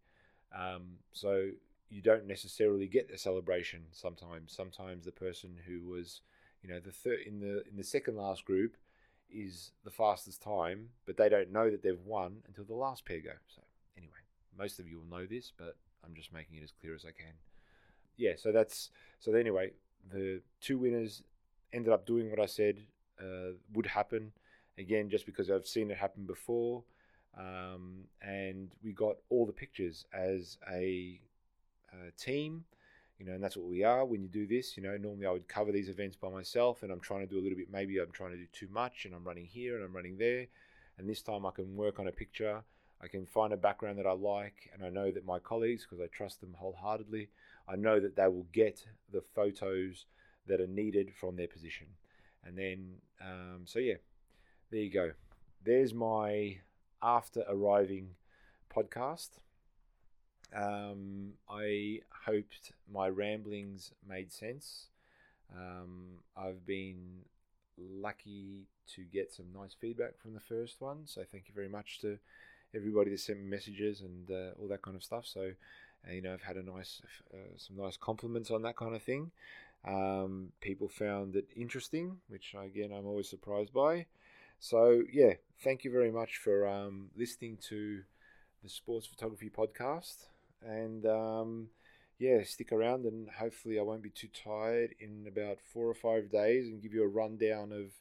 Um, 0.54 0.98
so 1.14 1.52
you 1.92 2.02
don't 2.02 2.26
necessarily 2.26 2.88
get 2.88 3.12
the 3.12 3.18
celebration. 3.18 3.82
Sometimes, 3.92 4.54
sometimes 4.56 5.06
the 5.06 5.12
person 5.12 5.58
who 5.68 5.86
was, 5.88 6.22
you 6.64 6.70
know, 6.70 6.80
the 6.80 6.92
third 6.92 7.20
in 7.28 7.40
the 7.40 7.64
in 7.70 7.76
the 7.76 7.84
second 7.84 8.16
last 8.16 8.46
group 8.46 8.78
is 9.30 9.72
the 9.84 9.92
fastest 9.92 10.42
time, 10.42 10.90
but 11.06 11.18
they 11.18 11.30
don't 11.30 11.52
know 11.52 11.70
that 11.70 11.84
they've 11.84 12.06
won 12.06 12.38
until 12.48 12.64
the 12.64 12.74
last 12.74 13.06
pair 13.06 13.20
go. 13.20 13.32
So 13.54 13.62
anyway, 13.98 14.24
most 14.58 14.80
of 14.80 14.88
you 14.88 14.98
will 14.98 15.20
know 15.20 15.26
this, 15.26 15.52
but 15.56 15.76
I'm 16.04 16.16
just 16.16 16.34
making 16.34 16.58
it 16.58 16.64
as 16.64 16.72
clear 16.72 16.96
as 16.96 17.06
I 17.06 17.12
can. 17.12 17.34
Yeah, 18.18 18.34
so 18.38 18.52
that's 18.52 18.90
so 19.20 19.34
anyway, 19.34 19.72
the 20.12 20.42
two 20.62 20.78
winners 20.78 21.24
ended 21.74 21.94
up 21.94 22.06
doing 22.06 22.30
what 22.30 22.40
I 22.40 22.46
said 22.46 22.80
uh, 23.20 23.54
would 23.74 23.86
happen. 23.86 24.32
Again, 24.78 25.10
just 25.10 25.26
because 25.26 25.52
I've 25.52 25.68
seen 25.68 25.92
it 25.92 25.98
happen 25.98 26.26
before, 26.26 26.84
um, 27.38 28.06
and 28.22 28.74
we 28.84 28.94
got 28.94 29.18
all 29.30 29.46
the 29.46 29.54
pictures 29.54 30.06
as 30.14 30.58
a, 30.72 31.20
team 32.18 32.66
you 33.22 33.28
know, 33.28 33.34
and 33.34 33.44
that's 33.44 33.56
what 33.56 33.68
we 33.68 33.84
are 33.84 34.04
when 34.04 34.24
you 34.24 34.28
do 34.28 34.48
this. 34.48 34.76
You 34.76 34.82
know, 34.82 34.98
normally 34.98 35.28
I 35.28 35.32
would 35.32 35.48
cover 35.48 35.72
these 35.72 35.90
events 35.90 36.16
by 36.16 36.30
myself, 36.30 36.82
and 36.82 36.92
I'm 36.92 37.00
trying 37.00 37.20
to 37.20 37.28
do 37.28 37.40
a 37.40 37.44
little 37.44 37.56
bit. 37.56 37.72
Maybe 37.72 38.00
I'm 38.00 38.12
trying 38.12 38.32
to 38.32 38.38
do 38.38 38.48
too 38.52 38.68
much, 38.72 39.06
and 39.06 39.14
I'm 39.14 39.24
running 39.24 39.46
here 39.46 39.76
and 39.76 39.86
I'm 39.86 39.96
running 39.96 40.18
there. 40.18 40.48
And 40.98 41.08
this 41.08 41.22
time 41.22 41.46
I 41.46 41.52
can 41.52 41.76
work 41.76 42.00
on 42.00 42.08
a 42.08 42.12
picture. 42.12 42.64
I 43.00 43.08
can 43.08 43.28
find 43.28 43.54
a 43.54 43.58
background 43.58 44.00
that 44.00 44.08
I 44.08 44.14
like, 44.14 44.72
and 44.74 44.84
I 44.84 44.90
know 44.90 45.12
that 45.12 45.24
my 45.24 45.38
colleagues, 45.38 45.86
because 45.86 46.04
I 46.04 46.08
trust 46.08 46.42
them 46.42 46.56
wholeheartedly, 46.58 47.30
I 47.68 47.76
know 47.76 48.00
that 48.00 48.16
they 48.16 48.28
will 48.28 48.48
get 48.54 48.84
the 49.12 49.22
photos 49.36 50.06
that 50.48 50.60
are 50.60 50.66
needed 50.66 51.12
from 51.14 51.36
their 51.36 51.48
position. 51.48 51.86
And 52.44 52.58
then, 52.58 52.96
um, 53.24 53.62
so 53.66 53.78
yeah, 53.78 53.98
there 54.72 54.82
you 54.82 54.92
go. 54.92 55.12
There's 55.64 55.94
my 55.94 56.58
after 57.04 57.44
arriving 57.48 58.16
podcast. 58.76 59.30
Um, 60.56 61.34
I 61.50 62.00
hoped 62.26 62.74
my 62.92 63.08
ramblings 63.08 63.92
made 64.08 64.32
sense. 64.32 64.88
Um, 65.56 66.20
I've 66.36 66.66
been 66.66 67.26
lucky 67.78 68.68
to 68.96 69.04
get 69.04 69.34
some 69.34 69.48
nice 69.54 69.74
feedback 69.74 70.20
from 70.20 70.34
the 70.34 70.40
first 70.40 70.82
one, 70.82 71.04
so 71.06 71.24
thank 71.32 71.48
you 71.48 71.54
very 71.54 71.70
much 71.70 72.00
to 72.02 72.18
everybody 72.76 73.12
that 73.12 73.20
sent 73.20 73.40
me 73.40 73.46
messages 73.46 74.02
and 74.02 74.30
uh, 74.32 74.52
all 74.60 74.68
that 74.68 74.82
kind 74.82 74.96
of 74.96 75.04
stuff. 75.04 75.26
So 75.26 75.52
and, 76.06 76.16
you 76.16 76.22
know, 76.22 76.34
I've 76.34 76.42
had 76.42 76.58
a 76.58 76.64
nice, 76.64 77.02
uh, 77.34 77.58
some 77.58 77.78
nice 77.78 77.98
compliments 77.98 78.52
on 78.52 78.62
that 78.64 78.76
kind 78.76 78.96
of 78.96 79.04
thing. 79.04 79.32
Um, 79.86 80.52
people 80.62 80.88
found 80.88 81.36
it 81.36 81.48
interesting, 81.56 82.18
which 82.28 82.56
again 82.58 82.92
I'm 82.92 83.08
always 83.08 83.30
surprised 83.30 83.74
by. 83.74 84.06
So 84.60 85.04
yeah, 85.12 85.34
thank 85.64 85.84
you 85.84 85.92
very 85.92 86.12
much 86.12 86.38
for 86.38 86.68
um, 86.68 87.10
listening 87.18 87.58
to 87.70 88.02
the 88.64 88.70
Sports 88.70 89.08
Photography 89.08 89.50
Podcast, 89.50 90.28
and 90.66 91.06
um, 91.06 91.68
yeah, 92.20 92.44
stick 92.44 92.72
around 92.72 93.06
and 93.06 93.30
hopefully 93.30 93.80
I 93.80 93.84
won't 93.84 94.04
be 94.04 94.10
too 94.10 94.30
tired 94.30 94.96
in 95.00 95.26
about 95.28 95.58
four 95.62 95.88
or 95.88 95.96
five 95.96 96.30
days 96.32 96.68
and 96.68 96.82
give 96.82 96.94
you 96.94 97.04
a 97.04 97.08
rundown 97.08 97.72
of 97.72 97.92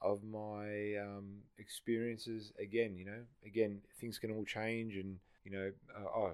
of 0.00 0.22
my 0.22 0.94
um, 1.00 1.38
experiences 1.58 2.52
again. 2.60 2.96
You 2.96 3.04
know, 3.06 3.22
again 3.44 3.80
things 4.00 4.18
can 4.18 4.30
all 4.30 4.44
change, 4.44 4.96
and 4.96 5.18
you 5.44 5.50
know, 5.50 5.72
uh, 5.96 6.08
oh, 6.18 6.32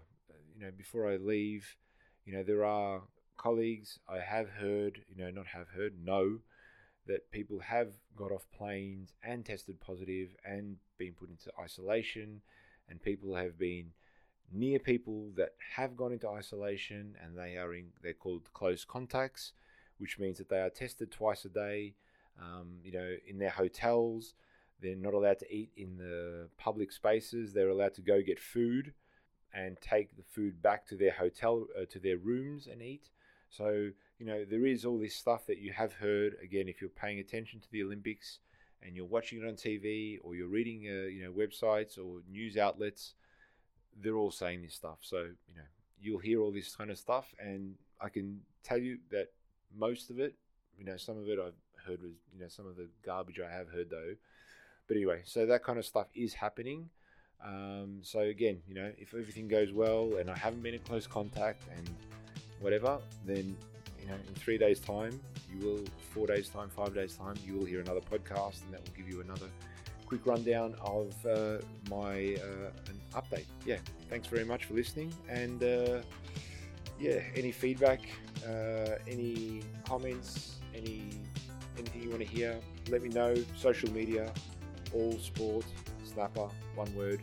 you 0.56 0.64
know, 0.64 0.70
before 0.76 1.10
I 1.10 1.16
leave, 1.16 1.76
you 2.24 2.34
know, 2.34 2.42
there 2.42 2.64
are 2.64 3.02
colleagues 3.36 3.98
I 4.08 4.18
have 4.20 4.48
heard, 4.48 5.00
you 5.08 5.22
know, 5.22 5.30
not 5.30 5.46
have 5.48 5.68
heard, 5.68 6.04
know 6.04 6.38
that 7.06 7.30
people 7.30 7.58
have 7.60 7.88
got 8.16 8.32
off 8.32 8.46
planes 8.56 9.12
and 9.22 9.44
tested 9.44 9.80
positive 9.80 10.30
and 10.44 10.76
been 10.98 11.12
put 11.12 11.30
into 11.30 11.50
isolation, 11.60 12.40
and 12.88 13.02
people 13.02 13.34
have 13.34 13.58
been 13.58 13.92
near 14.52 14.78
people 14.78 15.30
that 15.36 15.50
have 15.76 15.96
gone 15.96 16.12
into 16.12 16.28
isolation 16.28 17.14
and 17.22 17.36
they 17.36 17.56
are 17.56 17.74
in 17.74 17.86
they're 18.02 18.12
called 18.12 18.52
close 18.52 18.84
contacts 18.84 19.52
which 19.98 20.18
means 20.18 20.38
that 20.38 20.48
they 20.48 20.60
are 20.60 20.70
tested 20.70 21.10
twice 21.10 21.44
a 21.44 21.48
day 21.48 21.94
um, 22.40 22.78
you 22.82 22.92
know 22.92 23.16
in 23.26 23.38
their 23.38 23.50
hotels. 23.50 24.34
They're 24.80 24.96
not 24.96 25.14
allowed 25.14 25.38
to 25.38 25.54
eat 25.54 25.70
in 25.76 25.96
the 25.96 26.48
public 26.58 26.92
spaces. 26.92 27.52
They're 27.52 27.68
allowed 27.68 27.94
to 27.94 28.02
go 28.02 28.20
get 28.22 28.40
food 28.40 28.92
and 29.54 29.80
take 29.80 30.16
the 30.16 30.24
food 30.24 30.60
back 30.60 30.86
to 30.88 30.96
their 30.96 31.12
hotel 31.12 31.66
uh, 31.80 31.84
to 31.90 31.98
their 31.98 32.18
rooms 32.18 32.66
and 32.66 32.82
eat. 32.82 33.10
So 33.50 33.90
you 34.18 34.26
know 34.26 34.44
there 34.44 34.66
is 34.66 34.84
all 34.84 34.98
this 34.98 35.14
stuff 35.14 35.46
that 35.46 35.58
you 35.58 35.72
have 35.72 35.94
heard. 35.94 36.36
Again 36.42 36.68
if 36.68 36.80
you're 36.80 36.90
paying 36.90 37.18
attention 37.18 37.60
to 37.60 37.70
the 37.70 37.82
olympics 37.82 38.40
and 38.82 38.94
you're 38.94 39.06
watching 39.06 39.40
it 39.40 39.48
on 39.48 39.54
tv 39.54 40.18
or 40.22 40.34
you're 40.34 40.48
reading 40.48 40.84
uh, 40.86 41.06
you 41.06 41.22
know 41.22 41.32
websites 41.32 41.96
or 41.96 42.20
news 42.30 42.58
outlets 42.58 43.14
they're 44.00 44.16
all 44.16 44.30
saying 44.30 44.62
this 44.62 44.74
stuff. 44.74 44.98
So, 45.00 45.18
you 45.18 45.54
know, 45.54 45.62
you'll 46.00 46.18
hear 46.18 46.40
all 46.40 46.52
this 46.52 46.74
kind 46.74 46.90
of 46.90 46.98
stuff, 46.98 47.34
and 47.38 47.74
I 48.00 48.08
can 48.08 48.40
tell 48.62 48.78
you 48.78 48.98
that 49.10 49.28
most 49.76 50.10
of 50.10 50.18
it, 50.18 50.34
you 50.78 50.84
know, 50.84 50.96
some 50.96 51.18
of 51.18 51.28
it 51.28 51.38
I've 51.38 51.54
heard 51.86 52.02
was, 52.02 52.12
you 52.32 52.40
know, 52.40 52.48
some 52.48 52.66
of 52.66 52.76
the 52.76 52.88
garbage 53.04 53.40
I 53.40 53.50
have 53.50 53.68
heard 53.68 53.90
though. 53.90 54.14
But 54.86 54.96
anyway, 54.96 55.22
so 55.24 55.46
that 55.46 55.64
kind 55.64 55.78
of 55.78 55.86
stuff 55.86 56.08
is 56.14 56.34
happening. 56.34 56.90
Um, 57.44 57.98
so 58.02 58.20
again, 58.20 58.60
you 58.66 58.74
know, 58.74 58.92
if 58.98 59.14
everything 59.14 59.48
goes 59.48 59.72
well 59.72 60.16
and 60.18 60.30
I 60.30 60.36
haven't 60.36 60.62
been 60.62 60.74
in 60.74 60.80
close 60.80 61.06
contact 61.06 61.62
and 61.76 61.88
whatever, 62.60 62.98
then 63.24 63.56
you 64.00 64.10
know, 64.10 64.16
in 64.28 64.34
three 64.34 64.58
days' 64.58 64.80
time, 64.80 65.18
you 65.50 65.66
will, 65.66 65.84
four 66.12 66.26
days' 66.26 66.48
time, 66.48 66.68
five 66.68 66.94
days' 66.94 67.16
time, 67.16 67.36
you 67.44 67.54
will 67.54 67.64
hear 67.64 67.80
another 67.80 68.00
podcast, 68.00 68.62
and 68.64 68.74
that 68.74 68.80
will 68.80 68.94
give 68.96 69.08
you 69.08 69.22
another 69.22 69.46
quick 70.14 70.26
rundown 70.26 70.76
of 70.80 71.12
uh, 71.26 71.58
my 71.90 72.36
uh, 72.36 72.70
an 72.88 73.00
update. 73.14 73.46
Yeah, 73.66 73.78
thanks 74.08 74.28
very 74.28 74.44
much 74.44 74.66
for 74.66 74.74
listening, 74.74 75.12
and 75.28 75.60
uh, 75.62 76.02
yeah, 77.00 77.20
any 77.34 77.50
feedback, 77.50 78.00
any 79.08 79.62
comments, 79.84 80.56
any 80.72 81.02
anything 81.76 82.02
you 82.02 82.10
want 82.10 82.20
to 82.20 82.28
hear, 82.28 82.60
let 82.90 83.02
me 83.02 83.08
know. 83.08 83.34
Social 83.56 83.90
media, 83.90 84.32
all 84.92 85.18
sport, 85.18 85.64
snapper, 86.04 86.48
one 86.76 86.94
word. 86.94 87.20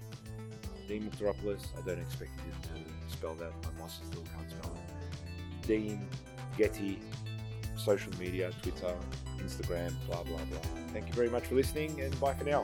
Dean 0.88 1.10
Mouhtaropoulos. 1.10 1.68
I 1.78 1.88
don't 1.88 2.00
expect 2.00 2.32
you 2.46 2.52
to 2.64 3.14
spell 3.14 3.36
that. 3.36 3.54
My 3.64 3.82
boss 3.82 4.02
still 4.10 4.24
can't 4.36 4.52
spell 4.52 4.76
it. 4.76 5.66
Dean 5.66 6.06
Getty, 6.58 7.00
social 7.78 8.12
media, 8.20 8.52
Twitter, 8.62 8.94
Instagram, 9.38 9.94
blah, 10.08 10.24
blah, 10.24 10.38
blah. 10.50 10.81
Thank 10.94 11.08
you 11.08 11.14
very 11.14 11.30
much 11.30 11.46
for 11.46 11.56
listening 11.56 12.02
and 12.02 12.18
bye 12.20 12.34
for 12.34 12.44
now. 12.44 12.62